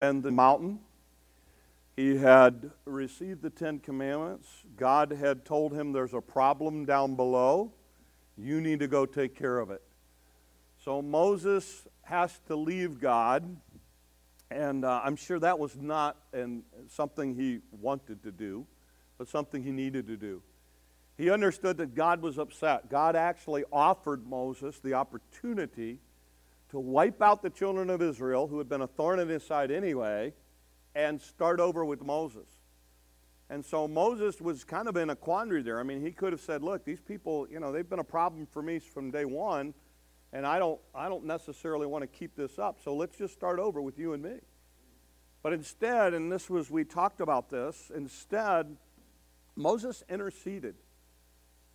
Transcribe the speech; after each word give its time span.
and 0.00 0.22
the 0.22 0.30
mountain. 0.30 0.80
He 1.96 2.16
had 2.16 2.70
received 2.86 3.42
the 3.42 3.50
Ten 3.50 3.78
Commandments. 3.78 4.48
God 4.76 5.10
had 5.12 5.44
told 5.44 5.74
him 5.74 5.92
there's 5.92 6.14
a 6.14 6.20
problem 6.20 6.86
down 6.86 7.14
below. 7.14 7.72
You 8.38 8.60
need 8.60 8.80
to 8.80 8.88
go 8.88 9.04
take 9.04 9.36
care 9.36 9.58
of 9.58 9.70
it. 9.70 9.82
So 10.82 11.02
Moses 11.02 11.86
has 12.02 12.40
to 12.46 12.56
leave 12.56 13.00
God, 13.00 13.56
and 14.50 14.84
uh, 14.84 15.02
I'm 15.04 15.16
sure 15.16 15.38
that 15.38 15.58
was 15.58 15.76
not 15.76 16.16
an, 16.32 16.62
something 16.88 17.34
he 17.34 17.60
wanted 17.70 18.22
to 18.22 18.32
do, 18.32 18.66
but 19.18 19.28
something 19.28 19.62
he 19.62 19.72
needed 19.72 20.06
to 20.06 20.16
do. 20.16 20.42
He 21.18 21.28
understood 21.28 21.76
that 21.76 21.94
God 21.94 22.22
was 22.22 22.38
upset. 22.38 22.88
God 22.88 23.14
actually 23.14 23.64
offered 23.70 24.26
Moses 24.26 24.78
the 24.78 24.94
opportunity 24.94 25.98
to 26.70 26.78
wipe 26.78 27.20
out 27.20 27.42
the 27.42 27.50
children 27.50 27.90
of 27.90 28.00
Israel, 28.00 28.46
who 28.46 28.58
had 28.58 28.68
been 28.68 28.80
a 28.80 28.86
thorn 28.86 29.18
in 29.18 29.28
his 29.28 29.44
side 29.44 29.70
anyway, 29.70 30.32
and 30.94 31.20
start 31.20 31.60
over 31.60 31.84
with 31.84 32.02
Moses. 32.02 32.48
And 33.48 33.64
so 33.64 33.88
Moses 33.88 34.40
was 34.40 34.62
kind 34.62 34.88
of 34.88 34.96
in 34.96 35.10
a 35.10 35.16
quandary 35.16 35.62
there. 35.62 35.80
I 35.80 35.82
mean, 35.82 36.00
he 36.00 36.12
could 36.12 36.32
have 36.32 36.40
said, 36.40 36.62
"Look, 36.62 36.84
these 36.84 37.00
people, 37.00 37.48
you 37.50 37.58
know, 37.58 37.72
they've 37.72 37.88
been 37.88 37.98
a 37.98 38.04
problem 38.04 38.46
for 38.46 38.62
me 38.62 38.78
from 38.78 39.10
day 39.10 39.24
one, 39.24 39.74
and 40.32 40.46
I 40.46 40.60
don't, 40.60 40.80
I 40.94 41.08
don't 41.08 41.24
necessarily 41.24 41.86
want 41.86 42.02
to 42.02 42.06
keep 42.06 42.36
this 42.36 42.58
up. 42.58 42.78
So 42.84 42.94
let's 42.94 43.18
just 43.18 43.34
start 43.34 43.58
over 43.58 43.82
with 43.82 43.98
you 43.98 44.12
and 44.12 44.22
me." 44.22 44.38
But 45.42 45.52
instead, 45.52 46.14
and 46.14 46.30
this 46.30 46.48
was 46.48 46.70
we 46.70 46.84
talked 46.84 47.20
about 47.20 47.50
this. 47.50 47.90
Instead, 47.94 48.76
Moses 49.56 50.04
interceded 50.08 50.76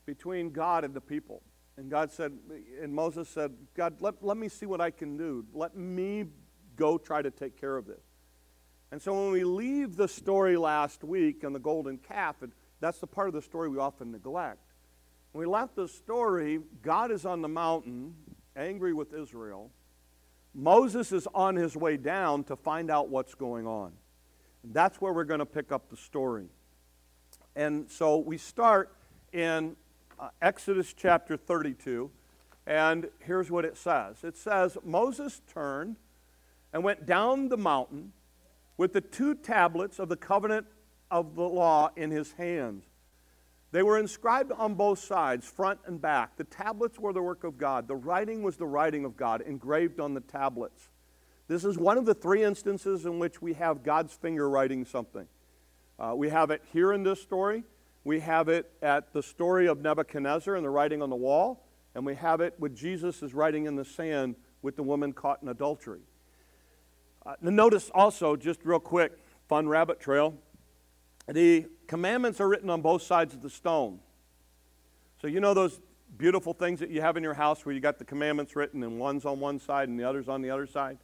between 0.06 0.52
God 0.52 0.86
and 0.86 0.94
the 0.94 1.02
people. 1.02 1.42
And 1.78 1.90
God 1.90 2.12
said, 2.12 2.32
and 2.82 2.94
Moses 2.94 3.28
said, 3.28 3.54
God, 3.76 3.96
let, 4.00 4.24
let 4.24 4.38
me 4.38 4.48
see 4.48 4.66
what 4.66 4.80
I 4.80 4.92
can 4.92 5.18
do. 5.18 5.46
Let 5.54 5.76
me 5.76 6.26
go 6.76 6.98
try 6.98 7.22
to 7.22 7.32
take 7.32 7.60
care 7.60 7.76
of 7.76 7.86
this. 7.86 8.04
And 8.92 9.02
so 9.02 9.14
when 9.14 9.32
we 9.32 9.44
leave 9.44 9.98
the 9.98 10.08
story 10.08 10.56
last 10.56 11.04
week 11.04 11.44
on 11.44 11.52
the 11.52 11.60
golden 11.60 11.98
calf, 11.98 12.42
and 12.42 12.54
that's 12.80 13.00
the 13.00 13.08
part 13.08 13.28
of 13.28 13.34
the 13.34 13.42
story 13.42 13.68
we 13.68 13.78
often 13.78 14.12
neglect. 14.12 14.72
When 15.32 15.46
we 15.46 15.52
left 15.52 15.76
the 15.76 15.88
story, 15.88 16.62
God 16.82 17.12
is 17.12 17.26
on 17.26 17.42
the 17.42 17.50
mountain, 17.50 18.16
angry 18.56 18.94
with 18.94 19.14
Israel. 19.14 19.70
Moses 20.54 21.12
is 21.12 21.28
on 21.34 21.58
his 21.58 21.76
way 21.76 21.98
down 21.98 22.46
to 22.46 22.56
find 22.56 22.90
out 22.90 23.10
what's 23.10 23.36
going 23.36 23.68
on. 23.68 23.92
And 24.64 24.74
that's 24.74 25.02
where 25.02 25.12
we're 25.12 25.26
going 25.26 25.40
to 25.40 25.46
pick 25.46 25.74
up 25.74 25.90
the 25.90 25.98
story. 25.98 26.48
And 27.54 27.92
so 27.92 28.18
we 28.18 28.38
start 28.38 28.96
in 29.34 29.76
uh, 30.20 30.30
Exodus 30.42 30.94
chapter 30.94 31.38
32, 31.38 32.10
and 32.68 33.10
here's 33.20 33.52
what 33.52 33.66
it 33.66 33.78
says 33.78 34.24
it 34.24 34.38
says, 34.38 34.78
Moses 34.84 35.42
turned 35.52 35.98
and 36.74 36.84
went 36.84 37.06
down 37.06 37.50
the 37.50 37.58
mountain 37.58 38.14
with 38.78 38.94
the 38.94 39.02
two 39.02 39.36
tablets 39.36 40.00
of 40.00 40.10
the 40.10 40.18
covenant 40.18 40.68
of 41.12 41.36
the 41.36 41.44
law 41.44 41.90
in 41.96 42.12
his 42.12 42.34
hands. 42.34 42.84
They 43.72 43.84
were 43.84 43.98
inscribed 43.98 44.52
on 44.52 44.76
both 44.76 45.00
sides, 45.00 45.46
front 45.46 45.80
and 45.86 46.02
back. 46.02 46.38
The 46.38 46.44
tablets 46.46 46.98
were 46.98 47.14
the 47.14 47.22
work 47.22 47.44
of 47.44 47.58
God. 47.58 47.88
The 47.88 47.96
writing 47.96 48.42
was 48.42 48.58
the 48.58 48.66
writing 48.66 49.04
of 49.06 49.18
God, 49.18 49.42
engraved 49.42 50.00
on 50.00 50.14
the 50.14 50.22
tablets. 50.22 50.90
This 51.48 51.66
is 51.66 51.78
one 51.78 51.98
of 51.98 52.06
the 52.06 52.14
three 52.14 52.44
instances 52.44 53.06
in 53.06 53.20
which 53.20 53.42
we 53.42 53.54
have 53.54 53.84
God's 53.84 54.14
finger 54.14 54.50
writing 54.50 54.86
something. 54.86 55.28
Uh, 56.00 56.14
we 56.16 56.30
have 56.30 56.52
it 56.52 56.62
here 56.74 56.94
in 56.94 57.04
this 57.04 57.22
story. 57.22 57.64
We 58.06 58.20
have 58.22 58.48
it 58.50 58.72
at 58.84 59.12
the 59.14 59.24
story 59.24 59.68
of 59.68 59.82
Nebuchadnezzar 59.82 60.56
and 60.56 60.64
the 60.64 60.70
writing 60.70 61.02
on 61.02 61.10
the 61.10 61.16
wall. 61.16 61.66
And 61.96 62.06
we 62.06 62.16
have 62.16 62.40
it 62.40 62.54
with 62.60 62.76
Jesus' 62.76 63.34
writing 63.34 63.66
in 63.66 63.76
the 63.76 63.84
sand 63.84 64.36
with 64.62 64.76
the 64.76 64.84
woman 64.84 65.12
caught 65.12 65.42
in 65.42 65.50
adultery. 65.50 66.02
Uh, 67.26 67.34
notice 67.42 67.90
also, 67.96 68.36
just 68.36 68.60
real 68.64 68.80
quick, 68.80 69.18
fun 69.50 69.68
rabbit 69.68 70.00
trail. 70.00 70.36
The 71.28 71.66
commandments 71.88 72.40
are 72.40 72.48
written 72.48 72.70
on 72.70 72.82
both 72.82 73.02
sides 73.02 73.34
of 73.34 73.42
the 73.42 73.50
stone. 73.50 74.00
So, 75.20 75.28
you 75.28 75.40
know 75.40 75.56
those 75.56 75.82
beautiful 76.18 76.54
things 76.54 76.80
that 76.82 76.92
you 76.92 77.02
have 77.02 77.18
in 77.18 77.24
your 77.24 77.34
house 77.34 77.66
where 77.66 77.74
you 77.74 77.82
got 77.82 77.98
the 77.98 78.06
commandments 78.06 78.56
written 78.56 78.84
and 78.84 79.00
one's 79.00 79.26
on 79.26 79.40
one 79.40 79.58
side 79.58 79.90
and 79.90 80.00
the 80.00 80.04
other's 80.04 80.30
on 80.30 80.44
the 80.44 80.52
other 80.52 80.68
side? 80.68 81.00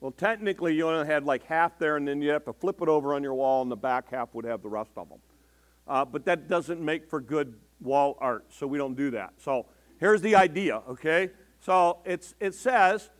Well, 0.00 0.12
technically, 0.12 0.74
you 0.74 0.88
only 0.88 1.06
had 1.06 1.24
like 1.24 1.44
half 1.44 1.78
there, 1.78 1.96
and 1.96 2.08
then 2.08 2.22
you 2.22 2.30
have 2.30 2.44
to 2.46 2.54
flip 2.54 2.80
it 2.80 2.88
over 2.88 3.14
on 3.14 3.22
your 3.22 3.34
wall, 3.34 3.60
and 3.60 3.70
the 3.70 3.76
back 3.76 4.10
half 4.10 4.32
would 4.32 4.46
have 4.46 4.62
the 4.62 4.68
rest 4.68 4.92
of 4.96 5.10
them. 5.10 5.18
Uh, 5.88 6.04
but 6.04 6.24
that 6.26 6.48
doesn't 6.48 6.80
make 6.80 7.08
for 7.08 7.20
good 7.20 7.54
wall 7.80 8.16
art, 8.20 8.44
so 8.50 8.66
we 8.66 8.78
don't 8.78 8.94
do 8.94 9.10
that. 9.12 9.32
So 9.38 9.66
here's 9.98 10.20
the 10.20 10.36
idea, 10.36 10.82
okay? 10.88 11.30
So 11.60 11.98
it's, 12.04 12.34
it 12.40 12.54
says, 12.54 13.10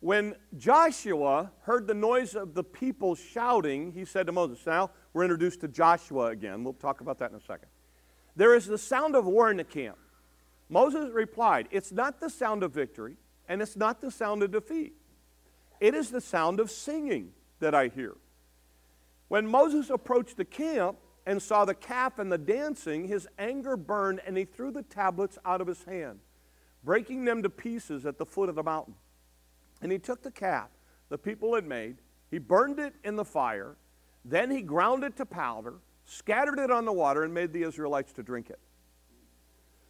when 0.00 0.34
Joshua 0.56 1.50
heard 1.62 1.86
the 1.86 1.94
noise 1.94 2.34
of 2.34 2.54
the 2.54 2.64
people 2.64 3.14
shouting, 3.14 3.92
he 3.92 4.04
said 4.04 4.26
to 4.26 4.32
Moses, 4.32 4.64
Now 4.66 4.90
we're 5.12 5.24
introduced 5.24 5.60
to 5.60 5.68
Joshua 5.68 6.26
again. 6.26 6.64
We'll 6.64 6.74
talk 6.74 7.00
about 7.00 7.18
that 7.18 7.30
in 7.30 7.36
a 7.36 7.40
second. 7.40 7.68
There 8.36 8.54
is 8.54 8.66
the 8.66 8.78
sound 8.78 9.16
of 9.16 9.26
war 9.26 9.50
in 9.50 9.56
the 9.56 9.64
camp. 9.64 9.98
Moses 10.68 11.10
replied, 11.12 11.68
It's 11.70 11.92
not 11.92 12.20
the 12.20 12.30
sound 12.30 12.62
of 12.62 12.72
victory, 12.72 13.16
and 13.48 13.60
it's 13.60 13.76
not 13.76 14.00
the 14.00 14.10
sound 14.10 14.42
of 14.42 14.52
defeat. 14.52 14.94
It 15.80 15.94
is 15.94 16.10
the 16.10 16.20
sound 16.20 16.60
of 16.60 16.70
singing 16.70 17.32
that 17.58 17.74
I 17.74 17.88
hear. 17.88 18.16
When 19.28 19.46
Moses 19.46 19.90
approached 19.90 20.36
the 20.36 20.44
camp 20.44 20.96
and 21.30 21.40
saw 21.40 21.64
the 21.64 21.74
calf 21.74 22.18
and 22.18 22.32
the 22.32 22.36
dancing, 22.36 23.06
his 23.06 23.28
anger 23.38 23.76
burned, 23.76 24.20
and 24.26 24.36
he 24.36 24.44
threw 24.44 24.72
the 24.72 24.82
tablets 24.82 25.38
out 25.44 25.60
of 25.60 25.68
his 25.68 25.84
hand, 25.84 26.18
breaking 26.82 27.24
them 27.24 27.40
to 27.44 27.48
pieces 27.48 28.04
at 28.04 28.18
the 28.18 28.26
foot 28.26 28.48
of 28.48 28.56
the 28.56 28.64
mountain. 28.64 28.94
And 29.80 29.92
he 29.92 29.98
took 30.00 30.22
the 30.22 30.32
calf 30.32 30.70
the 31.08 31.18
people 31.18 31.54
had 31.54 31.64
made, 31.64 31.98
he 32.32 32.38
burned 32.38 32.80
it 32.80 32.94
in 33.04 33.14
the 33.14 33.24
fire, 33.24 33.76
then 34.24 34.50
he 34.50 34.60
ground 34.60 35.04
it 35.04 35.16
to 35.18 35.24
powder, 35.26 35.74
scattered 36.04 36.58
it 36.58 36.72
on 36.72 36.84
the 36.84 36.92
water, 36.92 37.22
and 37.22 37.32
made 37.32 37.52
the 37.52 37.62
Israelites 37.62 38.12
to 38.14 38.24
drink 38.24 38.50
it. 38.50 38.58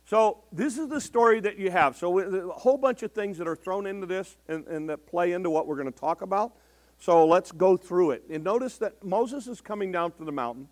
So, 0.04 0.44
this 0.52 0.76
is 0.76 0.88
the 0.88 1.00
story 1.00 1.40
that 1.40 1.56
you 1.56 1.70
have. 1.70 1.96
So, 1.96 2.18
a 2.18 2.52
whole 2.52 2.76
bunch 2.76 3.02
of 3.02 3.12
things 3.12 3.38
that 3.38 3.48
are 3.48 3.56
thrown 3.56 3.86
into 3.86 4.06
this 4.06 4.36
and, 4.46 4.66
and 4.66 4.90
that 4.90 5.06
play 5.06 5.32
into 5.32 5.48
what 5.48 5.66
we're 5.66 5.76
going 5.76 5.90
to 5.90 5.98
talk 5.98 6.20
about. 6.20 6.52
So, 6.98 7.26
let's 7.26 7.50
go 7.50 7.78
through 7.78 8.10
it. 8.10 8.24
And 8.30 8.44
notice 8.44 8.76
that 8.78 9.02
Moses 9.02 9.46
is 9.46 9.62
coming 9.62 9.90
down 9.90 10.10
from 10.10 10.26
the 10.26 10.32
mountain. 10.32 10.68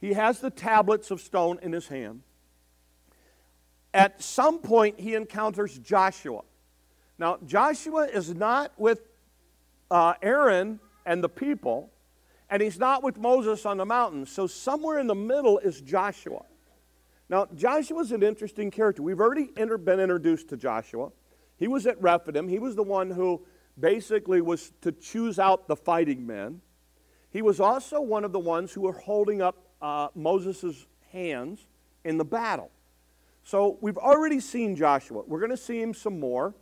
He 0.00 0.12
has 0.12 0.40
the 0.40 0.50
tablets 0.50 1.10
of 1.10 1.20
stone 1.20 1.58
in 1.62 1.72
his 1.72 1.88
hand. 1.88 2.22
At 3.94 4.22
some 4.22 4.58
point, 4.58 5.00
he 5.00 5.14
encounters 5.14 5.78
Joshua. 5.78 6.42
Now, 7.18 7.38
Joshua 7.46 8.04
is 8.04 8.34
not 8.34 8.72
with 8.76 9.00
uh, 9.90 10.14
Aaron 10.20 10.80
and 11.06 11.24
the 11.24 11.28
people, 11.28 11.90
and 12.50 12.60
he's 12.60 12.78
not 12.78 13.02
with 13.02 13.16
Moses 13.16 13.64
on 13.64 13.78
the 13.78 13.86
mountain. 13.86 14.26
So, 14.26 14.46
somewhere 14.46 14.98
in 14.98 15.06
the 15.06 15.14
middle 15.14 15.58
is 15.58 15.80
Joshua. 15.80 16.42
Now, 17.28 17.48
Joshua 17.54 18.00
is 18.00 18.12
an 18.12 18.22
interesting 18.22 18.70
character. 18.70 19.02
We've 19.02 19.20
already 19.20 19.48
inter- 19.56 19.78
been 19.78 19.98
introduced 19.98 20.48
to 20.50 20.56
Joshua. 20.56 21.10
He 21.56 21.66
was 21.66 21.86
at 21.86 22.00
Rephidim. 22.00 22.48
He 22.48 22.58
was 22.58 22.76
the 22.76 22.82
one 22.82 23.10
who 23.10 23.42
basically 23.80 24.40
was 24.40 24.72
to 24.82 24.92
choose 24.92 25.38
out 25.38 25.68
the 25.68 25.76
fighting 25.76 26.26
men. 26.26 26.60
He 27.30 27.42
was 27.42 27.60
also 27.60 28.00
one 28.00 28.24
of 28.24 28.32
the 28.32 28.38
ones 28.38 28.72
who 28.72 28.82
were 28.82 28.92
holding 28.92 29.42
up 29.42 29.65
uh, 29.80 30.08
Moses' 30.14 30.86
hands 31.12 31.66
in 32.04 32.18
the 32.18 32.24
battle. 32.24 32.70
So 33.44 33.78
we've 33.80 33.98
already 33.98 34.40
seen 34.40 34.74
Joshua. 34.76 35.22
We're 35.26 35.40
going 35.40 35.50
to 35.50 35.56
see 35.56 35.80
him 35.80 35.94
some 35.94 36.18
more 36.18 36.54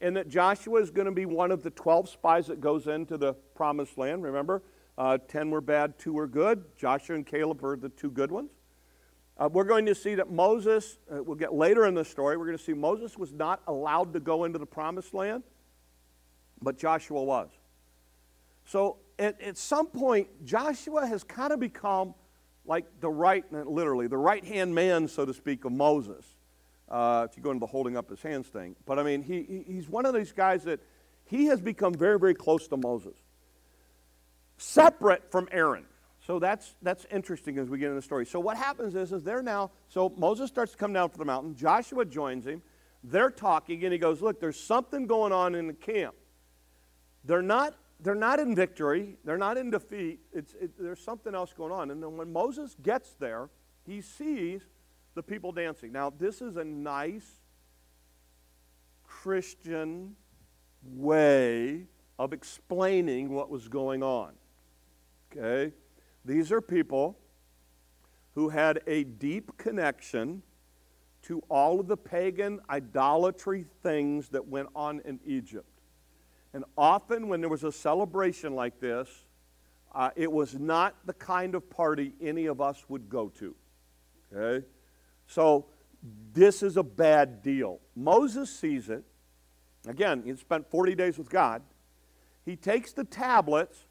and 0.00 0.16
that 0.16 0.28
Joshua 0.28 0.80
is 0.80 0.90
going 0.90 1.06
to 1.06 1.12
be 1.12 1.26
one 1.26 1.50
of 1.50 1.62
the 1.62 1.70
12 1.70 2.08
spies 2.08 2.46
that 2.46 2.60
goes 2.60 2.86
into 2.86 3.18
the 3.18 3.34
promised 3.54 3.98
land. 3.98 4.22
Remember, 4.22 4.62
uh, 4.96 5.18
10 5.28 5.50
were 5.50 5.60
bad, 5.60 5.98
2 5.98 6.12
were 6.12 6.26
good. 6.26 6.64
Joshua 6.76 7.16
and 7.16 7.26
Caleb 7.26 7.62
are 7.64 7.76
the 7.76 7.90
two 7.90 8.10
good 8.10 8.30
ones. 8.30 8.50
Uh, 9.38 9.48
we're 9.50 9.64
going 9.64 9.86
to 9.86 9.94
see 9.94 10.14
that 10.14 10.30
Moses, 10.30 10.98
uh, 11.10 11.22
we'll 11.22 11.36
get 11.36 11.54
later 11.54 11.86
in 11.86 11.94
the 11.94 12.04
story, 12.04 12.36
we're 12.36 12.46
going 12.46 12.58
to 12.58 12.62
see 12.62 12.74
Moses 12.74 13.16
was 13.16 13.32
not 13.32 13.62
allowed 13.66 14.12
to 14.12 14.20
go 14.20 14.44
into 14.44 14.58
the 14.58 14.66
promised 14.66 15.14
land, 15.14 15.42
but 16.60 16.76
Joshua 16.78 17.22
was. 17.22 17.48
So 18.66 18.98
at, 19.18 19.40
at 19.40 19.56
some 19.56 19.86
point, 19.86 20.28
Joshua 20.44 21.06
has 21.06 21.24
kind 21.24 21.52
of 21.52 21.60
become 21.60 22.14
like 22.64 22.86
the 23.00 23.10
right, 23.10 23.44
literally, 23.52 24.06
the 24.06 24.18
right 24.18 24.44
hand 24.44 24.74
man, 24.74 25.08
so 25.08 25.24
to 25.24 25.34
speak, 25.34 25.64
of 25.64 25.72
Moses 25.72 26.24
uh, 26.90 27.26
if 27.30 27.36
you 27.36 27.42
go 27.42 27.50
into 27.50 27.60
the 27.60 27.66
holding 27.66 27.96
up 27.96 28.10
his 28.10 28.20
hands 28.22 28.48
thing. 28.48 28.74
But 28.84 28.98
I 28.98 29.02
mean, 29.02 29.22
he, 29.22 29.64
he's 29.66 29.88
one 29.88 30.06
of 30.06 30.14
these 30.14 30.32
guys 30.32 30.64
that 30.64 30.80
he 31.24 31.46
has 31.46 31.60
become 31.60 31.94
very, 31.94 32.18
very 32.18 32.34
close 32.34 32.66
to 32.68 32.76
Moses, 32.76 33.16
separate 34.58 35.30
from 35.30 35.48
Aaron. 35.52 35.84
So 36.26 36.38
that's, 36.38 36.74
that's 36.82 37.06
interesting 37.10 37.58
as 37.58 37.68
we 37.68 37.78
get 37.78 37.86
into 37.86 37.96
the 37.96 38.02
story. 38.02 38.26
So 38.26 38.40
what 38.40 38.56
happens 38.56 38.94
is, 38.94 39.12
is 39.12 39.22
they're 39.22 39.42
now, 39.42 39.70
so 39.88 40.12
Moses 40.16 40.48
starts 40.48 40.72
to 40.72 40.78
come 40.78 40.92
down 40.92 41.08
from 41.08 41.18
the 41.18 41.24
mountain. 41.24 41.56
Joshua 41.56 42.04
joins 42.04 42.46
him. 42.46 42.62
They're 43.02 43.30
talking, 43.30 43.82
and 43.84 43.92
he 43.92 43.98
goes, 43.98 44.20
look, 44.20 44.40
there's 44.40 44.60
something 44.60 45.06
going 45.06 45.32
on 45.32 45.54
in 45.54 45.66
the 45.66 45.72
camp. 45.72 46.14
They're 47.24 47.40
not, 47.40 47.74
they're 48.02 48.14
not 48.14 48.40
in 48.40 48.54
victory. 48.54 49.16
They're 49.24 49.38
not 49.38 49.56
in 49.56 49.70
defeat. 49.70 50.20
It's, 50.32 50.54
it, 50.54 50.72
there's 50.78 51.00
something 51.00 51.34
else 51.34 51.52
going 51.52 51.72
on. 51.72 51.90
And 51.90 52.02
then 52.02 52.16
when 52.16 52.32
Moses 52.32 52.76
gets 52.82 53.14
there, 53.14 53.50
he 53.86 54.00
sees 54.00 54.62
the 55.14 55.22
people 55.22 55.52
dancing. 55.52 55.92
Now, 55.92 56.10
this 56.10 56.40
is 56.40 56.56
a 56.56 56.64
nice 56.64 57.40
Christian 59.04 60.16
way 60.84 61.86
of 62.18 62.32
explaining 62.32 63.32
what 63.32 63.50
was 63.50 63.68
going 63.68 64.02
on. 64.02 64.32
Okay? 65.32 65.74
These 66.24 66.52
are 66.52 66.60
people 66.60 67.18
who 68.34 68.48
had 68.48 68.80
a 68.86 69.04
deep 69.04 69.56
connection 69.58 70.42
to 71.22 71.42
all 71.48 71.80
of 71.80 71.86
the 71.86 71.96
pagan 71.96 72.60
idolatry 72.70 73.66
things 73.82 74.28
that 74.30 74.46
went 74.46 74.68
on 74.74 75.00
in 75.04 75.20
Egypt. 75.26 75.79
And 76.52 76.64
often, 76.76 77.28
when 77.28 77.40
there 77.40 77.50
was 77.50 77.64
a 77.64 77.72
celebration 77.72 78.54
like 78.54 78.80
this, 78.80 79.08
uh, 79.94 80.10
it 80.16 80.30
was 80.30 80.58
not 80.58 80.94
the 81.06 81.12
kind 81.12 81.54
of 81.54 81.68
party 81.70 82.12
any 82.20 82.46
of 82.46 82.60
us 82.60 82.84
would 82.88 83.08
go 83.08 83.28
to. 83.28 83.54
Okay? 84.32 84.66
So, 85.26 85.66
this 86.32 86.62
is 86.62 86.76
a 86.76 86.82
bad 86.82 87.42
deal. 87.42 87.80
Moses 87.94 88.50
sees 88.50 88.88
it. 88.88 89.04
Again, 89.86 90.22
he 90.24 90.34
spent 90.34 90.70
40 90.70 90.94
days 90.94 91.18
with 91.18 91.28
God. 91.28 91.62
He 92.44 92.56
takes 92.56 92.92
the 92.92 93.04
tablets. 93.04 93.86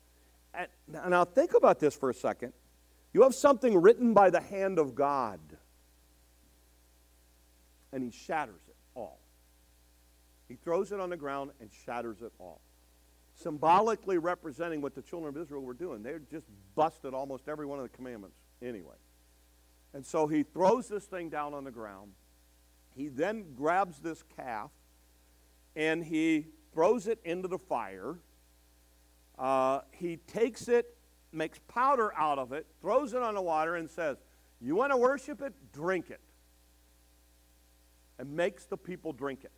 And, 0.54 0.68
now, 1.10 1.24
think 1.24 1.54
about 1.54 1.80
this 1.80 1.96
for 1.96 2.10
a 2.10 2.14
second. 2.14 2.54
You 3.14 3.24
have 3.24 3.34
something 3.34 3.82
written 3.82 4.14
by 4.14 4.30
the 4.30 4.42
hand 4.42 4.80
of 4.80 4.96
God, 4.96 5.40
and 7.92 8.04
he 8.04 8.12
shatters 8.12 8.62
it. 8.68 8.69
He 10.50 10.56
throws 10.56 10.92
it 10.92 11.00
on 11.00 11.12
the 11.12 11.18
ground 11.18 11.51
and 11.62 11.69
shatters 11.86 12.22
it 12.22 12.34
all. 12.40 12.60
Symbolically 13.36 14.18
representing 14.18 14.81
what 14.81 14.96
the 14.96 15.01
children 15.01 15.34
of 15.34 15.42
Israel 15.42 15.62
were 15.62 15.75
doing. 15.75 16.04
They 16.04 16.16
just 16.30 16.48
busted 16.75 17.13
almost 17.13 17.48
every 17.48 17.66
one 17.66 17.80
of 17.80 17.84
the 17.84 17.96
commandments 17.96 18.36
anyway. 18.62 18.96
And 19.94 20.06
so 20.06 20.28
he 20.28 20.44
throws 20.44 20.88
this 20.88 21.06
thing 21.06 21.30
down 21.30 21.54
on 21.54 21.63
the 21.63 21.72
ground. 21.72 22.12
He 22.96 23.07
then 23.07 23.54
grabs 23.56 24.00
this 24.00 24.24
calf 24.36 24.72
and 25.75 26.04
he 26.04 26.48
throws 26.74 27.07
it 27.07 27.19
into 27.24 27.48
the 27.48 27.60
fire. 27.60 28.18
Uh, 29.38 29.81
he 29.92 30.18
takes 30.18 30.68
it, 30.68 30.98
makes 31.31 31.60
powder 31.68 32.13
out 32.18 32.40
of 32.40 32.51
it, 32.51 32.66
throws 32.81 33.13
it 33.13 33.22
on 33.22 33.36
the 33.36 33.42
water, 33.42 33.75
and 33.75 33.90
says, 33.90 34.18
You 34.60 34.75
want 34.75 34.92
to 34.92 34.98
worship 34.98 35.42
it? 35.42 35.54
Drink 35.72 36.10
it. 36.10 36.19
And 38.18 38.36
makes 38.36 38.66
the 38.66 38.75
people 38.75 39.13
drink 39.13 39.46
it. 39.46 39.51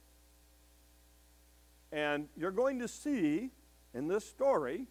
And 1.91 2.29
you're 2.37 2.51
going 2.51 2.79
to 2.79 2.87
see 2.87 3.51
in 3.93 4.07
this 4.07 4.25
story 4.25 4.87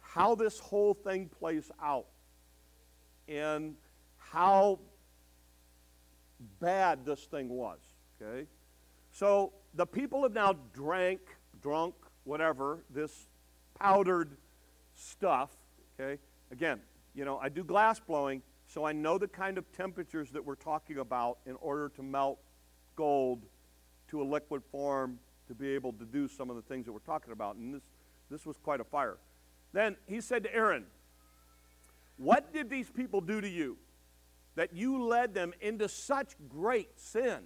how 0.00 0.34
this 0.34 0.58
whole 0.58 0.94
thing 0.94 1.28
plays 1.28 1.70
out 1.82 2.06
and 3.28 3.74
how 4.16 4.78
bad 6.60 7.04
this 7.04 7.24
thing 7.24 7.48
was. 7.48 7.80
Okay? 8.20 8.46
So 9.12 9.52
the 9.74 9.86
people 9.86 10.22
have 10.22 10.32
now 10.32 10.54
drank, 10.72 11.20
drunk, 11.60 11.94
whatever, 12.24 12.84
this 12.90 13.26
powdered 13.78 14.36
stuff. 14.94 15.50
Okay? 15.98 16.20
Again, 16.50 16.80
you 17.14 17.24
know, 17.24 17.38
I 17.38 17.48
do 17.48 17.64
glass 17.64 18.00
blowing, 18.00 18.42
so 18.66 18.84
I 18.84 18.92
know 18.92 19.18
the 19.18 19.28
kind 19.28 19.58
of 19.58 19.70
temperatures 19.72 20.30
that 20.30 20.44
we're 20.44 20.54
talking 20.54 20.98
about 20.98 21.38
in 21.46 21.56
order 21.60 21.88
to 21.90 22.02
melt 22.02 22.38
gold 22.94 23.44
to 24.08 24.22
a 24.22 24.24
liquid 24.24 24.62
form 24.70 25.18
to 25.48 25.54
be 25.54 25.68
able 25.70 25.92
to 25.94 26.04
do 26.04 26.28
some 26.28 26.50
of 26.50 26.56
the 26.56 26.62
things 26.62 26.86
that 26.86 26.92
we're 26.92 26.98
talking 27.00 27.32
about. 27.32 27.56
And 27.56 27.74
this, 27.74 27.82
this 28.30 28.46
was 28.46 28.56
quite 28.56 28.80
a 28.80 28.84
fire. 28.84 29.18
Then 29.72 29.96
he 30.06 30.20
said 30.20 30.44
to 30.44 30.54
Aaron, 30.54 30.86
What 32.16 32.52
did 32.52 32.70
these 32.70 32.90
people 32.90 33.20
do 33.20 33.40
to 33.40 33.48
you 33.48 33.76
that 34.54 34.72
you 34.74 35.02
led 35.02 35.34
them 35.34 35.52
into 35.60 35.88
such 35.88 36.34
great 36.48 36.98
sin? 36.98 37.40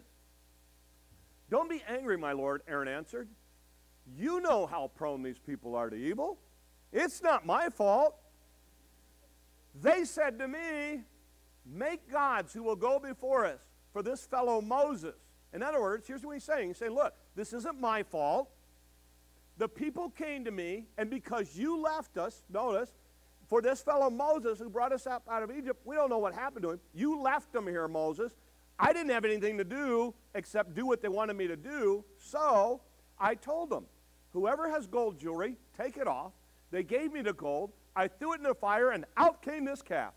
Don't 1.50 1.68
be 1.68 1.82
angry, 1.88 2.16
my 2.16 2.32
lord, 2.32 2.62
Aaron 2.68 2.88
answered. 2.88 3.28
You 4.16 4.40
know 4.40 4.66
how 4.66 4.90
prone 4.94 5.22
these 5.22 5.38
people 5.38 5.74
are 5.74 5.90
to 5.90 5.96
evil. 5.96 6.38
It's 6.92 7.22
not 7.22 7.44
my 7.44 7.68
fault. 7.68 8.16
They 9.80 10.04
said 10.04 10.38
to 10.38 10.48
me, 10.48 11.02
Make 11.66 12.10
gods 12.10 12.52
who 12.52 12.62
will 12.62 12.76
go 12.76 12.98
before 12.98 13.44
us 13.44 13.60
for 13.92 14.02
this 14.02 14.26
fellow 14.26 14.60
Moses. 14.60 15.14
In 15.52 15.62
other 15.62 15.80
words, 15.80 16.06
here's 16.06 16.24
what 16.24 16.32
he's 16.32 16.44
saying. 16.44 16.68
He's 16.68 16.78
saying, 16.78 16.94
Look, 16.94 17.14
this 17.34 17.52
isn't 17.52 17.80
my 17.80 18.02
fault. 18.02 18.50
The 19.58 19.68
people 19.68 20.10
came 20.10 20.44
to 20.44 20.50
me, 20.50 20.86
and 20.96 21.10
because 21.10 21.56
you 21.56 21.80
left 21.80 22.16
us, 22.16 22.42
notice, 22.50 22.92
for 23.46 23.60
this 23.60 23.82
fellow 23.82 24.08
Moses 24.08 24.58
who 24.58 24.70
brought 24.70 24.92
us 24.92 25.06
up 25.06 25.22
out 25.30 25.42
of 25.42 25.50
Egypt, 25.50 25.80
we 25.84 25.96
don't 25.96 26.08
know 26.08 26.18
what 26.18 26.34
happened 26.34 26.62
to 26.62 26.70
him. 26.70 26.80
You 26.94 27.20
left 27.20 27.54
him 27.54 27.66
here, 27.66 27.88
Moses. 27.88 28.32
I 28.78 28.92
didn't 28.92 29.10
have 29.10 29.24
anything 29.24 29.58
to 29.58 29.64
do 29.64 30.14
except 30.34 30.74
do 30.74 30.86
what 30.86 31.02
they 31.02 31.08
wanted 31.08 31.34
me 31.34 31.46
to 31.48 31.56
do. 31.56 32.04
So 32.16 32.80
I 33.18 33.34
told 33.34 33.68
them, 33.70 33.84
whoever 34.32 34.70
has 34.70 34.86
gold 34.86 35.18
jewelry, 35.18 35.56
take 35.76 35.96
it 35.96 36.06
off. 36.06 36.32
They 36.70 36.82
gave 36.82 37.12
me 37.12 37.20
the 37.20 37.32
gold. 37.32 37.72
I 37.94 38.08
threw 38.08 38.32
it 38.34 38.36
in 38.36 38.44
the 38.44 38.54
fire, 38.54 38.90
and 38.92 39.04
out 39.16 39.42
came 39.42 39.64
this 39.64 39.82
calf. 39.82 40.14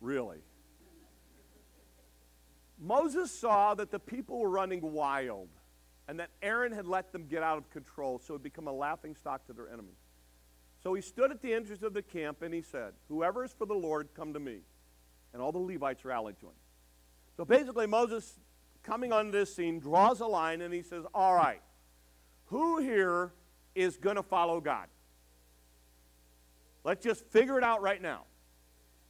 Really? 0.00 0.38
Moses 2.80 3.30
saw 3.30 3.74
that 3.74 3.90
the 3.90 3.98
people 3.98 4.38
were 4.38 4.48
running 4.48 4.80
wild 4.80 5.48
and 6.08 6.18
that 6.18 6.30
Aaron 6.42 6.72
had 6.72 6.86
let 6.86 7.12
them 7.12 7.26
get 7.26 7.42
out 7.42 7.58
of 7.58 7.70
control, 7.70 8.18
so 8.18 8.34
it 8.34 8.42
become 8.42 8.66
a 8.66 8.72
laughing 8.72 9.14
stock 9.14 9.46
to 9.46 9.52
their 9.52 9.68
enemies. 9.68 9.98
So 10.82 10.94
he 10.94 11.02
stood 11.02 11.30
at 11.30 11.42
the 11.42 11.52
entrance 11.52 11.82
of 11.82 11.92
the 11.92 12.02
camp 12.02 12.42
and 12.42 12.54
he 12.54 12.62
said, 12.62 12.94
Whoever 13.08 13.44
is 13.44 13.52
for 13.52 13.66
the 13.66 13.74
Lord, 13.74 14.08
come 14.16 14.32
to 14.32 14.40
me. 14.40 14.60
And 15.32 15.42
all 15.42 15.52
the 15.52 15.58
Levites 15.58 16.04
rallied 16.04 16.40
to 16.40 16.46
him. 16.46 16.54
So 17.36 17.44
basically, 17.44 17.86
Moses, 17.86 18.40
coming 18.82 19.12
on 19.12 19.30
this 19.30 19.54
scene, 19.54 19.78
draws 19.78 20.20
a 20.20 20.26
line 20.26 20.62
and 20.62 20.72
he 20.72 20.82
says, 20.82 21.04
All 21.14 21.34
right, 21.34 21.60
who 22.46 22.80
here 22.80 23.32
is 23.74 23.98
going 23.98 24.16
to 24.16 24.22
follow 24.22 24.60
God? 24.60 24.88
Let's 26.82 27.04
just 27.04 27.26
figure 27.26 27.58
it 27.58 27.64
out 27.64 27.82
right 27.82 28.00
now. 28.00 28.22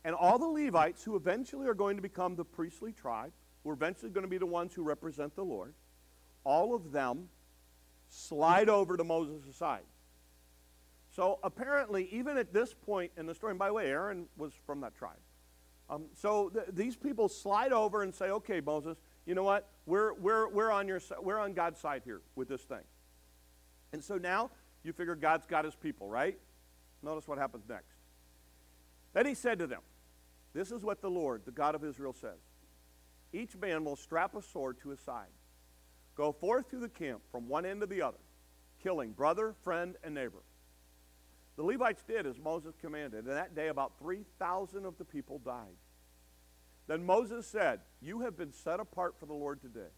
And 0.05 0.15
all 0.15 0.39
the 0.39 0.47
Levites, 0.47 1.05
who 1.05 1.15
eventually 1.15 1.69
are 1.69 1.75
going 1.75 1.97
to 1.97 2.03
become 2.03 2.35
the 2.35 2.45
priestly 2.45 2.93
tribe, 2.93 3.33
who 3.63 3.71
are 3.71 3.75
eventually 3.75 4.11
going 4.11 4.23
to 4.23 4.29
be 4.29 4.39
the 4.39 4.47
ones 4.47 4.75
who 4.75 4.83
represent 4.83 5.35
the 5.37 5.45
Lord, 5.45 5.75
all 6.45 6.75
of 6.75 6.93
them 6.93 7.29
slide 8.09 8.69
over 8.69 8.97
to 8.97 9.05
Moses' 9.05 9.55
side. 9.55 9.85
So 11.11 11.39
apparently, 11.43 12.09
even 12.13 12.37
at 12.37 12.53
this 12.53 12.73
point 12.73 13.13
in 13.17 13.27
the 13.27 13.35
story, 13.35 13.51
and 13.51 13.59
by 13.59 13.69
the 13.69 13.75
way, 13.75 13.89
Aaron 13.89 14.27
was 14.37 14.53
from 14.65 14.81
that 14.81 14.95
tribe. 14.95 15.19
Um, 15.89 16.05
so 16.15 16.51
th- 16.51 16.67
these 16.73 16.97
people 16.97 17.29
slide 17.29 17.73
over 17.73 18.03
and 18.03 18.15
say, 18.15 18.31
okay, 18.31 18.61
Moses, 18.61 18.97
you 19.27 19.35
know 19.35 19.43
what? 19.43 19.69
We're, 19.87 20.15
we're, 20.15 20.49
we're, 20.49 20.71
on 20.71 20.87
your, 20.87 21.01
we're 21.21 21.39
on 21.39 21.53
God's 21.53 21.81
side 21.81 22.03
here 22.05 22.21
with 22.37 22.49
this 22.49 22.63
thing. 22.63 22.85
And 23.93 24.03
so 24.03 24.17
now 24.17 24.51
you 24.85 24.93
figure 24.93 25.17
God's 25.17 25.47
got 25.47 25.65
his 25.65 25.75
people, 25.75 26.09
right? 26.09 26.39
Notice 27.03 27.27
what 27.27 27.39
happens 27.39 27.65
next. 27.69 27.97
Then 29.13 29.27
he 29.27 29.35
said 29.35 29.59
to 29.59 29.67
them, 29.67 29.81
This 30.53 30.71
is 30.71 30.85
what 30.85 31.03
the 31.03 31.11
Lord, 31.11 31.43
the 31.45 31.51
God 31.51 31.75
of 31.75 31.85
Israel, 31.85 32.13
says 32.13 32.39
Each 33.33 33.57
man 33.57 33.85
will 33.85 33.97
strap 33.97 34.35
a 34.35 34.43
sword 34.43 34.79
to 34.81 34.91
his 34.91 35.01
side, 35.01 35.29
go 36.17 36.33
forth 36.33 36.69
through 36.69 36.81
the 36.81 36.89
camp 36.89 37.23
from 37.31 37.49
one 37.49 37.65
end 37.65 37.81
to 37.81 37.87
the 37.87 38.03
other, 38.03 38.19
killing 38.83 39.13
brother, 39.13 39.55
friend, 39.63 39.97
and 40.03 40.15
neighbor. 40.15 40.43
The 41.57 41.63
Levites 41.63 42.03
did 42.03 42.27
as 42.27 42.39
Moses 42.39 42.75
commanded, 42.81 43.27
and 43.27 43.37
that 43.37 43.55
day 43.55 43.69
about 43.69 43.99
3,000 43.99 44.85
of 44.85 44.97
the 44.99 45.05
people 45.05 45.39
died. 45.39 45.77
Then 46.87 47.05
Moses 47.05 47.47
said, 47.47 47.81
You 48.01 48.21
have 48.21 48.37
been 48.37 48.53
set 48.53 48.81
apart 48.81 49.15
for 49.19 49.27
the 49.27 49.35
Lord 49.35 49.61
today, 49.61 49.93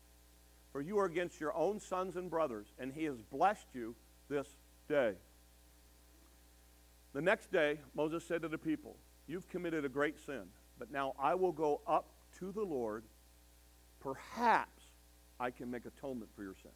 for 0.72 0.80
you 0.80 0.98
are 0.98 1.06
against 1.06 1.40
your 1.40 1.54
own 1.54 1.80
sons 1.80 2.16
and 2.16 2.28
brothers, 2.28 2.66
and 2.78 2.92
he 2.92 3.04
has 3.04 3.16
blessed 3.30 3.68
you 3.72 3.94
this 4.28 4.48
day. 4.88 5.14
The 7.12 7.22
next 7.22 7.52
day, 7.52 7.78
Moses 7.94 8.24
said 8.24 8.42
to 8.42 8.48
the 8.48 8.58
people, 8.58 8.96
You've 9.26 9.48
committed 9.48 9.84
a 9.84 9.88
great 9.88 10.18
sin, 10.18 10.44
but 10.78 10.90
now 10.90 11.14
I 11.18 11.34
will 11.34 11.52
go 11.52 11.80
up 11.86 12.08
to 12.38 12.52
the 12.52 12.62
Lord. 12.62 13.04
Perhaps 14.02 14.82
I 15.38 15.50
can 15.50 15.70
make 15.70 15.84
atonement 15.86 16.30
for 16.34 16.42
your 16.42 16.54
sin. 16.62 16.72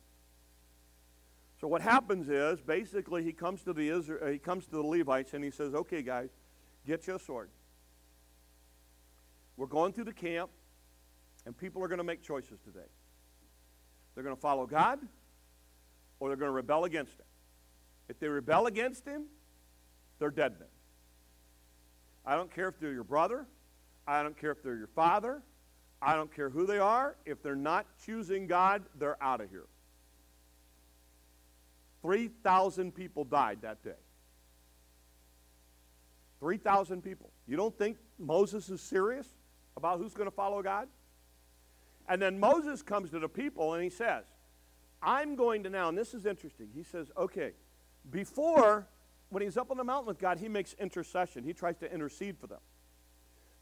So 1.60 1.66
what 1.66 1.80
happens 1.80 2.28
is 2.28 2.60
basically 2.60 3.24
he 3.24 3.32
comes 3.32 3.62
to 3.62 3.72
the 3.72 3.88
Israel, 3.88 4.30
he 4.30 4.38
comes 4.38 4.66
to 4.66 4.72
the 4.72 4.82
Levites 4.82 5.32
and 5.32 5.42
he 5.42 5.50
says, 5.50 5.74
"Okay, 5.74 6.02
guys, 6.02 6.28
get 6.86 7.06
you 7.06 7.14
a 7.14 7.18
sword. 7.18 7.50
We're 9.56 9.66
going 9.66 9.92
through 9.92 10.04
the 10.04 10.12
camp, 10.12 10.50
and 11.46 11.56
people 11.56 11.82
are 11.82 11.88
going 11.88 11.98
to 11.98 12.04
make 12.04 12.22
choices 12.22 12.60
today. 12.60 12.86
They're 14.14 14.24
going 14.24 14.36
to 14.36 14.40
follow 14.40 14.66
God, 14.66 14.98
or 16.20 16.28
they're 16.28 16.36
going 16.36 16.50
to 16.50 16.54
rebel 16.54 16.84
against 16.84 17.18
Him. 17.18 17.26
If 18.08 18.18
they 18.18 18.28
rebel 18.28 18.66
against 18.66 19.06
Him, 19.06 19.24
they're 20.18 20.30
dead 20.30 20.58
men. 20.58 20.68
I 22.24 22.36
don't 22.36 22.54
care 22.54 22.68
if 22.68 22.78
they're 22.78 22.92
your 22.92 23.04
brother. 23.04 23.46
I 24.06 24.22
don't 24.22 24.38
care 24.38 24.50
if 24.50 24.62
they're 24.62 24.76
your 24.76 24.88
father. 24.88 25.42
I 26.00 26.14
don't 26.14 26.34
care 26.34 26.50
who 26.50 26.66
they 26.66 26.78
are. 26.78 27.16
If 27.24 27.42
they're 27.42 27.56
not 27.56 27.86
choosing 28.04 28.46
God, 28.46 28.82
they're 28.98 29.22
out 29.22 29.40
of 29.40 29.50
here. 29.50 29.66
3,000 32.02 32.94
people 32.94 33.24
died 33.24 33.58
that 33.62 33.82
day. 33.82 33.98
3,000 36.40 37.02
people. 37.02 37.30
You 37.48 37.56
don't 37.56 37.76
think 37.76 37.96
Moses 38.18 38.68
is 38.68 38.80
serious 38.80 39.26
about 39.76 39.98
who's 39.98 40.14
going 40.14 40.28
to 40.28 40.34
follow 40.34 40.62
God? 40.62 40.88
And 42.08 42.20
then 42.22 42.38
Moses 42.38 42.82
comes 42.82 43.10
to 43.10 43.18
the 43.18 43.28
people 43.28 43.74
and 43.74 43.82
he 43.82 43.90
says, 43.90 44.24
I'm 45.02 45.34
going 45.36 45.62
to 45.64 45.70
now, 45.70 45.88
and 45.88 45.98
this 45.98 46.14
is 46.14 46.26
interesting. 46.26 46.68
He 46.74 46.82
says, 46.82 47.10
okay, 47.16 47.52
before, 48.10 48.86
when 49.30 49.42
he's 49.42 49.56
up 49.56 49.70
on 49.70 49.76
the 49.76 49.84
mountain 49.84 50.06
with 50.06 50.18
God, 50.18 50.38
he 50.38 50.48
makes 50.48 50.74
intercession. 50.74 51.42
He 51.42 51.52
tries 51.52 51.76
to 51.78 51.92
intercede 51.92 52.38
for 52.38 52.46
them. 52.46 52.60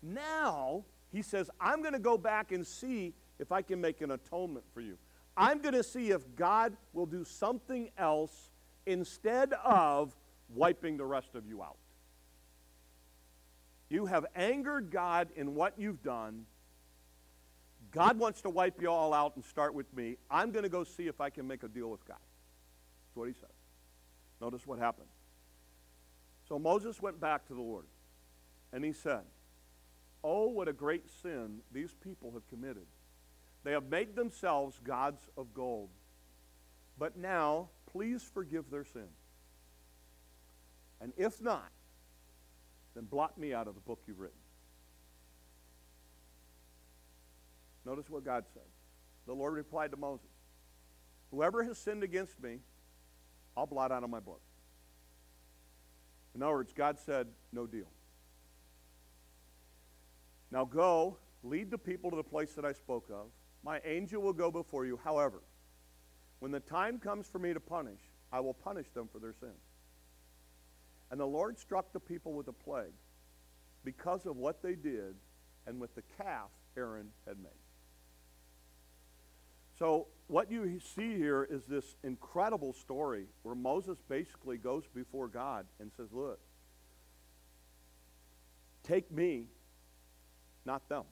Now, 0.02 0.84
he 1.14 1.22
says, 1.22 1.50
I'm 1.60 1.80
going 1.80 1.92
to 1.92 1.98
go 1.98 2.18
back 2.18 2.52
and 2.52 2.66
see 2.66 3.14
if 3.38 3.52
I 3.52 3.62
can 3.62 3.80
make 3.80 4.00
an 4.00 4.10
atonement 4.10 4.64
for 4.72 4.80
you. 4.80 4.98
I'm 5.36 5.60
going 5.60 5.74
to 5.74 5.82
see 5.82 6.10
if 6.10 6.22
God 6.36 6.76
will 6.92 7.06
do 7.06 7.24
something 7.24 7.90
else 7.98 8.50
instead 8.86 9.52
of 9.64 10.14
wiping 10.54 10.96
the 10.96 11.04
rest 11.04 11.34
of 11.34 11.46
you 11.46 11.62
out. 11.62 11.76
You 13.88 14.06
have 14.06 14.26
angered 14.34 14.90
God 14.90 15.28
in 15.36 15.54
what 15.54 15.74
you've 15.78 16.02
done. 16.02 16.46
God 17.92 18.18
wants 18.18 18.42
to 18.42 18.50
wipe 18.50 18.80
you 18.80 18.90
all 18.90 19.14
out 19.14 19.36
and 19.36 19.44
start 19.44 19.74
with 19.74 19.94
me. 19.94 20.16
I'm 20.30 20.50
going 20.50 20.64
to 20.64 20.68
go 20.68 20.84
see 20.84 21.06
if 21.06 21.20
I 21.20 21.30
can 21.30 21.46
make 21.46 21.62
a 21.62 21.68
deal 21.68 21.90
with 21.90 22.04
God. 22.06 22.16
That's 22.18 23.16
what 23.16 23.28
he 23.28 23.34
said. 23.34 23.50
Notice 24.40 24.66
what 24.66 24.78
happened. 24.78 25.08
So 26.48 26.58
Moses 26.58 27.00
went 27.00 27.20
back 27.20 27.46
to 27.46 27.54
the 27.54 27.60
Lord, 27.60 27.84
and 28.72 28.84
he 28.84 28.92
said, 28.92 29.22
Oh, 30.26 30.48
what 30.48 30.68
a 30.68 30.72
great 30.72 31.04
sin 31.22 31.58
these 31.70 31.94
people 32.02 32.32
have 32.32 32.48
committed. 32.48 32.86
They 33.62 33.72
have 33.72 33.90
made 33.90 34.16
themselves 34.16 34.80
gods 34.82 35.28
of 35.36 35.52
gold. 35.52 35.90
But 36.98 37.18
now, 37.18 37.68
please 37.92 38.28
forgive 38.32 38.70
their 38.70 38.84
sin. 38.84 39.08
And 41.02 41.12
if 41.18 41.42
not, 41.42 41.70
then 42.94 43.04
blot 43.04 43.36
me 43.36 43.52
out 43.52 43.68
of 43.68 43.74
the 43.74 43.80
book 43.82 44.00
you've 44.06 44.20
written. 44.20 44.38
Notice 47.84 48.08
what 48.08 48.24
God 48.24 48.44
said. 48.54 48.62
The 49.26 49.34
Lord 49.34 49.52
replied 49.52 49.90
to 49.90 49.98
Moses, 49.98 50.26
Whoever 51.30 51.64
has 51.64 51.76
sinned 51.76 52.02
against 52.02 52.42
me, 52.42 52.60
I'll 53.56 53.66
blot 53.66 53.92
out 53.92 54.04
of 54.04 54.08
my 54.08 54.20
book. 54.20 54.40
In 56.34 56.42
other 56.42 56.52
words, 56.52 56.72
God 56.72 56.98
said, 56.98 57.26
No 57.52 57.66
deal. 57.66 57.88
Now 60.54 60.64
go, 60.64 61.18
lead 61.42 61.68
the 61.72 61.76
people 61.76 62.10
to 62.10 62.16
the 62.16 62.22
place 62.22 62.52
that 62.52 62.64
I 62.64 62.72
spoke 62.72 63.10
of. 63.12 63.26
My 63.64 63.80
angel 63.84 64.22
will 64.22 64.32
go 64.32 64.52
before 64.52 64.86
you. 64.86 65.00
However, 65.02 65.42
when 66.38 66.52
the 66.52 66.60
time 66.60 67.00
comes 67.00 67.26
for 67.26 67.40
me 67.40 67.52
to 67.52 67.58
punish, 67.58 67.98
I 68.32 68.38
will 68.38 68.54
punish 68.54 68.86
them 68.94 69.08
for 69.12 69.18
their 69.18 69.32
sin. 69.32 69.54
And 71.10 71.18
the 71.18 71.26
Lord 71.26 71.58
struck 71.58 71.92
the 71.92 71.98
people 71.98 72.34
with 72.34 72.46
a 72.46 72.52
plague 72.52 72.94
because 73.84 74.26
of 74.26 74.36
what 74.36 74.62
they 74.62 74.76
did 74.76 75.16
and 75.66 75.80
with 75.80 75.92
the 75.96 76.02
calf 76.16 76.50
Aaron 76.76 77.08
had 77.26 77.38
made. 77.38 77.50
So, 79.76 80.06
what 80.28 80.52
you 80.52 80.78
see 80.78 81.16
here 81.16 81.48
is 81.50 81.64
this 81.64 81.96
incredible 82.04 82.72
story 82.74 83.26
where 83.42 83.56
Moses 83.56 83.98
basically 84.08 84.56
goes 84.56 84.84
before 84.94 85.26
God 85.26 85.66
and 85.80 85.90
says, 85.96 86.12
Look, 86.12 86.38
take 88.84 89.10
me 89.10 89.46
not 90.64 90.88
them. 90.88 91.04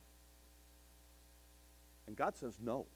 And 2.06 2.16
God 2.16 2.36
says 2.36 2.58
no. 2.60 2.86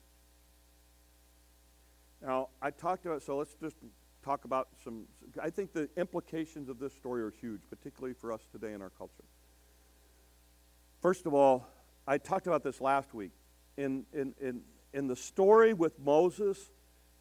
Now, 2.21 2.49
I 2.61 2.71
talked 2.71 3.05
about, 3.05 3.21
so 3.21 3.37
let's 3.37 3.53
just 3.55 3.75
talk 4.23 4.45
about 4.45 4.69
some, 4.83 5.03
I 5.41 5.49
think 5.49 5.73
the 5.73 5.89
implications 5.95 6.67
of 6.69 6.79
this 6.79 6.93
story 6.93 7.21
are 7.21 7.31
huge, 7.31 7.61
particularly 7.69 8.13
for 8.13 8.31
us 8.31 8.41
today 8.51 8.73
in 8.73 8.81
our 8.81 8.89
culture. 8.89 9.23
First 11.01 11.25
of 11.25 11.33
all, 11.33 11.67
I 12.07 12.17
talked 12.17 12.47
about 12.47 12.63
this 12.63 12.81
last 12.81 13.13
week. 13.13 13.31
In, 13.77 14.05
in, 14.13 14.33
in, 14.41 14.61
in 14.93 15.07
the 15.07 15.15
story 15.15 15.73
with 15.73 15.99
Moses 15.99 16.71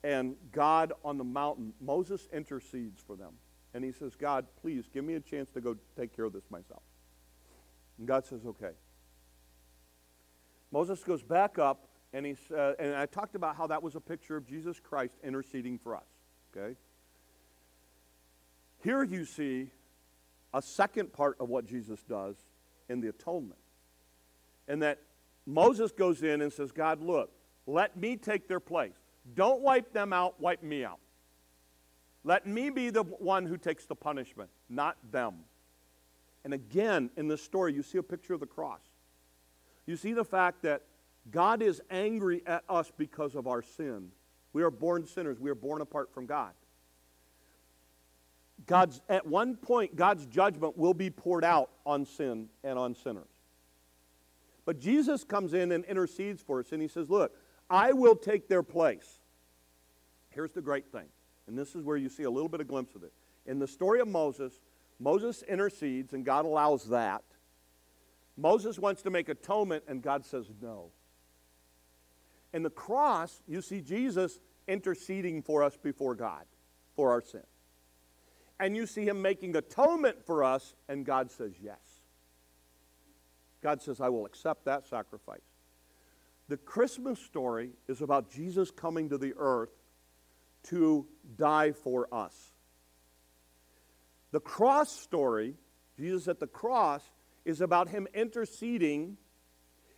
and 0.02 0.36
God 0.52 0.92
on 1.04 1.18
the 1.18 1.24
mountain, 1.24 1.74
Moses 1.80 2.26
intercedes 2.32 3.02
for 3.06 3.16
them. 3.16 3.34
And 3.74 3.84
he 3.84 3.92
says, 3.92 4.14
God, 4.14 4.46
please 4.62 4.88
give 4.92 5.04
me 5.04 5.14
a 5.14 5.20
chance 5.20 5.50
to 5.50 5.60
go 5.60 5.76
take 5.98 6.16
care 6.16 6.24
of 6.24 6.32
this 6.32 6.50
myself. 6.50 6.82
And 7.98 8.08
God 8.08 8.24
says, 8.24 8.40
okay. 8.46 8.70
Moses 10.72 11.02
goes 11.04 11.22
back 11.22 11.58
up, 11.58 11.88
and, 12.12 12.26
he's, 12.26 12.50
uh, 12.50 12.74
and 12.78 12.94
I 12.94 13.06
talked 13.06 13.34
about 13.34 13.56
how 13.56 13.66
that 13.68 13.82
was 13.82 13.94
a 13.94 14.00
picture 14.00 14.36
of 14.36 14.46
Jesus 14.46 14.80
Christ 14.80 15.14
interceding 15.22 15.78
for 15.78 15.96
us. 15.96 16.06
Okay? 16.56 16.76
Here 18.82 19.02
you 19.02 19.24
see 19.24 19.70
a 20.54 20.62
second 20.62 21.12
part 21.12 21.36
of 21.40 21.48
what 21.48 21.66
Jesus 21.66 22.02
does 22.02 22.36
in 22.88 23.00
the 23.00 23.08
atonement. 23.08 23.60
And 24.68 24.82
that 24.82 25.00
Moses 25.46 25.92
goes 25.92 26.22
in 26.22 26.40
and 26.40 26.52
says, 26.52 26.72
God, 26.72 27.02
look, 27.02 27.30
let 27.66 27.96
me 27.96 28.16
take 28.16 28.48
their 28.48 28.60
place. 28.60 28.94
Don't 29.34 29.60
wipe 29.60 29.92
them 29.92 30.12
out, 30.12 30.40
wipe 30.40 30.62
me 30.62 30.84
out. 30.84 30.98
Let 32.24 32.46
me 32.46 32.70
be 32.70 32.90
the 32.90 33.02
one 33.02 33.46
who 33.46 33.56
takes 33.56 33.86
the 33.86 33.94
punishment, 33.94 34.50
not 34.68 34.96
them. 35.12 35.34
And 36.44 36.54
again, 36.54 37.10
in 37.16 37.28
this 37.28 37.42
story, 37.42 37.72
you 37.72 37.82
see 37.82 37.98
a 37.98 38.02
picture 38.02 38.34
of 38.34 38.40
the 38.40 38.46
cross. 38.46 38.80
You 39.86 39.96
see 39.96 40.12
the 40.12 40.24
fact 40.24 40.62
that 40.62 40.82
God 41.30 41.62
is 41.62 41.80
angry 41.90 42.42
at 42.46 42.64
us 42.68 42.92
because 42.96 43.34
of 43.34 43.46
our 43.46 43.62
sin. 43.62 44.10
We 44.52 44.62
are 44.62 44.70
born 44.70 45.06
sinners. 45.06 45.40
We 45.40 45.50
are 45.50 45.56
born 45.56 45.80
apart 45.80 46.12
from 46.12 46.26
God. 46.26 46.52
God's 48.66 49.00
at 49.08 49.26
one 49.26 49.56
point 49.56 49.96
God's 49.96 50.26
judgment 50.26 50.76
will 50.76 50.94
be 50.94 51.10
poured 51.10 51.44
out 51.44 51.70
on 51.84 52.04
sin 52.04 52.48
and 52.64 52.78
on 52.78 52.94
sinners. 52.94 53.28
But 54.64 54.80
Jesus 54.80 55.22
comes 55.24 55.54
in 55.54 55.70
and 55.72 55.84
intercedes 55.84 56.42
for 56.42 56.60
us 56.60 56.72
and 56.72 56.82
he 56.82 56.88
says, 56.88 57.10
"Look, 57.10 57.36
I 57.70 57.92
will 57.92 58.16
take 58.16 58.48
their 58.48 58.62
place." 58.62 59.20
Here's 60.30 60.52
the 60.52 60.62
great 60.62 60.90
thing. 60.90 61.08
And 61.46 61.56
this 61.56 61.76
is 61.76 61.82
where 61.84 61.96
you 61.96 62.08
see 62.08 62.24
a 62.24 62.30
little 62.30 62.48
bit 62.48 62.60
of 62.60 62.66
glimpse 62.66 62.94
of 62.94 63.04
it. 63.04 63.12
In 63.44 63.58
the 63.58 63.68
story 63.68 64.00
of 64.00 64.08
Moses, 64.08 64.60
Moses 64.98 65.42
intercedes 65.42 66.12
and 66.12 66.24
God 66.24 66.44
allows 66.44 66.88
that. 66.88 67.22
Moses 68.36 68.78
wants 68.78 69.02
to 69.02 69.10
make 69.10 69.28
atonement, 69.28 69.84
and 69.88 70.02
God 70.02 70.24
says 70.26 70.46
no. 70.60 70.90
In 72.52 72.62
the 72.62 72.70
cross, 72.70 73.42
you 73.46 73.62
see 73.62 73.80
Jesus 73.80 74.38
interceding 74.68 75.42
for 75.42 75.62
us 75.62 75.76
before 75.76 76.14
God 76.14 76.44
for 76.94 77.10
our 77.10 77.20
sin. 77.20 77.42
And 78.58 78.76
you 78.76 78.86
see 78.86 79.06
him 79.06 79.20
making 79.20 79.54
atonement 79.56 80.24
for 80.26 80.42
us, 80.42 80.74
and 80.88 81.04
God 81.04 81.30
says 81.30 81.52
yes. 81.62 81.78
God 83.62 83.82
says, 83.82 84.00
I 84.00 84.08
will 84.08 84.26
accept 84.26 84.64
that 84.64 84.86
sacrifice. 84.86 85.40
The 86.48 86.56
Christmas 86.56 87.18
story 87.18 87.70
is 87.88 88.00
about 88.00 88.30
Jesus 88.30 88.70
coming 88.70 89.08
to 89.10 89.18
the 89.18 89.34
earth 89.36 89.72
to 90.64 91.06
die 91.36 91.72
for 91.72 92.08
us. 92.12 92.52
The 94.32 94.40
cross 94.40 94.90
story, 94.90 95.54
Jesus 95.96 96.28
at 96.28 96.40
the 96.40 96.46
cross, 96.46 97.02
is 97.46 97.62
about 97.62 97.88
him 97.88 98.06
interceding 98.12 99.16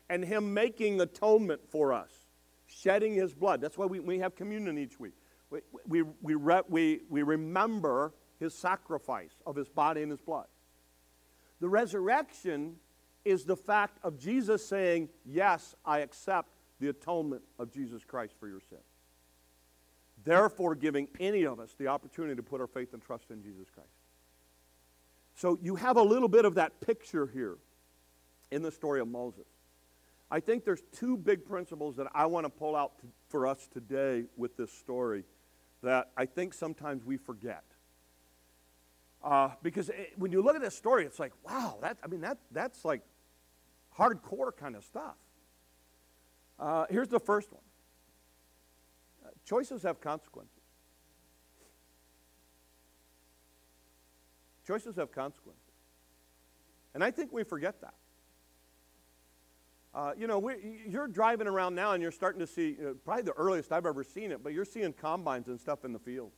and 0.08 0.24
him 0.24 0.54
making 0.54 1.00
atonement 1.00 1.62
for 1.70 1.92
us, 1.92 2.12
shedding 2.66 3.14
his 3.14 3.34
blood. 3.34 3.60
That's 3.60 3.76
why 3.76 3.86
we, 3.86 3.98
we 4.00 4.18
have 4.18 4.36
communion 4.36 4.78
each 4.78 5.00
week. 5.00 5.14
We, 5.50 5.60
we, 5.86 6.02
we, 6.20 6.34
re, 6.34 6.60
we, 6.68 7.00
we 7.08 7.22
remember 7.22 8.12
his 8.38 8.54
sacrifice 8.54 9.32
of 9.46 9.56
his 9.56 9.68
body 9.68 10.02
and 10.02 10.10
his 10.10 10.20
blood. 10.20 10.46
The 11.60 11.68
resurrection 11.68 12.76
is 13.24 13.44
the 13.44 13.56
fact 13.56 13.98
of 14.04 14.18
Jesus 14.18 14.64
saying, 14.64 15.08
Yes, 15.24 15.74
I 15.84 16.00
accept 16.00 16.50
the 16.80 16.88
atonement 16.90 17.42
of 17.58 17.72
Jesus 17.72 18.04
Christ 18.04 18.34
for 18.38 18.46
your 18.46 18.60
sin. 18.60 18.78
Therefore, 20.22 20.74
giving 20.74 21.08
any 21.18 21.44
of 21.44 21.60
us 21.60 21.74
the 21.78 21.86
opportunity 21.86 22.36
to 22.36 22.42
put 22.42 22.60
our 22.60 22.66
faith 22.66 22.92
and 22.92 23.02
trust 23.02 23.30
in 23.30 23.42
Jesus 23.42 23.68
Christ. 23.74 23.88
So 25.38 25.57
you 25.62 25.76
have 25.76 25.97
a 25.97 26.02
little 26.02 26.28
bit 26.28 26.45
of 26.45 26.57
that 26.57 26.80
picture 26.80 27.28
here 27.33 27.59
in 28.50 28.61
the 28.61 28.73
story 28.73 29.00
of 29.00 29.07
Moses. 29.07 29.47
I 30.33 30.40
think 30.40 30.64
there's 30.64 30.83
two 30.92 31.16
big 31.16 31.47
principles 31.47 31.95
that 31.95 32.09
I 32.12 32.26
want 32.26 32.45
to 32.45 32.50
pull 32.50 32.75
out 32.75 32.99
to, 32.99 33.07
for 33.28 33.47
us 33.47 33.68
today 33.73 34.25
with 34.37 34.57
this 34.57 34.73
story 34.73 35.23
that 35.85 36.11
I 36.16 36.26
think 36.26 36.54
sometimes 36.54 37.04
we 37.04 37.16
forget. 37.16 37.62
Uh, 39.23 39.50
because 39.62 39.90
it, 39.90 40.14
when 40.16 40.33
you 40.33 40.42
look 40.42 40.57
at 40.57 40.62
this 40.62 40.75
story, 40.75 41.07
it's 41.07 41.21
like, 41.21 41.33
wow, 41.45 41.78
that, 41.83 41.99
I 42.02 42.09
mean, 42.09 42.23
that, 42.23 42.38
that's 42.50 42.85
like 42.85 43.02
hardcore 43.97 44.50
kind 44.57 44.75
of 44.75 44.83
stuff. 44.83 45.14
Uh, 46.59 46.87
here's 46.90 47.09
the 47.09 47.21
first 47.21 47.52
one 47.52 47.62
uh, 49.25 49.28
choices 49.45 49.85
have 49.85 50.00
consequences. 50.00 50.57
Choices 54.68 54.96
have 54.96 55.10
consequences. 55.10 55.62
And 56.92 57.02
I 57.02 57.10
think 57.10 57.32
we 57.32 57.42
forget 57.42 57.80
that. 57.80 57.94
Uh, 59.94 60.12
you 60.14 60.26
know, 60.26 60.38
we, 60.38 60.82
you're 60.87 61.08
driving 61.08 61.46
around 61.46 61.75
now 61.75 61.92
and 61.92 62.02
you're 62.02 62.12
starting 62.12 62.38
to 62.38 62.46
see, 62.46 62.76
uh, 62.78 62.92
probably 63.02 63.22
the 63.22 63.32
earliest 63.32 63.72
I've 63.72 63.87
ever 63.87 64.04
seen 64.04 64.30
it, 64.30 64.44
but 64.44 64.52
you're 64.52 64.66
seeing 64.66 64.92
combines 64.92 65.48
and 65.48 65.58
stuff 65.58 65.87
in 65.87 65.94
the 65.94 65.98
field. 65.98 66.32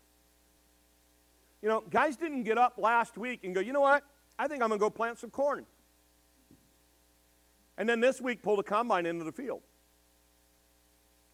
You 1.60 1.68
know, 1.68 1.82
guys 1.90 2.16
didn't 2.16 2.44
get 2.44 2.56
up 2.56 2.74
last 2.78 3.18
week 3.18 3.40
and 3.42 3.52
go, 3.52 3.60
you 3.60 3.72
know 3.72 3.80
what? 3.80 4.04
I 4.38 4.46
think 4.46 4.62
I'm 4.62 4.68
going 4.68 4.78
to 4.78 4.84
go 4.84 4.90
plant 4.90 5.18
some 5.18 5.30
corn. 5.30 5.66
And 7.76 7.88
then 7.88 7.98
this 7.98 8.20
week 8.20 8.44
pull 8.44 8.60
a 8.60 8.62
combine 8.62 9.06
into 9.06 9.24
the 9.24 9.32
field. 9.32 9.62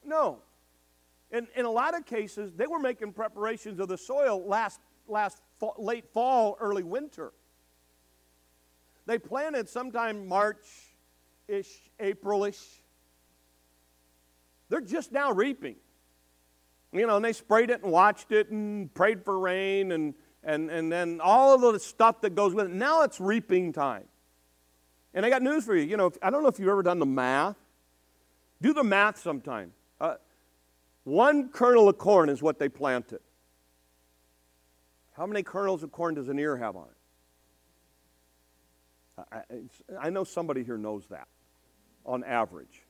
No. 0.02 0.38
In, 1.30 1.46
in 1.54 1.66
a 1.66 1.70
lot 1.70 1.94
of 1.94 2.06
cases, 2.06 2.54
they 2.54 2.66
were 2.66 2.78
making 2.78 3.12
preparations 3.12 3.80
of 3.80 3.88
the 3.88 3.98
soil 3.98 4.42
last, 4.46 4.80
last 5.06 5.42
late 5.78 6.06
fall, 6.12 6.56
early 6.60 6.82
winter. 6.82 7.32
They 9.06 9.18
planted 9.18 9.68
sometime 9.68 10.26
March 10.26 10.64
ish, 11.48 11.68
April 12.00 12.44
ish. 12.44 12.62
They're 14.68 14.80
just 14.80 15.12
now 15.12 15.32
reaping. 15.32 15.76
You 16.92 17.06
know, 17.06 17.16
and 17.16 17.24
they 17.24 17.32
sprayed 17.32 17.70
it 17.70 17.82
and 17.82 17.92
watched 17.92 18.32
it 18.32 18.50
and 18.50 18.92
prayed 18.94 19.24
for 19.24 19.38
rain 19.38 19.92
and, 19.92 20.14
and, 20.42 20.70
and 20.70 20.90
then 20.90 21.20
all 21.22 21.54
of 21.54 21.72
the 21.72 21.80
stuff 21.80 22.20
that 22.22 22.34
goes 22.34 22.54
with 22.54 22.66
it. 22.66 22.72
Now 22.72 23.02
it's 23.02 23.20
reaping 23.20 23.72
time. 23.72 24.04
And 25.14 25.24
I 25.24 25.30
got 25.30 25.42
news 25.42 25.64
for 25.64 25.74
you. 25.74 25.82
You 25.82 25.96
know, 25.96 26.12
I 26.22 26.30
don't 26.30 26.42
know 26.42 26.48
if 26.48 26.58
you've 26.58 26.68
ever 26.68 26.82
done 26.82 26.98
the 26.98 27.06
math. 27.06 27.56
Do 28.60 28.72
the 28.72 28.84
math 28.84 29.18
sometime. 29.18 29.72
Uh, 30.00 30.16
one 31.04 31.48
kernel 31.50 31.88
of 31.88 31.98
corn 31.98 32.28
is 32.28 32.42
what 32.42 32.58
they 32.58 32.68
planted. 32.68 33.20
How 35.16 35.26
many 35.26 35.42
kernels 35.42 35.82
of 35.82 35.92
corn 35.92 36.14
does 36.14 36.28
an 36.28 36.38
ear 36.38 36.56
have 36.58 36.76
on 36.76 36.84
it? 36.84 36.96
I, 39.32 39.40
I 39.98 40.10
know 40.10 40.24
somebody 40.24 40.62
here 40.62 40.76
knows 40.76 41.06
that 41.06 41.26
on 42.04 42.22
average 42.22 42.82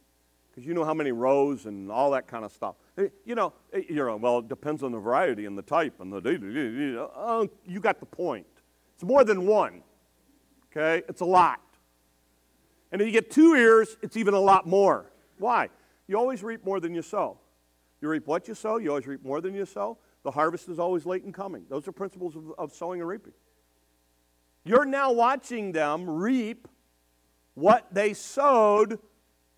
because 0.51 0.67
you 0.67 0.75
know 0.75 0.85
how 0.85 0.95
many 0.95 1.13
rows 1.13 1.67
and 1.67 1.91
all 1.91 2.11
that 2.11 2.27
kind 2.27 2.45
of 2.45 2.51
stuff. 2.51 2.75
Eh, 2.99 3.09
you 3.25 3.37
know, 3.37 3.53
eh, 3.73 3.83
you're 3.89 4.17
well, 4.17 4.41
it 4.41 4.49
depends 4.49 4.83
on 4.83 4.91
the 4.91 4.99
variety 4.99 5.47
and 5.47 5.57
the 5.57 5.63
type 5.63 6.01
and 6.01 6.13
the. 6.13 7.09
Oh, 7.15 7.49
you 7.65 7.79
got 7.79 8.01
the 8.01 8.07
point. 8.07 8.47
It's 8.95 9.05
more 9.05 9.23
than 9.23 9.47
one. 9.47 9.83
Okay, 10.73 11.05
it's 11.09 11.21
a 11.21 11.27
lot. 11.27 11.61
And 12.91 13.01
if 13.01 13.07
you 13.07 13.13
get 13.13 13.31
two 13.31 13.55
ears, 13.55 13.97
it's 14.03 14.17
even 14.17 14.35
a 14.35 14.41
lot 14.41 14.67
more. 14.67 15.13
Why? 15.39 15.69
You 16.09 16.19
always 16.19 16.43
reap 16.43 16.65
more 16.65 16.81
than 16.81 16.93
you 16.95 17.03
sow. 17.03 17.39
You 18.01 18.09
reap 18.09 18.27
what 18.27 18.49
you 18.49 18.55
sow. 18.55 18.79
You 18.79 18.91
always 18.91 19.07
reap 19.07 19.25
more 19.25 19.41
than 19.41 19.55
you 19.55 19.65
sow. 19.65 19.99
The 20.27 20.33
harvest 20.33 20.69
is 20.69 20.81
always 20.81 21.07
late 21.07 21.23
in 21.23 21.33
coming. 21.33 21.67
Those 21.69 21.87
are 21.87 21.93
principles 21.93 22.35
of, 22.35 22.51
of 22.59 22.75
sowing 22.75 22.99
and 22.99 23.09
reaping. 23.09 23.33
You're 24.65 24.85
now 24.85 25.13
watching 25.13 25.71
them 25.71 26.11
reap 26.11 26.67
what 27.55 27.87
they 27.95 28.13
sowed 28.13 28.99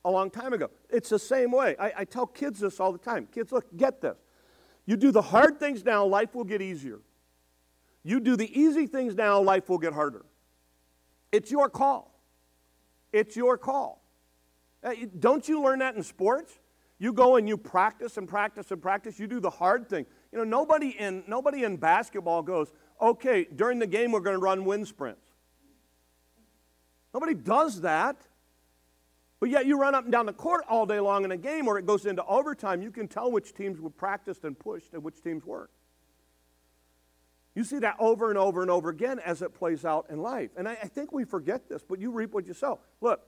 a 0.05 0.11
long 0.11 0.29
time 0.29 0.53
ago. 0.53 0.69
It's 0.91 1.09
the 1.09 1.19
same 1.19 1.53
way. 1.53 1.75
I, 1.81 1.93
I, 1.97 2.05
tell 2.05 2.27
kids 2.27 2.61
this 2.61 2.81
all 2.81 2.93
the 2.93 2.99
time. 2.99 3.27
Kids, 3.33 3.51
look, 3.51 3.65
get 3.79 4.03
this. 4.03 4.19
You 4.85 4.99
do 4.99 5.11
the 5.11 5.23
hard 5.23 5.59
things 5.59 5.87
now, 5.87 6.05
life 6.05 6.35
will 6.35 6.45
get 6.45 6.61
easier. 6.61 7.01
You 8.05 8.21
do 8.21 8.37
the 8.37 8.61
easy 8.61 8.87
things 8.87 9.15
now, 9.15 9.41
life 9.41 9.71
will 9.71 9.79
get 9.79 9.95
harder. 9.95 10.27
It's 11.33 11.51
your 11.51 11.71
call. 11.71 12.21
It's 13.11 13.37
your 13.37 13.57
call. 13.57 14.03
Don't 15.19 15.49
you 15.49 15.63
learn 15.63 15.79
that 15.79 15.97
in 15.97 16.03
sports? 16.03 16.59
You 16.99 17.15
go 17.15 17.37
and 17.37 17.49
you 17.49 17.57
practice 17.57 18.19
and 18.19 18.29
practice 18.29 18.71
and 18.71 18.83
practice. 18.83 19.19
You 19.19 19.27
do 19.27 19.41
the 19.41 19.49
hard 19.49 19.89
thing. 19.89 20.05
You 20.33 20.39
know, 20.39 20.45
nobody 20.45 20.91
in, 20.91 21.25
nobody 21.27 21.65
in 21.65 21.77
basketball 21.77 22.43
goes, 22.43 22.73
okay, 23.01 23.45
during 23.45 23.79
the 23.79 23.87
game 23.87 24.13
we're 24.13 24.21
going 24.21 24.37
to 24.37 24.43
run 24.43 24.65
wind 24.65 24.87
sprints. 24.87 25.25
Nobody 27.15 27.35
does 27.35 27.81
that. 27.81 28.17
But 29.41 29.51
yet 29.51 29.67
you 29.67 29.79
run 29.79 29.95
up 29.95 30.05
and 30.05 30.13
down 30.13 30.27
the 30.27 30.33
court 30.33 30.65
all 30.69 30.85
day 30.85 30.99
long 30.99 31.25
in 31.25 31.31
a 31.31 31.37
game 31.37 31.67
where 31.67 31.79
it 31.79 31.87
goes 31.87 32.07
into 32.07 32.25
overtime, 32.25 32.83
you 32.83 32.91
can 32.91 33.07
tell 33.07 33.31
which 33.31 33.55
teams 33.55 33.81
were 33.81 33.91
practiced 33.91 34.45
and 34.45 34.59
pushed 34.59 34.93
and 34.95 35.03
which 35.05 35.23
teams 35.23 35.45
weren't. 35.45 35.71
You 37.55 37.65
see 37.65 37.79
that 37.81 37.97
over 37.99 38.31
and 38.31 38.39
over 38.39 38.63
and 38.63 38.71
over 38.71 38.89
again 38.89 39.19
as 39.21 39.43
it 39.43 39.55
plays 39.55 39.85
out 39.85 40.07
in 40.11 40.19
life. 40.19 40.51
And 40.57 40.69
I, 40.69 40.73
I 40.73 40.89
think 40.89 41.13
we 41.13 41.25
forget 41.25 41.69
this, 41.69 41.83
but 41.89 42.01
you 42.01 42.11
reap 42.11 42.33
what 42.33 42.47
you 42.47 42.55
sow. 42.55 42.81
Look, 43.01 43.21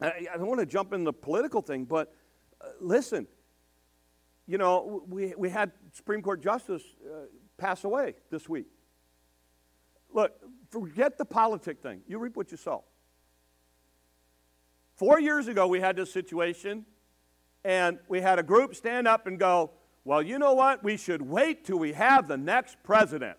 I, 0.00 0.26
I 0.32 0.36
don't 0.36 0.46
want 0.46 0.60
to 0.60 0.66
jump 0.66 0.92
in 0.92 1.04
the 1.04 1.12
political 1.12 1.60
thing, 1.60 1.84
but 1.84 2.14
uh, 2.60 2.68
listen, 2.80 3.26
you 4.46 4.58
know, 4.58 5.02
we, 5.08 5.34
we 5.36 5.48
had 5.48 5.72
Supreme 5.92 6.22
Court 6.22 6.42
Justice 6.42 6.82
uh, 7.04 7.26
pass 7.56 7.84
away 7.84 8.14
this 8.30 8.48
week. 8.48 8.66
Look, 10.12 10.32
forget 10.70 11.16
the 11.16 11.24
politic 11.24 11.80
thing. 11.80 12.02
You 12.06 12.18
reap 12.18 12.36
what 12.36 12.50
you 12.50 12.56
sow. 12.56 12.84
Four 14.96 15.20
years 15.20 15.48
ago, 15.48 15.66
we 15.66 15.80
had 15.80 15.96
this 15.96 16.12
situation, 16.12 16.84
and 17.64 17.98
we 18.08 18.20
had 18.20 18.38
a 18.38 18.42
group 18.42 18.74
stand 18.74 19.08
up 19.08 19.26
and 19.26 19.38
go, 19.38 19.70
Well, 20.04 20.22
you 20.22 20.38
know 20.38 20.54
what? 20.54 20.84
We 20.84 20.96
should 20.96 21.22
wait 21.22 21.64
till 21.64 21.78
we 21.78 21.92
have 21.92 22.28
the 22.28 22.36
next 22.36 22.76
president. 22.82 23.38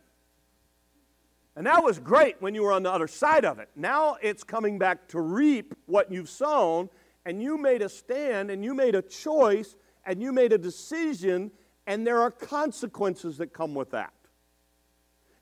And 1.56 1.68
that 1.68 1.84
was 1.84 2.00
great 2.00 2.42
when 2.42 2.56
you 2.56 2.63
were 2.63 2.72
on 2.72 2.82
the 2.82 2.92
other 2.92 3.08
side 3.08 3.46
of 3.46 3.60
it. 3.60 3.70
Now 3.76 4.18
it's 4.22 4.44
coming 4.44 4.80
back 4.80 5.08
to 5.10 5.22
reap 5.22 5.76
what 5.86 6.12
you've 6.12 6.30
sown, 6.30 6.89
and 7.26 7.42
you 7.42 7.58
made 7.58 7.84
a 7.84 7.89
stand, 7.89 8.50
and 8.50 8.63
you 8.63 8.74
made 8.74 8.96
a 8.96 9.04
choice, 9.04 9.76
and 10.06 10.22
you 10.22 10.32
made 10.32 10.54
a 10.54 10.58
decision, 10.58 11.52
and 11.88 12.06
there 12.06 12.22
are 12.22 12.32
consequences 12.32 13.38
that 13.38 13.54
come 13.54 13.74
with 13.74 13.92
that. 13.92 14.13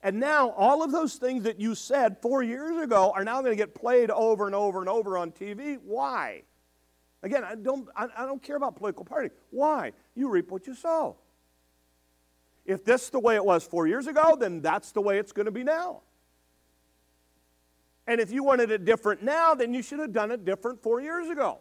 And 0.03 0.19
now 0.19 0.49
all 0.51 0.83
of 0.83 0.91
those 0.91 1.15
things 1.15 1.43
that 1.43 1.59
you 1.59 1.75
said 1.75 2.17
four 2.21 2.41
years 2.41 2.81
ago 2.81 3.11
are 3.15 3.23
now 3.23 3.41
going 3.41 3.51
to 3.51 3.57
get 3.57 3.75
played 3.75 4.09
over 4.09 4.47
and 4.47 4.55
over 4.55 4.79
and 4.79 4.89
over 4.89 5.17
on 5.17 5.31
TV. 5.31 5.77
Why? 5.83 6.43
Again, 7.23 7.43
I 7.43 7.55
don't, 7.55 7.87
I, 7.95 8.07
I 8.17 8.25
don't 8.25 8.41
care 8.41 8.55
about 8.55 8.75
political 8.75 9.05
party. 9.05 9.29
Why? 9.51 9.91
You 10.15 10.29
reap 10.29 10.49
what 10.49 10.65
you 10.65 10.73
sow. 10.73 11.17
If 12.65 12.83
this 12.83 13.03
is 13.03 13.09
the 13.11 13.19
way 13.19 13.35
it 13.35 13.45
was 13.45 13.63
four 13.63 13.87
years 13.87 14.07
ago, 14.07 14.35
then 14.39 14.61
that's 14.61 14.91
the 14.91 15.01
way 15.01 15.19
it's 15.19 15.31
going 15.31 15.45
to 15.45 15.51
be 15.51 15.63
now. 15.63 16.01
And 18.07 18.19
if 18.19 18.31
you 18.31 18.43
wanted 18.43 18.71
it 18.71 18.85
different 18.85 19.21
now, 19.21 19.53
then 19.53 19.73
you 19.73 19.83
should 19.83 19.99
have 19.99 20.11
done 20.11 20.31
it 20.31 20.45
different 20.45 20.81
four 20.81 20.99
years 20.99 21.29
ago. 21.29 21.59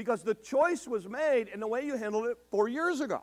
Because 0.00 0.22
the 0.22 0.34
choice 0.34 0.88
was 0.88 1.06
made 1.06 1.48
in 1.48 1.60
the 1.60 1.66
way 1.66 1.84
you 1.84 1.94
handled 1.94 2.24
it 2.24 2.38
four 2.50 2.68
years 2.68 3.02
ago 3.02 3.22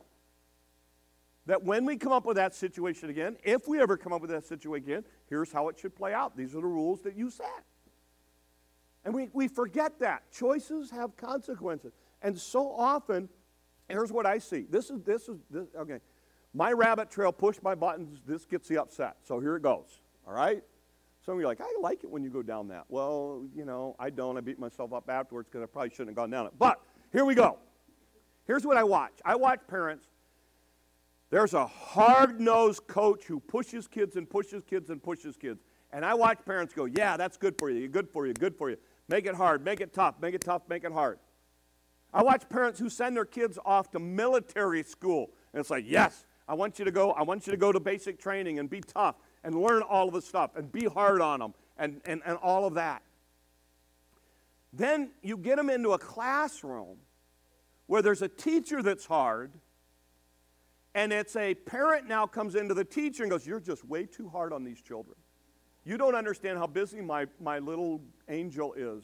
that 1.47 1.63
when 1.63 1.85
we 1.85 1.97
come 1.97 2.11
up 2.11 2.23
with 2.23 2.37
that 2.37 2.53
situation 2.53 3.09
again, 3.09 3.35
if 3.43 3.67
we 3.67 3.81
ever 3.81 3.97
come 3.97 4.13
up 4.13 4.21
with 4.21 4.29
that 4.29 4.45
situation 4.45 4.87
again, 4.87 5.03
here's 5.27 5.51
how 5.51 5.69
it 5.69 5.79
should 5.79 5.95
play 5.95 6.13
out. 6.13 6.37
These 6.37 6.53
are 6.53 6.61
the 6.61 6.67
rules 6.67 7.01
that 7.01 7.17
you 7.17 7.31
set. 7.31 7.63
And 9.03 9.11
we, 9.11 9.27
we 9.33 9.47
forget 9.47 9.97
that. 10.01 10.31
Choices 10.31 10.91
have 10.91 11.17
consequences. 11.17 11.93
And 12.21 12.37
so 12.37 12.71
often, 12.71 13.27
here's 13.89 14.11
what 14.11 14.27
I 14.27 14.37
see. 14.37 14.67
This 14.69 14.91
is, 14.91 15.01
this 15.01 15.27
is, 15.27 15.39
this, 15.49 15.65
okay. 15.75 15.97
My 16.53 16.73
rabbit 16.73 17.09
trail, 17.09 17.31
push 17.31 17.57
my 17.63 17.73
buttons, 17.73 18.21
this 18.27 18.45
gets 18.45 18.67
the 18.67 18.77
upset. 18.77 19.15
So 19.23 19.39
here 19.39 19.55
it 19.55 19.63
goes. 19.63 19.99
All 20.27 20.33
right? 20.33 20.61
Some 21.27 21.33
of 21.33 21.41
you 21.41 21.45
are 21.45 21.49
like, 21.49 21.59
I 21.59 21.69
like 21.81 22.05
it 22.05 22.09
when 22.09 22.23
you 22.23 22.29
go 22.29 22.41
down 22.41 22.69
that. 22.69 22.85
Well, 22.87 23.43
you 23.53 23.65
know, 23.65 23.97
I 23.99 24.09
don't. 24.09 24.37
I 24.37 24.39
beat 24.39 24.59
myself 24.59 24.93
up 24.93 25.09
afterwards 25.09 25.49
because 25.51 25.61
I 25.61 25.65
probably 25.65 25.89
shouldn't 25.89 26.11
have 26.11 26.15
gone 26.15 26.29
down 26.29 26.45
it. 26.45 26.53
But 26.57 26.79
here 27.11 27.25
we 27.25 27.35
go. 27.35 27.57
Here's 28.45 28.65
what 28.65 28.77
I 28.77 28.85
watch 28.85 29.11
I 29.25 29.35
watch 29.35 29.59
parents 29.67 30.07
there's 31.29 31.53
a 31.53 31.67
hard 31.67 32.39
nosed 32.39 32.87
coach 32.87 33.25
who 33.25 33.41
pushes 33.41 33.89
kids 33.89 34.15
and 34.15 34.29
pushes 34.29 34.63
kids 34.63 34.89
and 34.89 35.03
pushes 35.03 35.35
kids. 35.35 35.59
And 35.91 36.05
I 36.05 36.13
watch 36.13 36.39
parents 36.45 36.73
go, 36.73 36.85
Yeah, 36.85 37.17
that's 37.17 37.35
good 37.35 37.57
for 37.59 37.69
you. 37.69 37.89
Good 37.89 38.07
for 38.09 38.25
you. 38.25 38.33
Good 38.33 38.55
for 38.55 38.69
you. 38.69 38.77
Make 39.09 39.25
it 39.25 39.35
hard. 39.35 39.65
Make 39.65 39.81
it 39.81 39.93
tough. 39.93 40.15
Make 40.21 40.33
it 40.33 40.45
tough. 40.45 40.61
Make 40.69 40.85
it 40.85 40.93
hard. 40.93 41.19
I 42.13 42.23
watch 42.23 42.47
parents 42.47 42.79
who 42.79 42.89
send 42.89 43.17
their 43.17 43.25
kids 43.25 43.59
off 43.65 43.91
to 43.91 43.99
military 43.99 44.83
school. 44.83 45.31
And 45.51 45.59
it's 45.59 45.69
like, 45.69 45.83
Yes, 45.85 46.25
I 46.47 46.53
want 46.53 46.79
you 46.79 46.85
to 46.85 46.91
go. 46.91 47.11
I 47.11 47.23
want 47.23 47.47
you 47.47 47.51
to 47.51 47.57
go 47.57 47.73
to 47.73 47.81
basic 47.81 48.17
training 48.17 48.59
and 48.59 48.69
be 48.69 48.79
tough 48.79 49.17
and 49.43 49.55
learn 49.55 49.81
all 49.81 50.07
of 50.07 50.13
the 50.13 50.21
stuff 50.21 50.55
and 50.55 50.71
be 50.71 50.85
hard 50.85 51.21
on 51.21 51.39
them 51.39 51.53
and, 51.77 52.01
and, 52.05 52.21
and 52.25 52.37
all 52.37 52.65
of 52.65 52.75
that. 52.75 53.01
Then 54.73 55.11
you 55.21 55.37
get 55.37 55.57
them 55.57 55.69
into 55.69 55.93
a 55.93 55.97
classroom 55.97 56.97
where 57.87 58.01
there's 58.01 58.21
a 58.21 58.27
teacher 58.27 58.83
that's 58.83 59.05
hard 59.05 59.51
and 60.93 61.13
it's 61.13 61.35
a 61.35 61.53
parent 61.53 62.07
now 62.07 62.25
comes 62.25 62.55
into 62.55 62.73
the 62.73 62.83
teacher 62.83 63.21
and 63.21 63.31
goes, 63.31 63.45
You're 63.45 63.59
just 63.59 63.85
way 63.85 64.05
too 64.05 64.29
hard 64.29 64.51
on 64.51 64.63
these 64.63 64.81
children. 64.81 65.15
You 65.85 65.97
don't 65.97 66.15
understand 66.15 66.57
how 66.57 66.67
busy 66.67 67.01
my, 67.01 67.27
my 67.39 67.59
little 67.59 68.01
angel 68.27 68.73
is. 68.73 69.03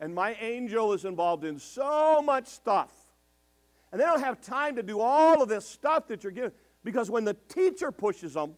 And 0.00 0.14
my 0.14 0.34
angel 0.40 0.92
is 0.92 1.04
involved 1.04 1.44
in 1.44 1.58
so 1.58 2.20
much 2.20 2.48
stuff. 2.48 2.92
And 3.92 4.00
they 4.00 4.04
don't 4.04 4.20
have 4.20 4.40
time 4.40 4.74
to 4.74 4.82
do 4.82 5.00
all 5.00 5.40
of 5.40 5.48
this 5.48 5.64
stuff 5.64 6.08
that 6.08 6.24
you're 6.24 6.32
giving. 6.32 6.50
Because 6.82 7.10
when 7.10 7.24
the 7.24 7.36
teacher 7.48 7.92
pushes 7.92 8.34
them, 8.34 8.54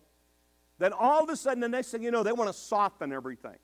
then 0.78 0.92
all 0.92 1.22
of 1.22 1.28
a 1.28 1.36
sudden, 1.36 1.60
the 1.60 1.68
next 1.68 1.90
thing 1.90 2.02
you 2.02 2.10
know, 2.10 2.22
they 2.22 2.32
want 2.32 2.48
to 2.48 2.58
soften 2.58 3.12
everything. 3.12 3.56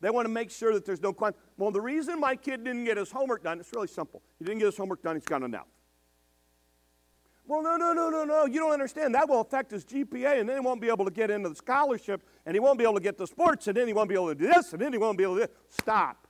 They 0.00 0.10
want 0.10 0.26
to 0.26 0.32
make 0.32 0.50
sure 0.50 0.74
that 0.74 0.84
there's 0.84 1.00
no. 1.00 1.14
Well, 1.56 1.70
the 1.70 1.80
reason 1.80 2.20
my 2.20 2.36
kid 2.36 2.64
didn't 2.64 2.84
get 2.84 2.96
his 2.96 3.10
homework 3.10 3.42
done, 3.42 3.58
it's 3.58 3.72
really 3.74 3.88
simple. 3.88 4.22
He 4.38 4.44
didn't 4.44 4.58
get 4.58 4.66
his 4.66 4.76
homework 4.76 5.02
done, 5.02 5.16
he's 5.16 5.24
got 5.24 5.42
enough. 5.42 5.66
Well, 7.48 7.62
no, 7.62 7.76
no, 7.76 7.92
no, 7.92 8.10
no, 8.10 8.24
no. 8.24 8.46
You 8.46 8.58
don't 8.58 8.72
understand. 8.72 9.14
That 9.14 9.28
will 9.28 9.40
affect 9.40 9.70
his 9.70 9.84
GPA, 9.84 10.40
and 10.40 10.48
then 10.48 10.56
he 10.56 10.60
won't 10.60 10.80
be 10.80 10.88
able 10.88 11.04
to 11.04 11.12
get 11.12 11.30
into 11.30 11.48
the 11.48 11.54
scholarship, 11.54 12.22
and 12.44 12.54
he 12.54 12.60
won't 12.60 12.76
be 12.76 12.84
able 12.84 12.94
to 12.94 13.00
get 13.00 13.16
the 13.16 13.26
sports, 13.26 13.68
and 13.68 13.76
then 13.76 13.86
he 13.86 13.92
won't 13.92 14.08
be 14.08 14.16
able 14.16 14.28
to 14.28 14.34
do 14.34 14.48
this, 14.48 14.72
and 14.72 14.82
then 14.82 14.92
he 14.92 14.98
won't 14.98 15.16
be 15.16 15.24
able 15.24 15.36
to 15.36 15.42
do 15.42 15.46
this. 15.46 15.56
Stop. 15.70 16.26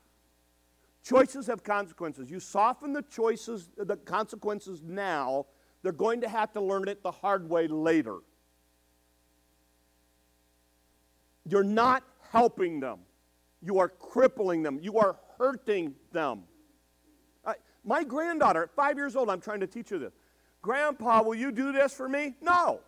Choices 1.03 1.47
have 1.47 1.63
consequences. 1.63 2.31
You 2.31 2.39
soften 2.39 2.93
the 2.93 3.03
choices, 3.03 3.71
the 3.77 3.97
consequences 3.97 4.83
now, 4.83 5.47
they're 5.83 5.93
going 5.93 6.21
to 6.21 6.29
have 6.29 6.53
to 6.53 6.61
learn 6.61 6.89
it 6.89 7.03
the 7.03 7.13
hard 7.13 7.49
way 7.49 7.67
later. 7.67 8.19
You're 11.49 11.65
not 11.65 12.03
helping 12.31 12.81
them. 12.81 13.01
You 13.63 13.79
are 13.79 13.89
crippling 13.89 14.63
them. 14.63 14.79
You 14.83 14.99
are 14.99 15.17
hurting 15.39 15.95
them. 16.13 16.43
My 17.87 18.03
granddaughter, 18.03 18.65
at 18.65 18.75
five 18.75 18.97
years 18.97 19.15
old, 19.15 19.31
I'm 19.31 19.41
trying 19.41 19.61
to 19.61 19.67
teach 19.69 19.91
her 19.91 19.99
this. 19.99 20.13
Grandpa, 20.61 21.23
will 21.23 21.37
you 21.37 21.53
do 21.53 21.71
this 21.71 21.95
for 21.95 22.09
me? 22.09 22.35
No. 22.43 22.81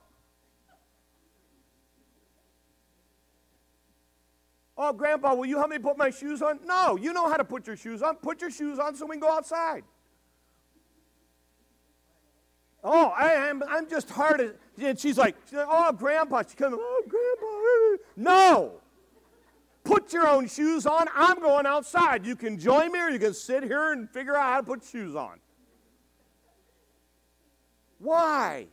Oh, 4.77 4.93
Grandpa, 4.93 5.35
will 5.35 5.47
you 5.47 5.57
help 5.57 5.71
me 5.71 5.79
put 5.79 5.97
my 5.97 6.11
shoes 6.11 6.43
on? 6.43 6.59
No, 6.65 6.97
you 6.97 7.13
know 7.13 7.29
how 7.29 7.37
to 7.37 7.45
put 7.45 7.67
your 7.67 7.77
shoes 7.77 8.03
on. 8.03 8.17
Put 8.17 8.41
your 8.41 8.51
shoes 8.51 8.81
on 8.81 8.97
so 8.97 9.07
we 9.07 9.13
can 9.13 9.21
go 9.21 9.31
outside. 9.31 9.85
Oh, 12.83 13.13
I, 13.17 13.33
am 13.33 13.63
I'm, 13.63 13.69
I'm 13.69 13.89
just 13.89 14.11
hard. 14.11 14.57
And 14.81 14.99
she's 14.99 15.17
like, 15.17 15.37
she's 15.47 15.59
like, 15.59 15.69
oh, 15.71 15.93
Grandpa. 15.93 16.43
She 16.49 16.57
comes, 16.57 16.75
oh, 16.77 17.03
Grandpa. 17.09 17.28
No. 18.17 18.81
Put 19.85 20.13
your 20.13 20.29
own 20.29 20.49
shoes 20.49 20.87
on. 20.87 21.07
I'm 21.15 21.41
going 21.41 21.67
outside. 21.67 22.27
You 22.27 22.37
can 22.37 22.59
join 22.59 22.93
me 22.93 23.01
or 23.01 23.09
you 23.09 23.19
can 23.19 23.33
sit 23.33 23.63
here 23.63 23.93
and 23.93 24.09
figure 24.11 24.37
out 24.37 24.45
how 24.45 24.61
to 24.61 24.67
put 24.67 24.85
shoes 24.85 25.15
on. 25.15 25.41
Why? 27.99 28.67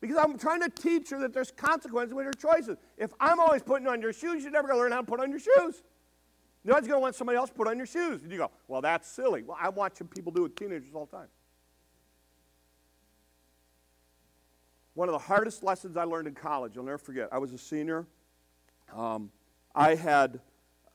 Because 0.00 0.16
I'm 0.16 0.38
trying 0.38 0.60
to 0.62 0.68
teach 0.68 1.10
her 1.10 1.18
that 1.20 1.32
there's 1.32 1.50
consequences 1.50 2.14
with 2.14 2.26
her 2.26 2.32
choices. 2.32 2.78
If 2.96 3.12
I'm 3.20 3.38
always 3.38 3.62
putting 3.62 3.86
on 3.86 4.00
your 4.00 4.12
shoes, 4.12 4.42
you're 4.42 4.50
never 4.50 4.66
going 4.66 4.78
to 4.78 4.82
learn 4.82 4.92
how 4.92 5.00
to 5.00 5.06
put 5.06 5.20
on 5.20 5.30
your 5.30 5.40
shoes. 5.40 5.82
You're 6.64 6.74
going 6.74 6.88
to 6.88 6.98
want 6.98 7.14
somebody 7.14 7.38
else 7.38 7.50
to 7.50 7.54
put 7.54 7.68
on 7.68 7.76
your 7.76 7.86
shoes. 7.86 8.22
And 8.22 8.32
you 8.32 8.38
go, 8.38 8.50
well, 8.68 8.80
that's 8.80 9.08
silly. 9.08 9.42
Well, 9.42 9.56
I'm 9.60 9.74
watching 9.74 10.06
people 10.08 10.32
do 10.32 10.40
it 10.40 10.42
with 10.42 10.56
teenagers 10.56 10.94
all 10.94 11.06
the 11.06 11.16
time. 11.16 11.28
One 14.94 15.08
of 15.08 15.12
the 15.12 15.18
hardest 15.18 15.62
lessons 15.62 15.96
I 15.96 16.04
learned 16.04 16.28
in 16.28 16.34
college, 16.34 16.76
I'll 16.76 16.82
never 16.82 16.98
forget. 16.98 17.28
I 17.32 17.38
was 17.38 17.52
a 17.52 17.58
senior. 17.58 18.06
Um, 18.94 19.30
I 19.74 19.94
had, 19.94 20.40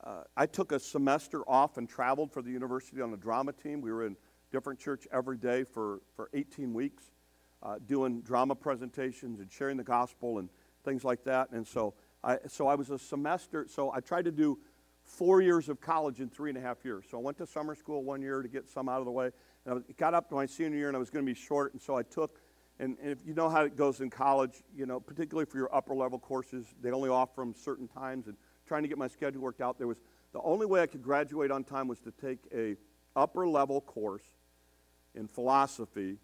uh, 0.03 0.23
I 0.35 0.45
took 0.45 0.71
a 0.71 0.79
semester 0.79 1.47
off 1.49 1.77
and 1.77 1.87
traveled 1.87 2.31
for 2.31 2.41
the 2.41 2.51
university 2.51 3.01
on 3.01 3.13
a 3.13 3.17
drama 3.17 3.53
team. 3.53 3.81
We 3.81 3.91
were 3.91 4.05
in 4.05 4.17
different 4.51 4.79
church 4.79 5.07
every 5.11 5.37
day 5.37 5.63
for, 5.63 6.01
for 6.15 6.29
18 6.33 6.73
weeks, 6.73 7.03
uh, 7.63 7.77
doing 7.87 8.21
drama 8.21 8.55
presentations 8.55 9.39
and 9.39 9.51
sharing 9.51 9.77
the 9.77 9.83
gospel 9.83 10.39
and 10.39 10.49
things 10.83 11.03
like 11.03 11.23
that. 11.23 11.51
And 11.51 11.65
so 11.65 11.93
I, 12.23 12.37
so 12.47 12.67
I 12.67 12.75
was 12.75 12.89
a 12.89 12.99
semester, 12.99 13.65
so 13.69 13.91
I 13.91 13.99
tried 13.99 14.25
to 14.25 14.31
do 14.31 14.59
four 15.03 15.41
years 15.41 15.69
of 15.69 15.79
college 15.79 16.19
in 16.19 16.29
three 16.29 16.49
and 16.49 16.57
a 16.57 16.61
half 16.61 16.83
years. 16.83 17.05
So 17.09 17.17
I 17.17 17.21
went 17.21 17.37
to 17.37 17.47
summer 17.47 17.75
school 17.75 18.03
one 18.03 18.21
year 18.21 18.41
to 18.41 18.47
get 18.47 18.67
some 18.67 18.89
out 18.89 18.99
of 18.99 19.05
the 19.05 19.11
way. 19.11 19.31
And 19.65 19.83
I 19.87 19.93
got 19.93 20.13
up 20.13 20.29
to 20.29 20.35
my 20.35 20.45
senior 20.45 20.77
year 20.77 20.87
and 20.87 20.95
I 20.95 20.99
was 20.99 21.09
going 21.09 21.25
to 21.25 21.31
be 21.31 21.39
short, 21.39 21.73
and 21.73 21.81
so 21.81 21.95
I 21.95 22.03
took 22.03 22.39
and, 22.79 22.97
if 23.01 23.19
you 23.25 23.33
know 23.33 23.49
how 23.49 23.63
it 23.63 23.77
goes 23.77 24.01
in 24.01 24.09
college, 24.09 24.63
you 24.75 24.85
know, 24.85 24.99
particularly 24.99 25.45
for 25.45 25.57
your 25.57 25.73
upper 25.73 25.95
level 25.95 26.19
courses, 26.19 26.65
they 26.81 26.91
only 26.91 27.09
offer 27.09 27.41
them 27.41 27.53
certain 27.53 27.87
times. 27.87 28.27
And 28.27 28.35
trying 28.67 28.83
to 28.83 28.89
get 28.89 28.97
my 28.97 29.07
schedule 29.07 29.41
worked 29.41 29.61
out, 29.61 29.77
there 29.77 29.87
was 29.87 30.01
the 30.33 30.41
only 30.41 30.65
way 30.65 30.81
I 30.81 30.87
could 30.87 31.01
graduate 31.01 31.51
on 31.51 31.63
time 31.63 31.87
was 31.87 31.99
to 32.01 32.11
take 32.11 32.39
a 32.53 32.75
upper 33.15 33.47
level 33.47 33.79
course 33.79 34.25
in 35.13 35.27
philosophy 35.27 36.17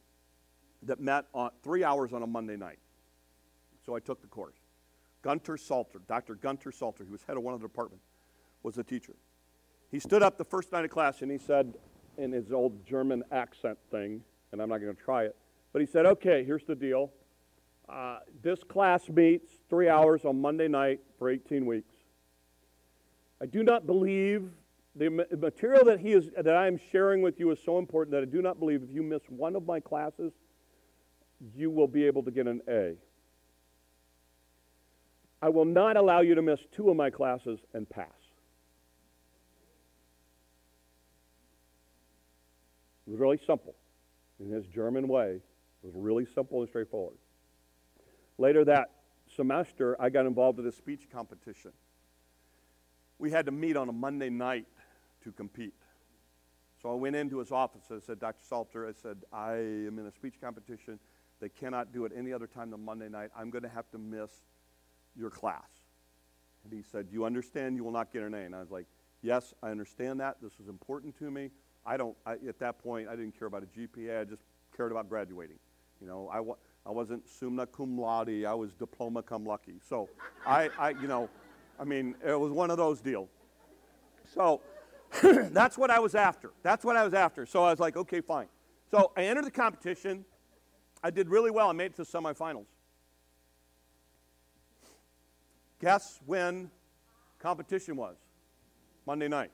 that 0.84 1.00
met 1.00 1.26
on 1.34 1.52
three 1.64 1.84
hours 1.84 2.12
on 2.12 2.24
a 2.24 2.28
Monday 2.28 2.58
night. 2.58 2.80
So 3.86 3.96
I 3.96 4.00
took 4.00 4.22
the 4.22 4.28
course. 4.28 4.58
Gunter 5.22 5.56
Salter, 5.56 6.02
Dr. 6.08 6.36
Gunter 6.36 6.72
Salter, 6.72 7.06
he 7.06 7.12
was 7.12 7.24
head 7.24 7.38
of 7.38 7.44
one 7.44 7.54
of 7.54 7.62
the 7.62 7.68
departments, 7.68 8.06
was 8.64 8.76
the 8.76 8.84
teacher. 8.84 9.16
He 9.92 10.00
stood 10.00 10.24
up 10.24 10.38
the 10.38 10.46
first 10.46 10.72
night 10.72 10.84
of 10.84 10.92
class 10.92 11.22
and 11.22 11.32
he 11.32 11.38
said, 11.38 11.76
in 12.18 12.32
his 12.32 12.52
old 12.52 12.86
German 12.86 13.24
accent 13.32 13.78
thing, 13.90 14.22
and 14.52 14.62
I'm 14.62 14.70
not 14.70 14.80
going 14.80 14.94
to 14.94 15.02
try 15.02 15.24
it, 15.24 15.36
but 15.74 15.82
he 15.82 15.88
said, 15.88 16.06
okay, 16.06 16.44
here's 16.44 16.66
the 16.66 16.76
deal. 16.76 17.12
Uh, 17.88 18.20
this 18.42 18.64
class 18.64 19.10
meets 19.10 19.50
three 19.70 19.90
hours 19.90 20.26
on 20.26 20.40
Monday 20.40 20.68
night 20.68 21.00
for 21.18 21.30
18 21.30 21.66
weeks. 21.66 21.94
I 23.42 23.46
do 23.46 23.64
not 23.64 23.86
believe 23.86 24.50
the 24.96 25.10
material 25.38 25.86
that 25.86 26.00
he 26.00 26.12
is 26.12 26.30
that 26.38 26.56
I 26.56 26.68
am 26.68 26.80
sharing 26.92 27.22
with 27.22 27.40
you 27.40 27.52
is 27.52 27.60
so 27.66 27.80
important 27.80 28.12
that 28.12 28.22
I 28.22 28.26
do 28.26 28.42
not 28.42 28.60
believe 28.60 28.84
if 28.84 28.92
you 28.92 29.04
miss 29.04 29.22
one 29.30 29.56
of 29.56 29.66
my 29.66 29.80
classes, 29.80 30.34
you 31.56 31.70
will 31.70 31.88
be 31.88 32.06
able 32.06 32.24
to 32.24 32.32
get 32.32 32.48
an 32.48 32.62
A. 32.68 32.96
I 35.42 35.50
will 35.50 35.66
not 35.66 35.98
allow 35.98 36.22
you 36.22 36.36
to 36.36 36.42
miss 36.42 36.60
two 36.72 36.90
of 36.90 36.96
my 36.96 37.10
classes 37.10 37.60
and 37.74 37.90
pass. 37.90 38.08
It 43.08 43.12
was 43.12 43.20
really 43.20 43.40
simple 43.48 43.76
in 44.40 44.52
his 44.52 44.66
German 44.68 45.08
way. 45.08 45.40
It 45.84 45.88
was 45.88 45.96
really 45.96 46.26
simple 46.26 46.60
and 46.60 46.70
straightforward. 46.70 47.18
Later 48.38 48.66
that 48.66 48.90
semester, 49.36 49.96
I 50.00 50.10
got 50.10 50.26
involved 50.26 50.60
in 50.60 50.68
a 50.68 50.72
speech 50.72 51.08
competition. 51.12 51.72
We 53.20 53.32
had 53.32 53.46
to 53.46 53.52
meet 53.52 53.78
on 53.78 53.90
a 53.90 53.92
Monday 53.92 54.30
night 54.30 54.66
to 55.24 55.32
compete. 55.32 55.74
So 56.82 56.92
I 56.92 56.96
went 56.96 57.16
into 57.16 57.38
his 57.38 57.52
office 57.52 57.84
and 57.90 58.02
said, 58.02 58.20
Dr. 58.20 58.44
Salter, 58.48 58.88
I 58.88 58.94
said, 58.94 59.18
I 59.32 59.54
am 59.54 60.00
in 60.00 60.08
a 60.08 60.12
speech 60.12 60.36
competition. 60.42 61.00
They 61.40 61.50
cannot 61.50 61.94
do 61.94 62.06
it 62.06 62.12
any 62.16 62.34
other 62.34 62.48
time 62.48 62.72
than 62.72 62.84
Monday 62.84 63.10
night. 63.10 63.30
I'm 63.38 63.50
going 63.50 63.64
to 63.64 63.70
have 63.70 63.90
to 63.92 63.98
miss 63.98 64.32
your 65.16 65.30
class. 65.30 65.70
And 66.64 66.74
he 66.74 66.82
said, 66.82 67.08
You 67.12 67.26
understand 67.26 67.76
you 67.76 67.84
will 67.84 67.92
not 67.92 68.12
get 68.12 68.24
an 68.24 68.34
A? 68.34 68.40
And 68.40 68.56
I 68.56 68.60
was 68.60 68.72
like, 68.72 68.86
Yes, 69.22 69.54
I 69.62 69.70
understand 69.70 70.20
that. 70.20 70.38
This 70.42 70.54
is 70.60 70.68
important 70.68 71.18
to 71.20 71.30
me. 71.30 71.52
I 71.86 71.98
don't, 71.98 72.16
I, 72.26 72.34
at 72.48 72.60
that 72.60 72.80
point, 72.80 73.08
I 73.08 73.16
didn't 73.16 73.38
care 73.38 73.48
about 73.48 73.64
a 73.64 73.68
GPA. 73.68 74.22
I 74.22 74.24
just 74.24 74.44
cared 74.76 74.92
about 74.92 75.10
graduating. 75.10 75.58
You 76.02 76.08
know, 76.08 76.30
I, 76.32 76.40
wa- 76.40 76.56
I 76.86 76.90
wasn't 76.90 77.30
summa 77.30 77.68
cum 77.68 78.00
laude. 78.00 78.44
I 78.46 78.54
was 78.54 78.74
diploma 78.74 79.22
cum 79.22 79.46
lucky. 79.46 79.76
So 79.88 80.10
I, 80.46 80.70
I, 80.78 80.90
you 80.90 81.08
know, 81.08 81.30
I 81.80 81.84
mean, 81.84 82.16
it 82.26 82.40
was 82.40 82.52
one 82.52 82.72
of 82.72 82.78
those 82.78 83.02
deals. 83.02 83.30
So 84.34 84.62
that's 85.22 85.78
what 85.78 85.92
I 85.92 86.00
was 86.00 86.16
after. 86.16 86.52
That's 86.64 86.84
what 86.84 86.98
I 86.98 87.04
was 87.04 87.14
after. 87.14 87.46
So 87.46 87.64
I 87.64 87.70
was 87.70 87.80
like, 87.80 87.98
okay, 87.98 88.22
fine. 88.22 88.48
So 88.90 89.12
I 89.16 89.26
entered 89.26 89.46
the 89.46 89.52
competition. 89.52 90.26
I 91.04 91.12
did 91.12 91.30
really 91.30 91.52
well. 91.52 91.70
I 91.70 91.74
made 91.74 91.86
it 91.86 91.96
to 91.96 92.04
the 92.04 92.06
semifinals. 92.06 92.66
Guess 95.80 96.20
when 96.26 96.70
competition 97.40 97.96
was? 97.96 98.16
Monday 99.06 99.28
night. 99.28 99.52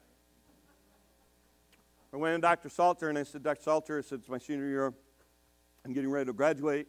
I 2.13 2.17
went 2.17 2.35
to 2.35 2.41
Dr. 2.41 2.69
Salter 2.69 3.09
and 3.09 3.17
I 3.17 3.23
said, 3.23 3.43
Dr. 3.43 3.61
Salter, 3.61 3.99
I 3.99 4.01
said, 4.01 4.19
it's 4.19 4.29
my 4.29 4.37
senior 4.37 4.67
year. 4.67 4.93
I'm 5.87 5.93
getting 5.93 6.09
ready 6.09 6.25
to 6.25 6.33
graduate. 6.33 6.87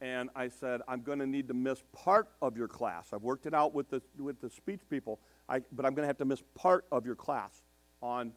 And 0.00 0.28
I 0.34 0.48
said, 0.48 0.80
I'm 0.88 1.02
going 1.02 1.20
to 1.20 1.26
need 1.26 1.46
to 1.46 1.54
miss 1.54 1.84
part 1.92 2.28
of 2.42 2.56
your 2.56 2.66
class. 2.66 3.10
I've 3.12 3.22
worked 3.22 3.46
it 3.46 3.54
out 3.54 3.72
with 3.72 3.88
the, 3.88 4.02
with 4.18 4.40
the 4.40 4.50
speech 4.50 4.80
people, 4.90 5.20
I, 5.48 5.60
but 5.70 5.86
I'm 5.86 5.94
going 5.94 6.02
to 6.02 6.08
have 6.08 6.18
to 6.18 6.24
miss 6.24 6.42
part 6.56 6.84
of 6.90 7.06
your 7.06 7.14
class 7.14 7.62
on 8.02 8.32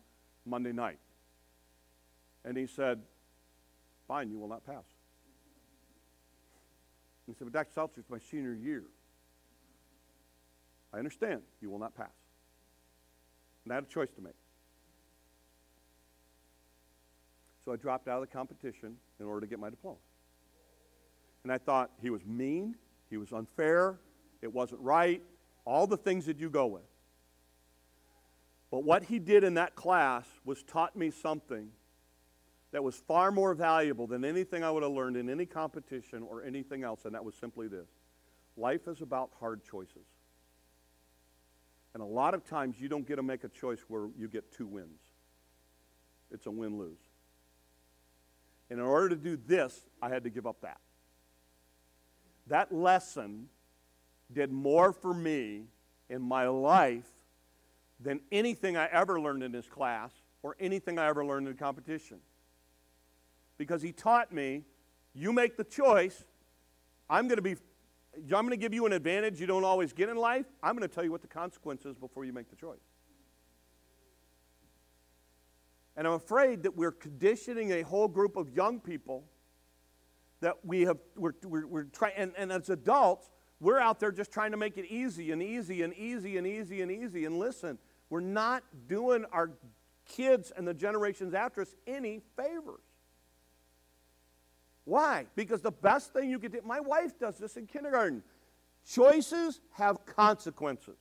Monday 0.46 0.72
night. 0.72 1.00
And 2.44 2.56
he 2.56 2.68
said, 2.68 3.02
Fine, 4.08 4.30
you 4.30 4.38
will 4.38 4.48
not 4.48 4.64
pass. 4.64 4.84
He 7.26 7.34
said, 7.34 7.52
But 7.52 7.54
Dr. 7.54 7.72
Salter, 7.74 8.02
it's 8.02 8.10
my 8.12 8.20
senior 8.20 8.54
year. 8.54 8.84
I 10.94 11.00
understand 11.00 11.42
you 11.62 11.72
will 11.72 11.80
not 11.80 11.96
pass. 11.96 12.14
And 13.64 13.74
I 13.74 13.76
had 13.76 13.86
a 13.86 13.88
choice 13.88 14.12
to 14.18 14.22
make. 14.22 14.36
So 17.66 17.74
I 17.74 17.76
dropped 17.76 18.08
out 18.08 18.22
of 18.22 18.30
the 18.30 18.34
competition 18.34 18.96
in 19.20 19.26
order 19.26 19.42
to 19.42 19.48
get 19.48 19.60
my 19.60 19.72
diploma. 19.72 19.98
And 21.44 21.52
I 21.52 21.58
thought 21.58 21.90
he 22.02 22.12
was 22.12 22.24
mean, 22.24 22.76
he 23.10 23.18
was 23.18 23.34
unfair, 23.34 24.00
it 24.42 24.54
wasn't 24.54 24.82
right, 24.82 25.22
all 25.66 25.88
the 25.88 25.98
things 25.98 26.28
that 26.28 26.40
you 26.40 26.50
go 26.50 26.68
with. 26.68 26.84
But 28.72 28.84
what 28.84 29.04
he 29.04 29.20
did 29.20 29.44
in 29.44 29.56
that 29.56 29.76
class 29.76 30.26
was 30.44 30.62
taught 30.64 30.96
me 30.96 31.10
something 31.10 31.70
that 32.72 32.84
was 32.84 32.96
far 32.96 33.32
more 33.32 33.54
valuable 33.54 34.06
than 34.06 34.26
anything 34.26 34.64
I 34.64 34.70
would 34.70 34.84
have 34.84 34.92
learned 34.92 35.18
in 35.18 35.30
any 35.30 35.46
competition 35.46 36.24
or 36.24 36.44
anything 36.44 36.84
else, 36.84 37.06
and 37.06 37.16
that 37.16 37.24
was 37.24 37.36
simply 37.36 37.68
this 37.68 37.88
life 38.58 38.88
is 38.88 39.02
about 39.02 39.32
hard 39.40 39.62
choices. 39.64 40.06
And 41.94 42.04
a 42.04 42.06
lot 42.06 42.34
of 42.34 42.46
times 42.46 42.76
you 42.80 42.90
don't 42.90 43.08
get 43.08 43.16
to 43.16 43.24
make 43.24 43.44
a 43.44 43.50
choice 43.50 43.80
where 43.88 44.08
you 44.18 44.28
get 44.28 44.52
two 44.52 44.68
wins, 44.68 45.00
it's 46.32 46.46
a 46.46 46.52
win 46.52 46.78
lose. 46.78 47.00
And 48.70 48.80
in 48.80 48.86
order 48.86 49.10
to 49.10 49.16
do 49.16 49.38
this, 49.38 49.86
I 50.02 50.10
had 50.10 50.24
to 50.24 50.30
give 50.30 50.48
up 50.48 50.62
that. 50.62 50.80
That 52.48 52.74
lesson 52.74 53.50
did 54.32 54.52
more 54.52 54.92
for 54.92 55.14
me 55.14 55.66
in 56.10 56.22
my 56.22 56.48
life 56.48 57.08
than 58.00 58.20
anything 58.32 58.78
I 58.78 58.88
ever 58.88 59.20
learned 59.20 59.44
in 59.44 59.52
this 59.52 59.68
class 59.68 60.12
or 60.44 60.56
anything 60.60 61.00
I 61.00 61.08
ever 61.08 61.26
learned 61.26 61.48
in 61.48 61.56
competition. 61.56 62.18
Because 63.58 63.82
he 63.82 63.92
taught 63.92 64.32
me, 64.32 64.64
you 65.14 65.32
make 65.32 65.58
the 65.58 65.64
choice. 65.64 66.26
I'm 67.10 67.28
going 67.28 67.38
to 67.38 67.42
be 67.42 67.56
I'm 68.18 68.46
going 68.46 68.52
to 68.52 68.58
give 68.58 68.74
you 68.74 68.86
an 68.86 68.94
advantage 68.94 69.42
you 69.42 69.48
don't 69.48 69.66
always 69.66 69.92
get 69.92 70.08
in 70.08 70.16
life. 70.16 70.46
I'm 70.64 70.76
going 70.78 70.88
to 70.88 70.94
tell 70.94 71.04
you 71.04 71.12
what 71.12 71.22
the 71.22 71.28
consequence 71.28 71.86
is 71.86 71.98
before 71.98 72.24
you 72.24 72.32
make 72.32 72.50
the 72.50 72.56
choice. 72.56 72.80
And 75.98 76.08
I'm 76.08 76.14
afraid 76.14 76.64
that 76.64 76.76
we're 76.76 76.92
conditioning 76.92 77.72
a 77.72 77.82
whole 77.82 78.08
group 78.08 78.36
of 78.36 78.50
young 78.50 78.80
people 78.80 79.24
that 80.42 80.58
we 80.64 80.82
have, 80.82 80.98
we're, 81.16 81.34
we're, 81.44 81.66
we're 81.66 81.84
trying, 81.86 82.14
and, 82.18 82.34
and 82.38 82.52
as 82.52 82.70
adults, 82.70 83.30
we're 83.60 83.80
out 83.80 84.00
there 84.00 84.12
just 84.12 84.32
trying 84.32 84.52
to 84.52 84.58
make 84.58 84.78
it 84.78 84.86
easy 84.86 85.32
and 85.32 85.42
easy 85.42 85.82
and 85.82 85.94
easy 85.94 86.38
and 86.38 86.46
easy 86.46 86.82
and 86.82 86.92
easy. 86.92 87.26
And 87.26 87.40
listen, 87.40 87.78
we're 88.10 88.20
not 88.20 88.64
doing 88.88 89.26
our 89.32 89.52
kids 90.06 90.52
and 90.56 90.68
the 90.68 90.74
generations 90.74 91.34
after 91.34 91.62
us 91.62 91.74
any 91.88 92.22
favors. 92.36 92.84
Why? 94.84 95.26
Because 95.36 95.62
the 95.62 95.72
best 95.72 96.14
thing 96.14 96.30
you 96.30 96.38
could 96.38 96.52
do, 96.52 96.62
my 96.64 96.80
wife 96.80 97.18
does 97.18 97.38
this 97.38 97.58
in 97.58 97.66
kindergarten. 97.66 98.22
Choices 98.88 99.62
have 99.72 100.06
consequences. 100.06 100.98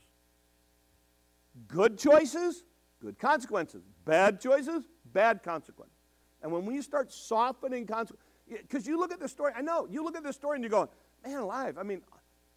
Good 1.68 1.98
choices, 1.98 2.64
good 3.04 3.18
consequences. 3.18 3.82
Bad 4.04 4.40
choices, 4.40 4.82
bad 5.12 5.42
consequences. 5.42 5.96
And 6.42 6.50
when 6.50 6.64
we 6.64 6.80
start 6.82 7.12
softening 7.12 7.86
consequences, 7.86 8.26
because 8.48 8.86
you 8.86 8.98
look 8.98 9.12
at 9.12 9.20
this 9.20 9.30
story, 9.30 9.52
I 9.54 9.62
know, 9.62 9.86
you 9.90 10.02
look 10.02 10.16
at 10.16 10.24
this 10.24 10.36
story 10.36 10.56
and 10.56 10.64
you're 10.64 10.70
going, 10.70 10.88
man 11.24 11.38
alive, 11.38 11.76
I 11.78 11.82
mean, 11.82 12.02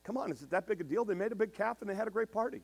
come 0.04 0.18
on, 0.18 0.32
is 0.32 0.42
it 0.42 0.50
that 0.52 0.68
big 0.68 0.82
a 0.82 0.84
deal? 0.84 1.06
They 1.06 1.14
made 1.14 1.32
a 1.32 1.36
big 1.36 1.54
calf 1.54 1.82
and 1.82 1.90
they 1.90 1.96
had 1.96 2.08
a 2.08 2.12
great 2.12 2.32
party. 2.32 2.62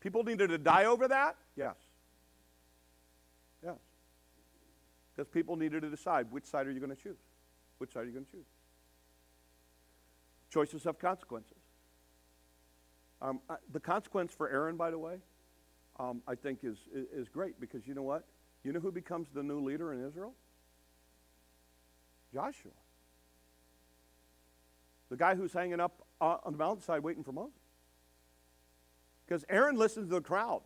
People 0.00 0.22
needed 0.22 0.50
to 0.50 0.58
die 0.58 0.84
over 0.84 1.08
that? 1.08 1.36
Yes. 1.56 1.76
Yes. 3.64 3.78
Because 5.14 5.28
people 5.28 5.56
needed 5.56 5.82
to 5.82 5.90
decide 5.90 6.30
which 6.30 6.44
side 6.44 6.66
are 6.66 6.70
you 6.70 6.80
going 6.80 6.94
to 6.94 7.02
choose? 7.02 7.18
Which 7.78 7.92
side 7.92 8.00
are 8.00 8.06
you 8.06 8.12
going 8.12 8.26
to 8.26 8.30
choose? 8.30 8.46
Choices 10.50 10.84
have 10.84 10.98
consequences. 10.98 11.55
Um, 13.22 13.40
uh, 13.48 13.56
the 13.72 13.80
consequence 13.80 14.32
for 14.32 14.48
Aaron, 14.48 14.76
by 14.76 14.90
the 14.90 14.98
way, 14.98 15.16
um, 15.98 16.22
I 16.28 16.34
think 16.34 16.60
is, 16.62 16.76
is, 16.92 17.28
great 17.28 17.58
because 17.58 17.86
you 17.86 17.94
know 17.94 18.02
what? 18.02 18.24
You 18.62 18.72
know 18.72 18.80
who 18.80 18.92
becomes 18.92 19.28
the 19.32 19.42
new 19.42 19.60
leader 19.60 19.92
in 19.92 20.06
Israel? 20.06 20.34
Joshua. 22.34 22.72
The 25.08 25.16
guy 25.16 25.34
who's 25.34 25.52
hanging 25.52 25.80
up 25.80 26.04
on 26.20 26.52
the 26.52 26.58
mountainside 26.58 27.02
waiting 27.02 27.24
for 27.24 27.32
Moses. 27.32 27.54
Because 29.26 29.44
Aaron 29.48 29.76
listens 29.76 30.08
to 30.08 30.16
the 30.16 30.20
crowd. 30.20 30.62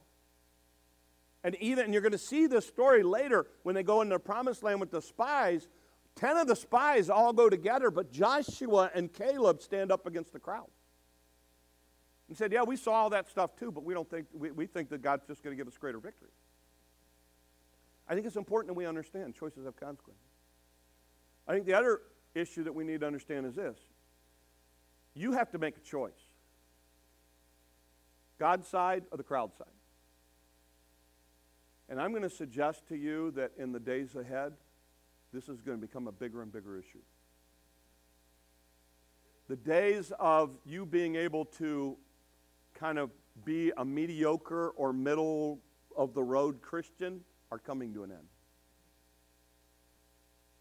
And 1.44 1.54
even, 1.56 1.84
and 1.84 1.94
you're 1.94 2.02
going 2.02 2.12
to 2.12 2.18
see 2.18 2.46
this 2.46 2.66
story 2.66 3.02
later 3.02 3.46
when 3.62 3.74
they 3.74 3.82
go 3.82 4.02
into 4.02 4.14
the 4.14 4.20
promised 4.20 4.62
land 4.62 4.80
with 4.80 4.90
the 4.90 5.00
spies. 5.00 5.68
Ten 6.16 6.36
of 6.36 6.48
the 6.48 6.56
spies 6.56 7.08
all 7.08 7.32
go 7.32 7.48
together, 7.48 7.90
but 7.90 8.10
Joshua 8.10 8.90
and 8.94 9.12
Caleb 9.12 9.62
stand 9.62 9.92
up 9.92 10.06
against 10.06 10.32
the 10.32 10.40
crowd. 10.40 10.68
And 12.30 12.38
said, 12.38 12.52
Yeah, 12.52 12.62
we 12.62 12.76
saw 12.76 12.92
all 12.92 13.10
that 13.10 13.28
stuff 13.28 13.56
too, 13.56 13.72
but 13.72 13.82
we 13.82 13.92
don't 13.92 14.08
think 14.08 14.26
we, 14.32 14.52
we 14.52 14.66
think 14.66 14.88
that 14.90 15.02
God's 15.02 15.26
just 15.26 15.42
going 15.42 15.54
to 15.54 15.60
give 15.60 15.70
us 15.70 15.76
greater 15.76 15.98
victory. 15.98 16.30
I 18.08 18.14
think 18.14 18.24
it's 18.24 18.36
important 18.36 18.68
that 18.68 18.74
we 18.74 18.86
understand 18.86 19.34
choices 19.34 19.64
have 19.64 19.74
consequences. 19.74 20.22
I 21.48 21.52
think 21.52 21.66
the 21.66 21.74
other 21.74 22.02
issue 22.36 22.62
that 22.64 22.72
we 22.72 22.84
need 22.84 23.00
to 23.00 23.06
understand 23.06 23.46
is 23.46 23.56
this. 23.56 23.76
You 25.14 25.32
have 25.32 25.50
to 25.50 25.58
make 25.58 25.76
a 25.76 25.80
choice. 25.80 26.12
God's 28.38 28.68
side 28.68 29.02
or 29.10 29.16
the 29.16 29.24
crowd 29.24 29.50
side. 29.58 29.66
And 31.88 32.00
I'm 32.00 32.10
going 32.10 32.22
to 32.22 32.30
suggest 32.30 32.86
to 32.88 32.96
you 32.96 33.32
that 33.32 33.50
in 33.58 33.72
the 33.72 33.80
days 33.80 34.14
ahead, 34.14 34.52
this 35.32 35.48
is 35.48 35.60
going 35.60 35.80
to 35.80 35.84
become 35.84 36.06
a 36.06 36.12
bigger 36.12 36.42
and 36.42 36.52
bigger 36.52 36.78
issue. 36.78 37.02
The 39.48 39.56
days 39.56 40.12
of 40.20 40.50
you 40.64 40.86
being 40.86 41.16
able 41.16 41.44
to 41.44 41.96
kind 42.80 42.98
of 42.98 43.10
be 43.44 43.70
a 43.76 43.84
mediocre 43.84 44.70
or 44.70 44.92
middle 44.92 45.60
of 45.96 46.14
the 46.14 46.22
road 46.22 46.62
Christian 46.62 47.20
are 47.52 47.58
coming 47.58 47.92
to 47.92 48.04
an 48.04 48.10
end. 48.10 48.26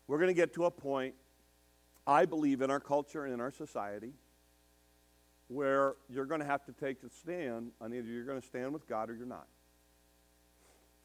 We're 0.08 0.18
going 0.18 0.28
to 0.28 0.34
get 0.34 0.54
to 0.56 0.66
a 0.66 0.72
point, 0.72 1.16
I 2.06 2.26
believe, 2.26 2.62
in 2.62 2.70
our 2.70 2.80
culture 2.80 3.24
and 3.24 3.34
in 3.34 3.40
our 3.40 3.52
society 3.52 4.12
where 5.48 5.96
you're 6.10 6.26
going 6.26 6.42
to 6.42 6.46
have 6.46 6.66
to 6.66 6.74
take 6.74 7.02
a 7.04 7.10
stand 7.10 7.72
on 7.80 7.94
either 7.94 8.08
you're 8.08 8.26
going 8.26 8.40
to 8.40 8.46
stand 8.46 8.74
with 8.74 8.88
God 8.88 9.10
or 9.10 9.16
you're 9.16 9.26
not. 9.26 9.48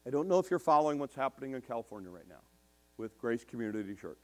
I 0.05 0.11
don't 0.11 0.27
know 0.27 0.37
if 0.37 0.49
you're 0.49 0.59
following 0.59 0.99
what's 0.99 1.15
happening 1.15 1.53
in 1.53 1.61
California 1.61 2.09
right 2.09 2.27
now 2.27 2.41
with 2.97 3.17
Grace 3.17 3.43
Community 3.43 3.95
Church. 3.95 4.19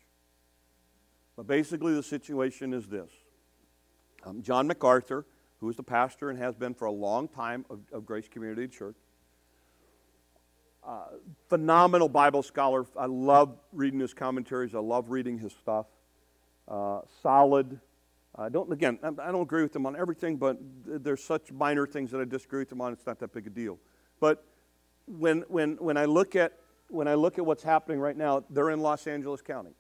But 1.36 1.48
basically, 1.48 1.96
the 1.96 2.04
situation 2.04 2.74
is 2.74 2.88
this 2.88 3.10
um, 4.24 4.44
John 4.44 4.68
MacArthur, 4.68 5.26
who 5.62 5.70
is 5.70 5.78
the 5.78 5.84
pastor 5.84 6.32
and 6.32 6.40
has 6.40 6.56
been 6.56 6.74
for 6.74 6.86
a 6.86 6.92
long 6.92 7.28
time 7.28 7.66
of, 7.70 7.80
of 7.94 8.06
Grace 8.06 8.28
Community 8.28 8.68
Church, 8.68 8.96
uh, 10.86 11.04
phenomenal 11.48 12.10
Bible 12.10 12.42
scholar. 12.42 12.86
I 12.98 13.06
love 13.06 13.56
reading 13.72 14.00
his 14.00 14.14
commentaries, 14.14 14.74
I 14.74 14.80
love 14.80 15.12
reading 15.12 15.38
his 15.38 15.54
stuff. 15.54 15.86
Uh, 16.68 17.02
solid. 17.22 17.80
I 18.36 18.50
don't, 18.50 18.72
again, 18.72 18.98
I 19.04 19.32
don't 19.32 19.42
agree 19.42 19.62
with 19.62 19.76
him 19.76 19.86
on 19.86 19.96
everything, 19.96 20.38
but 20.38 20.58
there's 20.86 21.24
such 21.24 21.52
minor 21.52 21.86
things 21.86 22.12
that 22.12 22.22
I 22.22 22.26
disagree 22.26 22.60
with 22.60 22.72
him 22.72 22.82
on, 22.82 22.94
it's 22.94 23.06
not 23.06 23.20
that 23.20 23.34
big 23.34 23.46
a 23.46 23.50
deal. 23.50 23.78
But 24.20 24.44
when, 25.06 25.42
when, 25.50 25.76
when, 25.78 25.98
I 25.98 26.06
look 26.06 26.36
at, 26.36 26.54
when 26.88 27.08
I 27.08 27.16
look 27.16 27.38
at 27.38 27.46
what's 27.46 27.64
happening 27.64 28.00
right 28.00 28.16
now, 28.16 28.46
they're 28.50 28.70
in 28.70 28.80
Los 28.80 29.06
Angeles 29.06 29.42
County. 29.42 29.72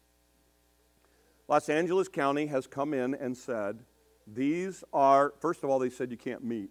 Los 1.47 1.69
Angeles 1.69 2.09
County 2.09 2.47
has 2.47 2.67
come 2.67 2.93
in 2.93 3.15
and 3.15 3.37
said, 3.37 3.79
these 4.33 4.83
are, 4.93 5.33
first 5.39 5.63
of 5.63 5.69
all, 5.69 5.79
they 5.79 5.89
said 5.89 6.11
you 6.11 6.17
can't 6.17 6.43
meet. 6.43 6.69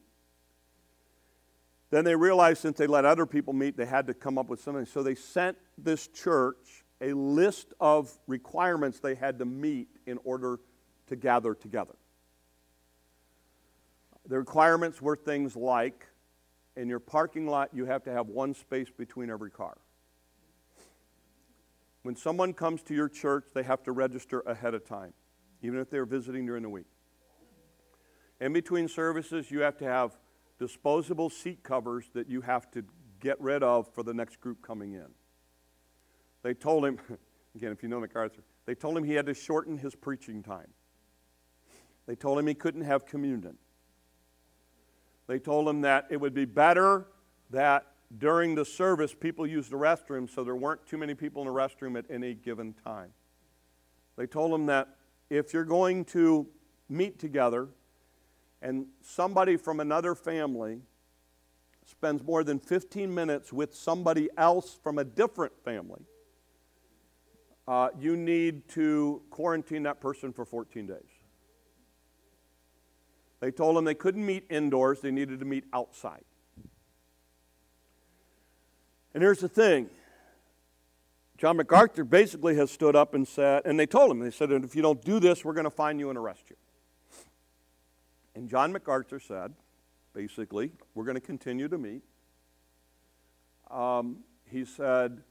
Then 1.91 2.05
they 2.05 2.15
realized 2.15 2.61
since 2.61 2.79
they 2.79 2.87
let 2.87 3.05
other 3.05 3.27
people 3.27 3.53
meet, 3.53 3.77
they 3.77 3.87
had 3.87 4.07
to 4.07 4.15
come 4.15 4.39
up 4.39 4.49
with 4.49 4.61
something. 4.61 4.87
So 4.87 5.03
they 5.03 5.17
sent 5.17 5.59
this 5.77 6.07
church 6.07 6.85
a 7.01 7.13
list 7.13 7.73
of 7.81 8.17
requirements 8.27 9.01
they 9.01 9.15
had 9.15 9.39
to 9.39 9.45
meet 9.45 9.89
in 10.07 10.19
order 10.25 10.61
to 11.09 11.17
gather 11.17 11.55
together. 11.55 11.97
The 14.27 14.39
requirements 14.39 15.03
were 15.03 15.17
things 15.17 15.57
like 15.57 16.07
in 16.77 16.89
your 16.89 17.01
parking 17.01 17.47
lot, 17.47 17.71
you 17.73 17.85
have 17.87 18.05
to 18.05 18.13
have 18.13 18.29
one 18.29 18.55
space 18.55 18.89
between 18.97 19.29
every 19.29 19.51
car. 19.51 19.77
When 22.03 22.17
someone 22.17 22.55
comes 22.55 22.83
to 22.83 22.95
your 22.95 23.09
church, 23.09 23.47
they 23.53 23.63
have 23.65 23.83
to 23.83 23.93
register 23.93 24.41
ahead 24.41 24.75
of 24.75 24.87
time, 24.87 25.13
even 25.63 25.81
if 25.81 25.91
they're 25.91 26.07
visiting 26.07 26.47
during 26.47 26.63
the 26.63 26.69
week. 26.69 26.87
In 28.41 28.53
between 28.53 28.89
services, 28.89 29.51
you 29.51 29.61
have 29.61 29.77
to 29.79 29.85
have 29.85 30.17
disposable 30.59 31.31
seat 31.31 31.63
covers 31.63 32.07
that 32.15 32.29
you 32.29 32.41
have 32.41 32.71
to 32.73 32.85
get 33.21 33.41
rid 33.41 33.63
of 33.63 33.93
for 33.93 34.03
the 34.03 34.15
next 34.15 34.41
group 34.41 34.63
coming 34.63 34.95
in. 34.95 35.09
They 36.43 36.55
told 36.55 36.85
him, 36.85 36.99
again, 37.55 37.73
if 37.73 37.83
you 37.83 37.89
know 37.89 38.01
MacArthur, 38.01 38.43
they 38.67 38.75
told 38.75 38.97
him 38.97 39.05
he 39.05 39.15
had 39.15 39.27
to 39.27 39.35
shorten 39.35 39.77
his 39.77 39.95
preaching 39.95 40.43
time. 40.43 40.69
They 42.07 42.15
told 42.15 42.39
him 42.39 42.47
he 42.47 42.55
couldn't 42.55 42.83
have 42.83 43.07
communion. 43.07 43.57
They 45.27 45.39
told 45.39 45.69
him 45.69 45.83
that 45.83 46.07
it 46.11 46.21
would 46.21 46.35
be 46.35 46.45
better 46.45 47.07
that 47.51 47.87
during 48.19 48.55
the 48.55 48.65
service 48.65 49.15
people 49.15 49.47
used 49.47 49.71
the 49.71 49.77
restroom 49.77 50.29
so 50.29 50.43
there 50.43 50.57
weren't 50.57 50.85
too 50.87 50.99
many 50.99 51.15
people 51.15 51.43
in 51.43 51.47
the 51.47 51.55
restroom 51.55 51.97
at 51.97 52.05
any 52.11 52.35
given 52.35 52.75
time. 52.85 53.11
They 54.17 54.27
told 54.27 54.53
him 54.53 54.67
that 54.67 54.89
if 55.29 55.55
you're 55.55 55.65
going 55.65 56.05
to 56.07 56.49
meet 56.89 57.21
together 57.21 57.69
and 58.63 58.87
somebody 59.03 59.57
from 59.57 59.81
another 59.81 60.15
family 60.15 60.81
spends 61.87 62.23
more 62.23 62.45
than 62.45 62.59
15 62.59 63.13
minutes 63.13 63.53
with 63.53 63.75
somebody 63.75 64.29
else 64.37 64.79
from 64.83 64.99
a 64.99 65.05
different 65.05 65.53
family, 65.65 66.03
uh, 67.67 67.89
you 67.99 68.17
need 68.17 68.69
to 68.69 69.23
quarantine 69.31 69.83
that 69.85 70.01
person 70.01 70.33
for 70.33 70.45
14 70.45 70.87
days. 70.87 70.97
They 73.41 73.51
told 73.51 73.77
them 73.77 73.85
they 73.85 73.95
couldn't 73.95 74.25
meet 74.25 74.45
indoors, 74.51 75.01
they 75.01 75.11
needed 75.11 75.41
to 75.41 75.47
meet 75.47 75.65
outside. 75.73 76.25
And 79.15 79.23
here's 79.23 79.41
the 79.41 79.49
thing 79.49 79.89
John 81.39 81.57
MacArthur 81.57 82.05
basically 82.05 82.55
has 82.57 82.71
stood 82.71 82.95
up 82.95 83.15
and 83.15 83.27
said, 83.27 83.63
and 83.65 83.81
they 83.81 83.87
told 83.87 84.11
him, 84.11 84.19
they 84.21 84.31
said, 84.31 84.53
if 84.53 84.77
you 84.77 84.83
don't 84.83 85.03
do 85.03 85.19
this, 85.19 85.45
we're 85.45 85.55
going 85.55 85.65
to 85.65 85.71
find 85.71 85.99
you 85.99 86.11
and 86.11 86.19
arrest 86.19 86.51
you. 86.51 86.57
And 88.35 88.49
John 88.49 88.73
MacArthur 88.73 89.21
said, 89.21 89.55
basically, 90.15 90.73
we're 90.95 91.05
going 91.05 91.17
to 91.17 91.21
continue 91.21 91.69
to 91.69 91.79
meet. 91.79 92.03
Um, 93.71 94.19
he 94.51 94.65
said, 94.65 95.23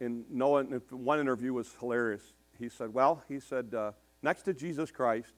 in 0.00 0.24
no 0.30 0.48
one 0.48 1.20
interview 1.20 1.52
was 1.52 1.74
hilarious. 1.78 2.22
He 2.58 2.68
said, 2.68 2.92
well, 2.92 3.22
he 3.28 3.40
said, 3.40 3.74
uh, 3.74 3.92
next 4.22 4.42
to 4.42 4.54
Jesus 4.54 4.90
Christ, 4.90 5.32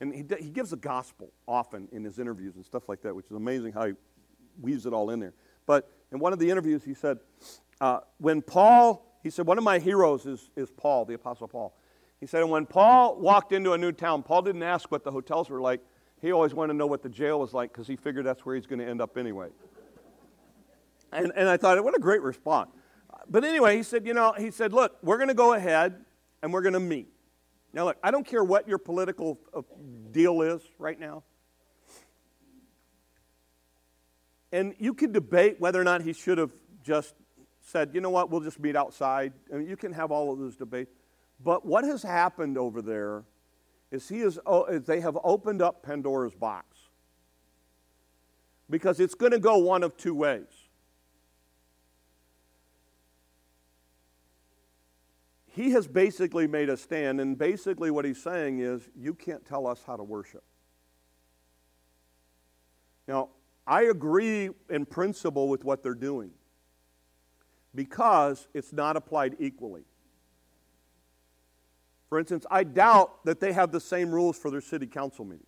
and 0.00 0.12
he, 0.12 0.24
he 0.40 0.50
gives 0.50 0.70
the 0.70 0.76
gospel 0.76 1.32
often 1.46 1.88
in 1.92 2.02
his 2.02 2.18
interviews 2.18 2.56
and 2.56 2.64
stuff 2.64 2.88
like 2.88 3.02
that, 3.02 3.14
which 3.14 3.26
is 3.26 3.36
amazing 3.36 3.72
how 3.72 3.86
he 3.86 3.92
weaves 4.60 4.86
it 4.86 4.92
all 4.92 5.10
in 5.10 5.20
there. 5.20 5.34
But 5.66 5.90
in 6.10 6.18
one 6.18 6.32
of 6.32 6.40
the 6.40 6.50
interviews, 6.50 6.82
he 6.82 6.94
said, 6.94 7.18
uh, 7.80 8.00
when 8.18 8.42
Paul, 8.42 9.18
he 9.22 9.30
said, 9.30 9.46
one 9.46 9.58
of 9.58 9.64
my 9.64 9.78
heroes 9.78 10.26
is, 10.26 10.50
is 10.56 10.70
Paul, 10.70 11.04
the 11.04 11.14
Apostle 11.14 11.46
Paul. 11.46 11.76
He 12.18 12.26
said, 12.26 12.42
And 12.42 12.50
when 12.50 12.66
Paul 12.66 13.18
walked 13.18 13.52
into 13.52 13.72
a 13.72 13.78
new 13.78 13.90
town, 13.90 14.22
Paul 14.22 14.42
didn't 14.42 14.62
ask 14.62 14.90
what 14.92 15.02
the 15.02 15.10
hotels 15.10 15.50
were 15.50 15.60
like. 15.60 15.80
He 16.22 16.30
always 16.30 16.54
wanted 16.54 16.74
to 16.74 16.78
know 16.78 16.86
what 16.86 17.02
the 17.02 17.08
jail 17.08 17.40
was 17.40 17.52
like 17.52 17.72
because 17.72 17.88
he 17.88 17.96
figured 17.96 18.24
that's 18.24 18.46
where 18.46 18.54
he's 18.54 18.66
going 18.66 18.78
to 18.78 18.86
end 18.86 19.00
up 19.02 19.18
anyway. 19.18 19.48
And, 21.12 21.32
and 21.34 21.48
I 21.48 21.56
thought, 21.56 21.82
what 21.82 21.96
a 21.96 22.00
great 22.00 22.22
response. 22.22 22.70
But 23.28 23.44
anyway, 23.44 23.76
he 23.76 23.82
said, 23.82 24.06
you 24.06 24.14
know, 24.14 24.32
he 24.38 24.52
said, 24.52 24.72
look, 24.72 24.96
we're 25.02 25.16
going 25.16 25.28
to 25.28 25.34
go 25.34 25.52
ahead 25.52 26.04
and 26.40 26.52
we're 26.52 26.62
going 26.62 26.74
to 26.74 26.80
meet. 26.80 27.08
Now, 27.72 27.86
look, 27.86 27.96
I 28.04 28.12
don't 28.12 28.24
care 28.26 28.44
what 28.44 28.68
your 28.68 28.78
political 28.78 29.40
uh, 29.52 29.62
deal 30.12 30.42
is 30.42 30.62
right 30.78 30.98
now. 30.98 31.24
And 34.52 34.74
you 34.78 34.94
could 34.94 35.12
debate 35.12 35.56
whether 35.58 35.80
or 35.80 35.84
not 35.84 36.02
he 36.02 36.12
should 36.12 36.38
have 36.38 36.52
just 36.84 37.14
said, 37.62 37.90
you 37.94 38.00
know 38.00 38.10
what, 38.10 38.30
we'll 38.30 38.40
just 38.42 38.60
meet 38.60 38.76
outside. 38.76 39.32
I 39.52 39.56
mean, 39.56 39.68
you 39.68 39.76
can 39.76 39.92
have 39.92 40.12
all 40.12 40.32
of 40.32 40.38
those 40.38 40.56
debates. 40.56 40.92
But 41.42 41.66
what 41.66 41.84
has 41.84 42.02
happened 42.02 42.58
over 42.58 42.80
there 42.80 43.24
is 43.92 44.08
he 44.08 44.20
is, 44.20 44.40
oh, 44.46 44.78
they 44.78 45.00
have 45.00 45.16
opened 45.22 45.62
up 45.62 45.82
Pandora's 45.82 46.34
box. 46.34 46.78
Because 48.68 48.98
it's 48.98 49.14
going 49.14 49.32
to 49.32 49.38
go 49.38 49.58
one 49.58 49.82
of 49.82 49.96
two 49.98 50.14
ways. 50.14 50.46
He 55.44 55.72
has 55.72 55.86
basically 55.86 56.46
made 56.46 56.70
a 56.70 56.78
stand, 56.78 57.20
and 57.20 57.36
basically 57.36 57.90
what 57.90 58.06
he's 58.06 58.22
saying 58.22 58.60
is, 58.60 58.88
you 58.96 59.12
can't 59.12 59.44
tell 59.44 59.66
us 59.66 59.82
how 59.86 59.96
to 59.96 60.02
worship. 60.02 60.42
Now, 63.06 63.28
I 63.66 63.82
agree 63.82 64.48
in 64.70 64.86
principle 64.86 65.48
with 65.48 65.64
what 65.64 65.82
they're 65.82 65.94
doing 65.94 66.30
because 67.74 68.48
it's 68.54 68.72
not 68.72 68.96
applied 68.96 69.36
equally. 69.38 69.84
For 72.12 72.18
instance, 72.18 72.44
I 72.50 72.64
doubt 72.64 73.24
that 73.24 73.40
they 73.40 73.54
have 73.54 73.72
the 73.72 73.80
same 73.80 74.10
rules 74.10 74.36
for 74.36 74.50
their 74.50 74.60
city 74.60 74.86
council 74.86 75.24
meeting, 75.24 75.46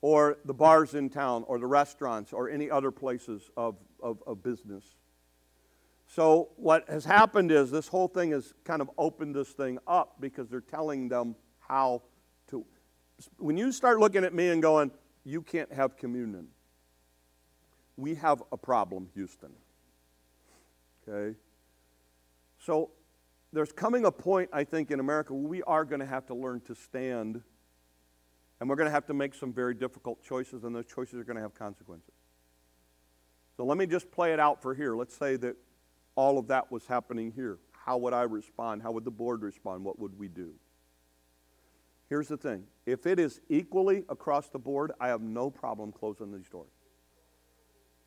or 0.00 0.38
the 0.44 0.54
bars 0.54 0.94
in 0.94 1.10
town, 1.10 1.42
or 1.48 1.58
the 1.58 1.66
restaurants, 1.66 2.32
or 2.32 2.48
any 2.48 2.70
other 2.70 2.92
places 2.92 3.50
of, 3.56 3.74
of, 4.00 4.22
of 4.28 4.44
business. 4.44 4.84
So, 6.06 6.50
what 6.54 6.88
has 6.88 7.04
happened 7.04 7.50
is 7.50 7.72
this 7.72 7.88
whole 7.88 8.06
thing 8.06 8.30
has 8.30 8.54
kind 8.62 8.80
of 8.80 8.88
opened 8.96 9.34
this 9.34 9.48
thing 9.48 9.80
up 9.88 10.20
because 10.20 10.48
they're 10.48 10.60
telling 10.60 11.08
them 11.08 11.34
how 11.58 12.02
to. 12.50 12.64
When 13.38 13.56
you 13.56 13.72
start 13.72 13.98
looking 13.98 14.22
at 14.22 14.32
me 14.32 14.50
and 14.50 14.62
going, 14.62 14.92
you 15.24 15.42
can't 15.42 15.72
have 15.72 15.96
communion, 15.96 16.46
we 17.96 18.14
have 18.14 18.40
a 18.52 18.56
problem, 18.56 19.08
Houston. 19.14 19.50
Okay? 21.08 21.36
So 22.60 22.92
there's 23.52 23.72
coming 23.72 24.04
a 24.04 24.12
point, 24.12 24.50
I 24.52 24.64
think, 24.64 24.90
in 24.90 25.00
America 25.00 25.34
where 25.34 25.48
we 25.48 25.62
are 25.62 25.84
going 25.84 26.00
to 26.00 26.06
have 26.06 26.26
to 26.26 26.34
learn 26.34 26.60
to 26.62 26.74
stand 26.74 27.42
and 28.60 28.68
we're 28.68 28.76
going 28.76 28.86
to 28.88 28.92
have 28.92 29.06
to 29.06 29.14
make 29.14 29.34
some 29.34 29.52
very 29.52 29.74
difficult 29.74 30.22
choices, 30.22 30.64
and 30.64 30.76
those 30.76 30.84
choices 30.84 31.14
are 31.14 31.24
going 31.24 31.36
to 31.36 31.42
have 31.42 31.54
consequences. 31.54 32.12
So 33.56 33.64
let 33.64 33.78
me 33.78 33.86
just 33.86 34.10
play 34.10 34.34
it 34.34 34.40
out 34.40 34.60
for 34.60 34.74
here. 34.74 34.94
Let's 34.94 35.16
say 35.16 35.36
that 35.36 35.56
all 36.14 36.38
of 36.38 36.46
that 36.48 36.70
was 36.70 36.86
happening 36.86 37.32
here. 37.34 37.58
How 37.72 37.96
would 37.96 38.12
I 38.12 38.22
respond? 38.22 38.82
How 38.82 38.92
would 38.92 39.04
the 39.04 39.10
board 39.10 39.42
respond? 39.42 39.82
What 39.82 39.98
would 39.98 40.18
we 40.18 40.28
do? 40.28 40.52
Here's 42.10 42.28
the 42.28 42.36
thing 42.36 42.64
if 42.84 43.06
it 43.06 43.18
is 43.18 43.40
equally 43.48 44.04
across 44.08 44.48
the 44.50 44.58
board, 44.58 44.92
I 45.00 45.08
have 45.08 45.22
no 45.22 45.50
problem 45.50 45.90
closing 45.90 46.30
these 46.32 46.48
doors. 46.48 46.72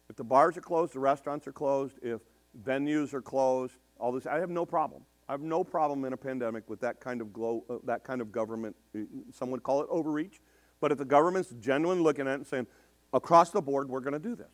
If 0.09 0.17
the 0.17 0.23
bars 0.23 0.55
are 0.55 0.61
closed, 0.61 0.93
the 0.93 0.99
restaurants 0.99 1.47
are 1.47 1.51
closed, 1.51 1.97
if 2.03 2.21
venues 2.63 3.13
are 3.13 3.21
closed, 3.21 3.73
all 3.97 4.11
this. 4.11 4.27
I 4.27 4.39
have 4.39 4.51
no 4.51 4.65
problem. 4.65 5.03
I 5.27 5.33
have 5.33 5.41
no 5.41 5.63
problem 5.63 6.03
in 6.05 6.13
a 6.13 6.17
pandemic 6.17 6.69
with 6.69 6.81
that 6.81 6.99
kind 6.99 7.21
of 7.21 7.31
glow, 7.31 7.63
uh, 7.69 7.75
that 7.85 8.03
kind 8.03 8.21
of 8.21 8.31
government. 8.31 8.75
Uh, 8.95 9.01
some 9.31 9.51
would 9.51 9.63
call 9.63 9.81
it 9.81 9.87
overreach, 9.89 10.41
but 10.81 10.91
if 10.91 10.97
the 10.97 11.05
government's 11.05 11.49
genuine 11.59 12.03
looking 12.03 12.27
at 12.27 12.31
it 12.31 12.35
and 12.35 12.47
saying, 12.47 12.67
across 13.13 13.51
the 13.51 13.61
board, 13.61 13.89
we're 13.89 14.01
going 14.01 14.13
to 14.13 14.19
do 14.19 14.35
this. 14.35 14.51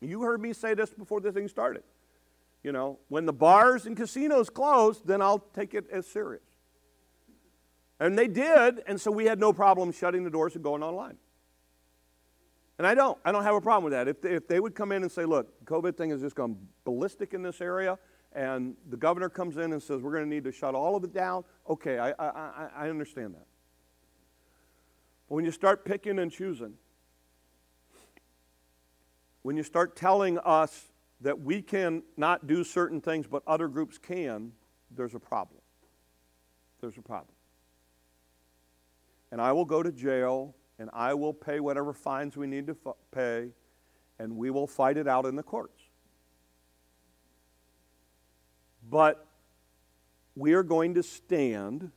You 0.00 0.22
heard 0.22 0.40
me 0.40 0.52
say 0.52 0.74
this 0.74 0.90
before 0.90 1.20
the 1.20 1.32
thing 1.32 1.48
started. 1.48 1.82
You 2.62 2.72
know, 2.72 2.98
when 3.08 3.26
the 3.26 3.32
bars 3.32 3.86
and 3.86 3.96
casinos 3.96 4.50
close, 4.50 5.00
then 5.00 5.22
I'll 5.22 5.38
take 5.38 5.74
it 5.74 5.86
as 5.90 6.06
serious. 6.06 6.42
And 7.98 8.18
they 8.18 8.28
did, 8.28 8.82
and 8.86 9.00
so 9.00 9.10
we 9.10 9.26
had 9.26 9.38
no 9.38 9.52
problem 9.52 9.92
shutting 9.92 10.24
the 10.24 10.30
doors 10.30 10.54
and 10.54 10.64
going 10.64 10.82
online. 10.82 11.16
And 12.78 12.86
I 12.86 12.94
don't. 12.94 13.18
I 13.26 13.32
don't 13.32 13.42
have 13.42 13.54
a 13.54 13.60
problem 13.60 13.84
with 13.84 13.92
that. 13.92 14.08
If 14.08 14.22
they, 14.22 14.30
if 14.30 14.48
they 14.48 14.58
would 14.58 14.74
come 14.74 14.90
in 14.90 15.02
and 15.02 15.12
say, 15.12 15.26
look, 15.26 15.66
COVID 15.66 15.98
thing 15.98 16.08
has 16.10 16.22
just 16.22 16.34
gone 16.34 16.56
ballistic 16.84 17.34
in 17.34 17.42
this 17.42 17.60
area, 17.60 17.98
and 18.32 18.76
the 18.88 18.96
governor 18.96 19.28
comes 19.28 19.56
in 19.56 19.72
and 19.72 19.82
says, 19.82 20.02
we're 20.02 20.12
going 20.12 20.24
to 20.24 20.30
need 20.30 20.44
to 20.44 20.52
shut 20.52 20.74
all 20.74 20.96
of 20.96 21.04
it 21.04 21.12
down, 21.12 21.44
okay, 21.68 21.98
I, 21.98 22.10
I, 22.18 22.68
I 22.76 22.88
understand 22.88 23.34
that. 23.34 23.46
But 25.28 25.34
when 25.34 25.44
you 25.44 25.50
start 25.50 25.84
picking 25.84 26.18
and 26.18 26.30
choosing, 26.30 26.74
when 29.42 29.56
you 29.56 29.62
start 29.62 29.96
telling 29.96 30.38
us 30.38 30.86
that 31.20 31.40
we 31.40 31.62
can 31.62 32.02
not 32.16 32.46
do 32.46 32.64
certain 32.64 33.00
things 33.00 33.26
but 33.26 33.42
other 33.46 33.68
groups 33.68 33.98
can, 33.98 34.52
there's 34.90 35.14
a 35.14 35.20
problem. 35.20 35.60
There's 36.80 36.98
a 36.98 37.02
problem. 37.02 37.34
And 39.32 39.40
I 39.40 39.52
will 39.52 39.64
go 39.64 39.82
to 39.82 39.92
jail 39.92 40.54
and 40.78 40.88
I 40.92 41.14
will 41.14 41.34
pay 41.34 41.60
whatever 41.60 41.92
fines 41.92 42.36
we 42.36 42.46
need 42.46 42.66
to 42.68 42.76
f- 42.86 42.94
pay, 43.12 43.50
and 44.18 44.34
we 44.36 44.50
will 44.50 44.66
fight 44.66 44.96
it 44.96 45.06
out 45.06 45.26
in 45.26 45.36
the 45.36 45.42
courts. 45.42 45.79
But 48.90 49.26
we 50.34 50.52
are 50.54 50.62
going 50.62 50.94
to 50.94 51.02
stand 51.02 51.90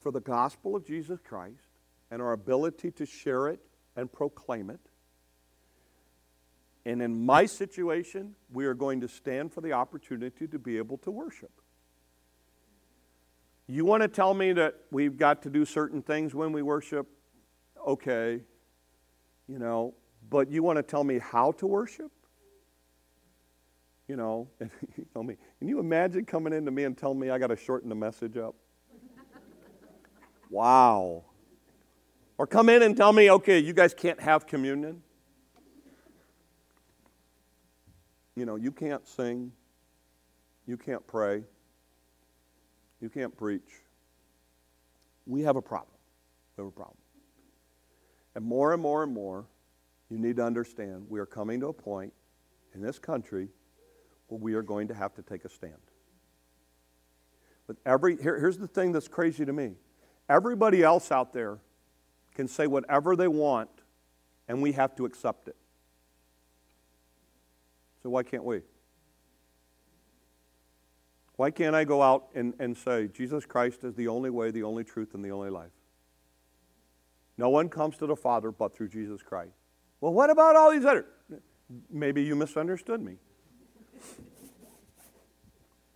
for 0.00 0.10
the 0.10 0.20
gospel 0.20 0.74
of 0.74 0.86
Jesus 0.86 1.20
Christ 1.22 1.68
and 2.10 2.22
our 2.22 2.32
ability 2.32 2.90
to 2.92 3.06
share 3.06 3.48
it 3.48 3.60
and 3.94 4.10
proclaim 4.10 4.70
it. 4.70 4.80
And 6.84 7.00
in 7.00 7.24
my 7.24 7.46
situation, 7.46 8.34
we 8.52 8.64
are 8.64 8.74
going 8.74 9.02
to 9.02 9.08
stand 9.08 9.52
for 9.52 9.60
the 9.60 9.72
opportunity 9.72 10.48
to 10.48 10.58
be 10.58 10.78
able 10.78 10.98
to 10.98 11.10
worship. 11.10 11.52
You 13.68 13.84
want 13.84 14.02
to 14.02 14.08
tell 14.08 14.34
me 14.34 14.52
that 14.54 14.74
we've 14.90 15.16
got 15.16 15.42
to 15.42 15.50
do 15.50 15.64
certain 15.64 16.02
things 16.02 16.34
when 16.34 16.52
we 16.52 16.62
worship? 16.62 17.06
okay, 17.86 18.40
you 19.48 19.58
know, 19.58 19.94
but 20.30 20.50
you 20.50 20.62
want 20.62 20.76
to 20.76 20.82
tell 20.82 21.04
me 21.04 21.18
how 21.18 21.52
to 21.52 21.66
worship? 21.66 22.10
You 24.08 24.16
know, 24.16 24.48
and 24.60 24.70
you 24.96 25.06
tell 25.12 25.22
me, 25.22 25.36
can 25.58 25.68
you 25.68 25.78
imagine 25.78 26.24
coming 26.24 26.52
into 26.52 26.70
me 26.70 26.84
and 26.84 26.96
telling 26.96 27.18
me 27.18 27.30
I 27.30 27.38
got 27.38 27.48
to 27.48 27.56
shorten 27.56 27.88
the 27.88 27.94
message 27.94 28.36
up? 28.36 28.54
wow. 30.50 31.24
Or 32.38 32.46
come 32.46 32.68
in 32.68 32.82
and 32.82 32.96
tell 32.96 33.12
me, 33.12 33.30
okay, 33.30 33.58
you 33.58 33.72
guys 33.72 33.94
can't 33.94 34.20
have 34.20 34.46
communion. 34.46 35.02
You 38.34 38.46
know, 38.46 38.56
you 38.56 38.72
can't 38.72 39.06
sing, 39.06 39.52
you 40.66 40.76
can't 40.76 41.06
pray, 41.06 41.44
you 43.00 43.10
can't 43.10 43.36
preach. 43.36 43.82
We 45.26 45.42
have 45.42 45.56
a 45.56 45.62
problem. 45.62 45.94
We 46.56 46.62
have 46.62 46.72
a 46.72 46.74
problem. 46.74 46.96
And 48.34 48.44
more 48.44 48.72
and 48.72 48.80
more 48.80 49.02
and 49.02 49.12
more, 49.12 49.44
you 50.10 50.18
need 50.18 50.36
to 50.36 50.44
understand 50.44 51.06
we 51.08 51.20
are 51.20 51.26
coming 51.26 51.60
to 51.60 51.68
a 51.68 51.72
point 51.72 52.12
in 52.74 52.80
this 52.80 52.98
country 52.98 53.48
we 54.40 54.54
are 54.54 54.62
going 54.62 54.88
to 54.88 54.94
have 54.94 55.14
to 55.14 55.22
take 55.22 55.44
a 55.44 55.48
stand. 55.48 55.74
But 57.66 57.76
every 57.86 58.16
here, 58.16 58.38
here's 58.38 58.58
the 58.58 58.66
thing 58.66 58.92
that's 58.92 59.08
crazy 59.08 59.44
to 59.44 59.52
me. 59.52 59.74
Everybody 60.28 60.82
else 60.82 61.12
out 61.12 61.32
there 61.32 61.58
can 62.34 62.48
say 62.48 62.66
whatever 62.66 63.16
they 63.16 63.28
want, 63.28 63.70
and 64.48 64.62
we 64.62 64.72
have 64.72 64.94
to 64.96 65.04
accept 65.04 65.48
it. 65.48 65.56
So 68.02 68.10
why 68.10 68.22
can't 68.22 68.44
we? 68.44 68.62
Why 71.36 71.50
can't 71.50 71.74
I 71.74 71.84
go 71.84 72.02
out 72.02 72.28
and, 72.34 72.54
and 72.58 72.76
say, 72.76 73.08
Jesus 73.08 73.46
Christ 73.46 73.84
is 73.84 73.94
the 73.94 74.08
only 74.08 74.30
way, 74.30 74.50
the 74.50 74.62
only 74.62 74.84
truth, 74.84 75.14
and 75.14 75.24
the 75.24 75.30
only 75.30 75.50
life? 75.50 75.72
No 77.38 77.48
one 77.48 77.68
comes 77.68 77.96
to 77.98 78.06
the 78.06 78.16
Father 78.16 78.50
but 78.50 78.74
through 78.76 78.88
Jesus 78.88 79.22
Christ. 79.22 79.54
Well, 80.00 80.12
what 80.12 80.30
about 80.30 80.56
all 80.56 80.70
these 80.70 80.84
other? 80.84 81.06
Maybe 81.90 82.22
you 82.22 82.36
misunderstood 82.36 83.00
me. 83.00 83.16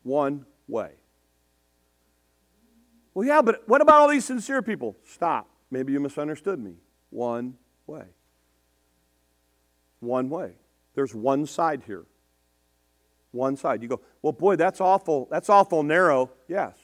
One 0.03 0.47
way. 0.69 0.93
Well, 3.15 3.27
yeah, 3.27 3.43
but 3.43 3.67
what 3.67 3.81
about 3.81 4.03
all 4.03 4.09
these 4.09 4.25
sincere 4.25 4.63
people? 4.63 4.97
Stop. 5.05 5.49
Maybe 5.71 5.93
you 5.93 6.01
misunderstood 6.01 6.59
me. 6.59 6.75
One 7.11 7.55
way. 7.87 8.05
One 10.01 10.29
way. 10.29 10.53
There's 10.95 11.15
one 11.15 11.47
side 11.47 11.83
here. 11.87 12.05
One 13.33 13.57
side. 13.57 13.83
You 13.83 13.89
go, 13.89 14.01
well, 14.23 14.33
boy, 14.33 14.57
that's 14.57 14.81
awful. 14.81 15.29
That's 15.31 15.49
awful 15.49 15.83
narrow. 15.83 16.31
Yes. 16.49 16.77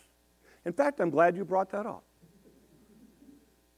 In 0.65 0.73
fact, 0.73 1.01
I'm 1.01 1.11
glad 1.11 1.37
you 1.37 1.45
brought 1.45 1.71
that 1.71 1.87
up. 1.87 2.05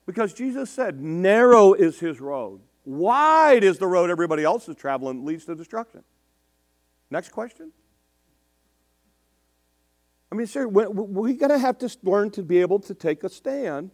Because 0.07 0.33
Jesus 0.33 0.71
said, 0.71 1.01
narrow 1.01 1.73
is 1.73 1.99
his 1.99 2.21
road. 2.21 2.61
Wide 2.85 3.65
is 3.65 3.79
the 3.79 3.87
road 3.87 4.11
everybody 4.11 4.45
else 4.45 4.69
is 4.69 4.77
traveling, 4.77 5.25
leads 5.25 5.47
to 5.47 5.55
destruction. 5.55 6.03
Next 7.11 7.31
question. 7.31 7.73
I 10.33 10.37
mean, 10.37 10.47
sir, 10.47 10.67
we're 10.67 10.89
going 10.89 11.51
to 11.51 11.59
have 11.59 11.79
to 11.79 11.97
learn 12.03 12.31
to 12.33 12.43
be 12.43 12.61
able 12.61 12.81
to 12.81 12.95
take 12.95 13.23
a 13.23 13.29
stand 13.29 13.93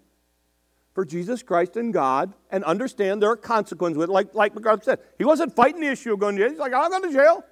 for 0.94 1.04
Jesus 1.04 1.42
Christ 1.42 1.76
and 1.76 1.92
God 1.92 2.32
and 2.50 2.64
understand 2.64 3.22
there 3.22 3.30
are 3.30 3.36
consequences 3.36 3.98
with 3.98 4.08
it. 4.08 4.12
Like, 4.12 4.34
like 4.34 4.54
MacArthur 4.54 4.82
said, 4.82 4.98
he 5.18 5.24
wasn't 5.24 5.54
fighting 5.54 5.80
the 5.82 5.88
issue 5.88 6.12
of 6.14 6.18
going 6.18 6.36
to 6.36 6.42
jail. 6.42 6.50
He's 6.50 6.58
like, 6.58 6.72
I'm 6.72 6.90
going 6.90 7.02
to 7.02 7.12
jail. 7.12 7.44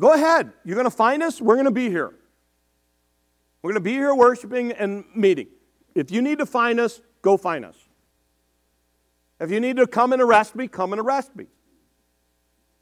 Go 0.00 0.14
ahead. 0.14 0.52
You're 0.64 0.74
going 0.74 0.86
to 0.86 0.96
find 0.96 1.22
us. 1.22 1.40
We're 1.40 1.54
going 1.54 1.66
to 1.66 1.70
be 1.70 1.90
here. 1.90 2.14
We're 3.62 3.72
going 3.72 3.82
to 3.82 3.84
be 3.84 3.92
here 3.92 4.14
worshiping 4.14 4.72
and 4.72 5.04
meeting. 5.14 5.48
If 5.94 6.10
you 6.10 6.22
need 6.22 6.38
to 6.38 6.46
find 6.46 6.80
us, 6.80 7.00
go 7.22 7.36
find 7.36 7.64
us. 7.64 7.76
If 9.38 9.50
you 9.50 9.60
need 9.60 9.76
to 9.76 9.86
come 9.86 10.12
and 10.12 10.22
arrest 10.22 10.56
me, 10.56 10.66
come 10.66 10.92
and 10.92 11.00
arrest 11.00 11.36
me. 11.36 11.46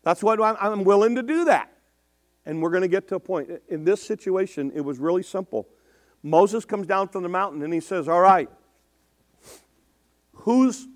That's 0.02 0.22
what 0.22 0.40
I'm, 0.42 0.56
I'm 0.60 0.84
willing 0.84 1.14
to 1.16 1.22
do 1.22 1.44
that. 1.46 1.72
And 2.44 2.60
we're 2.60 2.70
going 2.70 2.82
to 2.82 2.88
get 2.88 3.08
to 3.08 3.16
a 3.16 3.20
point. 3.20 3.50
In 3.68 3.84
this 3.84 4.02
situation, 4.02 4.72
it 4.74 4.80
was 4.80 4.98
really 4.98 5.22
simple. 5.22 5.68
Moses 6.22 6.64
comes 6.64 6.86
down 6.86 7.08
from 7.08 7.22
the 7.22 7.28
mountain 7.28 7.62
and 7.62 7.72
he 7.72 7.80
says, 7.80 8.08
All 8.08 8.20
right, 8.20 8.50
who's 10.32 10.88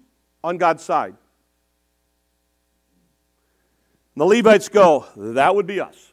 on 0.43 0.57
God's 0.57 0.83
side? 0.83 1.15
And 4.15 4.23
the 4.23 4.27
Levites 4.27 4.69
go, 4.69 5.07
That 5.17 5.55
would 5.55 5.67
be 5.67 5.81
us. 5.81 6.13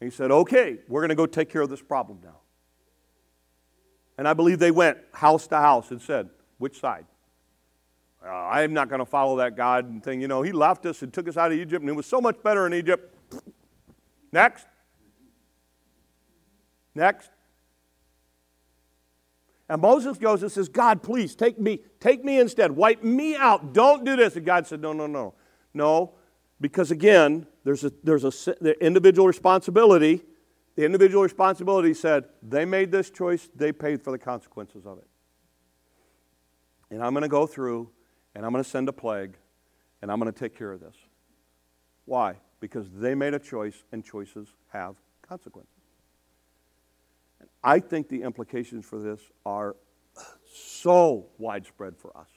And 0.00 0.10
he 0.10 0.14
said, 0.14 0.30
Okay, 0.30 0.78
we're 0.88 1.00
going 1.00 1.08
to 1.10 1.14
go 1.14 1.26
take 1.26 1.48
care 1.48 1.62
of 1.62 1.70
this 1.70 1.82
problem 1.82 2.18
now. 2.22 2.40
And 4.18 4.26
I 4.26 4.34
believe 4.34 4.58
they 4.58 4.70
went 4.70 4.98
house 5.12 5.46
to 5.48 5.56
house 5.56 5.90
and 5.90 6.00
said, 6.00 6.28
Which 6.58 6.78
side? 6.80 7.06
Uh, 8.24 8.30
I'm 8.30 8.72
not 8.72 8.88
going 8.88 8.98
to 8.98 9.06
follow 9.06 9.36
that 9.36 9.56
God 9.56 9.88
and 9.88 10.02
thing. 10.02 10.20
You 10.20 10.28
know, 10.28 10.42
he 10.42 10.52
left 10.52 10.86
us 10.86 11.02
and 11.02 11.12
took 11.12 11.28
us 11.28 11.36
out 11.36 11.52
of 11.52 11.58
Egypt, 11.58 11.82
and 11.82 11.90
it 11.90 11.94
was 11.94 12.06
so 12.06 12.20
much 12.20 12.42
better 12.42 12.66
in 12.66 12.74
Egypt. 12.74 13.14
Next. 14.32 14.66
Next. 16.94 17.30
And 19.68 19.82
Moses 19.82 20.16
goes 20.18 20.42
and 20.42 20.50
says, 20.50 20.68
God, 20.68 21.02
please 21.02 21.34
take 21.34 21.58
me, 21.58 21.80
take 22.00 22.24
me 22.24 22.38
instead. 22.38 22.72
Wipe 22.72 23.02
me 23.02 23.36
out. 23.36 23.72
Don't 23.72 24.04
do 24.04 24.16
this. 24.16 24.36
And 24.36 24.46
God 24.46 24.66
said, 24.66 24.80
No, 24.80 24.92
no, 24.92 25.06
no. 25.06 25.34
No, 25.74 26.14
because 26.60 26.90
again, 26.90 27.46
there's 27.64 27.84
a 27.84 27.92
there's 28.02 28.24
a 28.24 28.54
the 28.60 28.76
individual 28.80 29.26
responsibility. 29.26 30.22
The 30.76 30.84
individual 30.84 31.22
responsibility 31.22 31.94
said, 31.94 32.24
they 32.42 32.66
made 32.66 32.92
this 32.92 33.10
choice, 33.10 33.48
they 33.54 33.72
paid 33.72 34.02
for 34.02 34.10
the 34.10 34.18
consequences 34.18 34.84
of 34.84 34.98
it. 34.98 35.06
And 36.90 37.02
I'm 37.02 37.14
going 37.14 37.22
to 37.22 37.28
go 37.28 37.46
through 37.46 37.90
and 38.36 38.44
I'm 38.44 38.52
going 38.52 38.62
to 38.62 38.68
send 38.68 38.86
a 38.90 38.92
plague 38.92 39.34
and 40.02 40.12
I'm 40.12 40.20
going 40.20 40.30
to 40.30 40.38
take 40.38 40.56
care 40.56 40.70
of 40.70 40.78
this. 40.78 40.94
Why? 42.04 42.34
Because 42.60 42.86
they 42.90 43.14
made 43.14 43.32
a 43.32 43.38
choice 43.38 43.82
and 43.92 44.04
choices 44.04 44.48
have 44.68 44.96
consequences. 45.26 45.72
And 47.40 47.48
I 47.64 47.80
think 47.80 48.10
the 48.10 48.22
implications 48.22 48.84
for 48.84 48.98
this 48.98 49.20
are 49.46 49.74
so 50.52 51.28
widespread 51.38 51.96
for 51.96 52.14
us. 52.14 52.28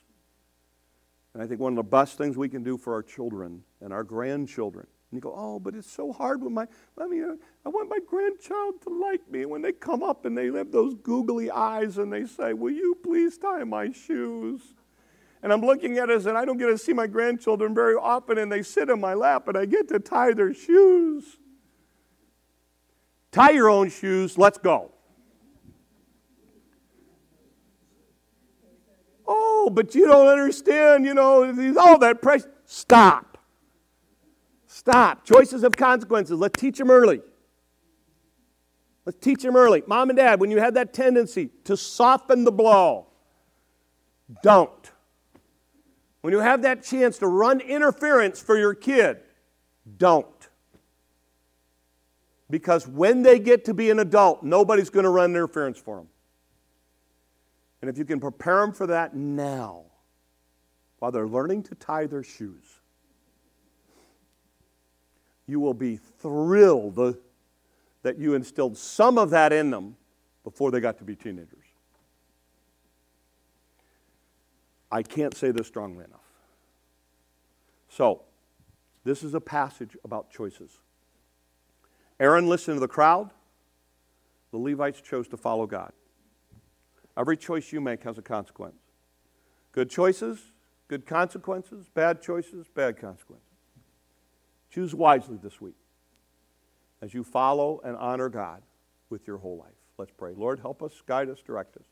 And 1.33 1.43
I 1.43 1.47
think 1.47 1.59
one 1.59 1.73
of 1.73 1.77
the 1.77 1.83
best 1.83 2.17
things 2.17 2.37
we 2.37 2.47
can 2.47 2.63
do 2.63 2.77
for 2.77 2.93
our 2.93 3.03
children 3.03 3.63
and 3.81 3.91
our 3.91 4.05
grandchildren. 4.05 4.87
And 5.11 5.17
you 5.17 5.21
go, 5.21 5.33
oh, 5.35 5.59
but 5.59 5.75
it's 5.75 5.91
so 5.91 6.13
hard 6.13 6.41
with 6.41 6.53
my, 6.53 6.65
I 6.97 7.07
mean, 7.07 7.37
I 7.65 7.69
want 7.69 7.89
my 7.89 7.99
grandchild 8.07 8.81
to 8.83 8.89
like 8.89 9.29
me. 9.29 9.41
And 9.41 9.51
when 9.51 9.61
they 9.61 9.73
come 9.73 10.01
up 10.01 10.23
and 10.23 10.37
they 10.37 10.45
have 10.45 10.71
those 10.71 10.95
googly 10.95 11.51
eyes 11.51 11.97
and 11.97 12.11
they 12.11 12.25
say, 12.25 12.53
will 12.53 12.71
you 12.71 12.95
please 13.03 13.37
tie 13.37 13.65
my 13.65 13.91
shoes? 13.91 14.61
And 15.41 15.53
I'm 15.53 15.61
looking 15.61 15.97
at 15.97 16.09
us, 16.09 16.25
and 16.25 16.37
I 16.37 16.43
don't 16.43 16.57
get 16.57 16.67
to 16.67 16.77
see 16.77 16.91
my 16.91 17.07
grandchildren 17.07 17.73
very 17.73 17.95
often 17.95 18.37
and 18.37 18.51
they 18.51 18.61
sit 18.61 18.89
in 18.89 18.99
my 18.99 19.13
lap 19.13 19.47
and 19.47 19.57
I 19.57 19.65
get 19.65 19.87
to 19.89 19.99
tie 19.99 20.33
their 20.33 20.53
shoes. 20.53 21.37
Tie 23.31 23.51
your 23.51 23.69
own 23.69 23.89
shoes, 23.89 24.37
let's 24.37 24.57
go. 24.57 24.91
Oh, 29.27 29.69
but 29.71 29.93
you 29.93 30.07
don't 30.07 30.27
understand, 30.27 31.05
you 31.05 31.13
know, 31.13 31.43
all 31.79 31.99
that 31.99 32.21
pressure. 32.21 32.51
Stop. 32.65 33.37
Stop. 34.65 35.23
Choices 35.23 35.63
of 35.63 35.77
consequences. 35.77 36.37
Let's 36.39 36.59
teach 36.59 36.79
them 36.79 36.89
early. 36.89 37.21
Let's 39.05 39.19
teach 39.19 39.43
them 39.43 39.55
early. 39.55 39.83
Mom 39.87 40.09
and 40.09 40.17
dad, 40.17 40.39
when 40.39 40.51
you 40.51 40.59
have 40.59 40.73
that 40.73 40.93
tendency 40.93 41.49
to 41.65 41.77
soften 41.77 42.43
the 42.43 42.51
blow, 42.51 43.07
don't. 44.43 44.78
When 46.21 46.33
you 46.33 46.39
have 46.39 46.63
that 46.63 46.83
chance 46.83 47.17
to 47.19 47.27
run 47.27 47.61
interference 47.61 48.41
for 48.41 48.57
your 48.57 48.73
kid, 48.73 49.19
don't. 49.97 50.27
Because 52.49 52.87
when 52.87 53.21
they 53.21 53.39
get 53.39 53.65
to 53.65 53.73
be 53.73 53.89
an 53.89 53.99
adult, 53.99 54.43
nobody's 54.43 54.89
going 54.89 55.03
to 55.03 55.09
run 55.09 55.31
interference 55.31 55.77
for 55.77 55.97
them. 55.97 56.07
And 57.81 57.89
if 57.89 57.97
you 57.97 58.05
can 58.05 58.19
prepare 58.19 58.59
them 58.59 58.73
for 58.73 58.87
that 58.87 59.15
now, 59.15 59.83
while 60.97 61.11
they're 61.11 61.27
learning 61.27 61.63
to 61.63 61.75
tie 61.75 62.07
their 62.07 62.23
shoes, 62.23 62.65
you 65.47 65.59
will 65.59 65.73
be 65.73 65.97
thrilled 65.97 67.15
that 68.03 68.17
you 68.17 68.33
instilled 68.33 68.77
some 68.77 69.17
of 69.17 69.29
that 69.29 69.53
in 69.53 69.69
them 69.71 69.95
before 70.43 70.71
they 70.71 70.79
got 70.79 70.97
to 70.97 71.03
be 71.03 71.15
teenagers. 71.15 71.58
I 74.91 75.03
can't 75.03 75.35
say 75.35 75.51
this 75.51 75.67
strongly 75.67 76.05
enough. 76.05 76.19
So, 77.89 78.23
this 79.03 79.23
is 79.23 79.33
a 79.33 79.41
passage 79.41 79.95
about 80.03 80.31
choices. 80.31 80.79
Aaron 82.19 82.47
listened 82.47 82.75
to 82.77 82.79
the 82.79 82.87
crowd. 82.87 83.31
The 84.51 84.57
Levites 84.57 85.01
chose 85.01 85.27
to 85.29 85.37
follow 85.37 85.65
God. 85.67 85.91
Every 87.17 87.37
choice 87.37 87.71
you 87.71 87.81
make 87.81 88.03
has 88.03 88.17
a 88.17 88.21
consequence. 88.21 88.81
Good 89.71 89.89
choices, 89.89 90.39
good 90.87 91.05
consequences. 91.05 91.87
Bad 91.93 92.21
choices, 92.21 92.67
bad 92.67 92.97
consequences. 92.97 93.45
Choose 94.71 94.93
wisely 94.93 95.37
this 95.41 95.59
week 95.59 95.75
as 97.01 97.13
you 97.13 97.23
follow 97.23 97.81
and 97.83 97.95
honor 97.97 98.29
God 98.29 98.61
with 99.09 99.25
your 99.27 99.37
whole 99.37 99.57
life. 99.57 99.73
Let's 99.97 100.11
pray. 100.11 100.33
Lord, 100.35 100.59
help 100.59 100.81
us, 100.81 100.93
guide 101.05 101.29
us, 101.29 101.41
direct 101.41 101.77
us. 101.77 101.85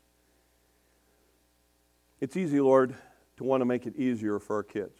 It's 2.20 2.36
easy, 2.36 2.60
Lord, 2.60 2.94
to 3.36 3.44
want 3.44 3.60
to 3.60 3.64
make 3.64 3.86
it 3.86 3.96
easier 3.96 4.38
for 4.38 4.56
our 4.56 4.62
kids. 4.62 4.98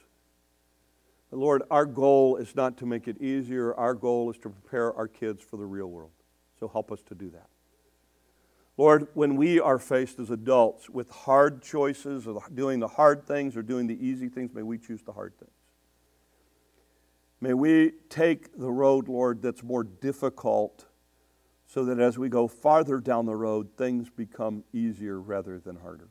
But 1.31 1.39
Lord, 1.39 1.63
our 1.71 1.85
goal 1.85 2.37
is 2.37 2.55
not 2.55 2.79
to 2.79 2.87
make 2.87 3.09
it 3.09 3.21
easier. 3.21 3.75
Our 3.75 3.95
goal 3.95 4.31
is 4.31 4.39
to 4.39 4.51
prepare 4.51 4.95
our 4.95 5.09
kids 5.09 5.43
for 5.43 5.57
the 5.57 5.67
real 5.67 5.89
world. 5.89 6.13
So 6.59 6.69
help 6.69 6.91
us 6.91 7.03
to 7.09 7.15
do 7.15 7.31
that. 7.31 7.49
Lord, 8.77 9.09
when 9.15 9.37
we 9.37 9.59
are 9.59 9.79
faced 9.79 10.21
as 10.21 10.31
adults 10.31 10.89
with 10.89 11.11
hard 11.11 11.63
choices, 11.63 12.29
of 12.29 12.39
doing 12.55 12.79
the 12.79 12.87
hard 12.87 13.27
things 13.27 13.57
or 13.57 13.63
doing 13.63 13.89
the 13.89 14.07
easy 14.07 14.29
things, 14.29 14.55
may 14.55 14.63
we 14.63 14.79
choose 14.79 15.03
the 15.03 15.13
hard 15.13 15.37
things. 15.39 15.51
May 17.41 17.55
we 17.55 17.93
take 18.09 18.57
the 18.57 18.71
road, 18.71 19.09
Lord, 19.09 19.43
that's 19.43 19.63
more 19.63 19.85
difficult 19.85 20.87
so 21.67 21.85
that 21.85 21.99
as 21.99 22.19
we 22.19 22.29
go 22.29 22.49
farther 22.49 22.99
down 22.99 23.27
the 23.27 23.37
road, 23.37 23.69
things 23.77 24.09
become 24.09 24.65
easier 24.73 25.21
rather 25.21 25.59
than 25.59 25.77
harder. 25.77 26.09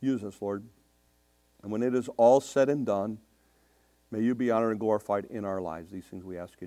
Use 0.00 0.24
us, 0.24 0.40
Lord. 0.40 0.64
And 1.62 1.72
when 1.72 1.82
it 1.82 1.94
is 1.94 2.08
all 2.16 2.40
said 2.40 2.68
and 2.68 2.84
done, 2.84 3.18
may 4.10 4.20
you 4.20 4.34
be 4.34 4.50
honored 4.50 4.72
and 4.72 4.80
glorified 4.80 5.26
in 5.26 5.44
our 5.44 5.60
lives. 5.60 5.90
These 5.90 6.04
things 6.04 6.24
we 6.24 6.38
ask 6.38 6.54
in 6.54 6.58
your 6.60 6.66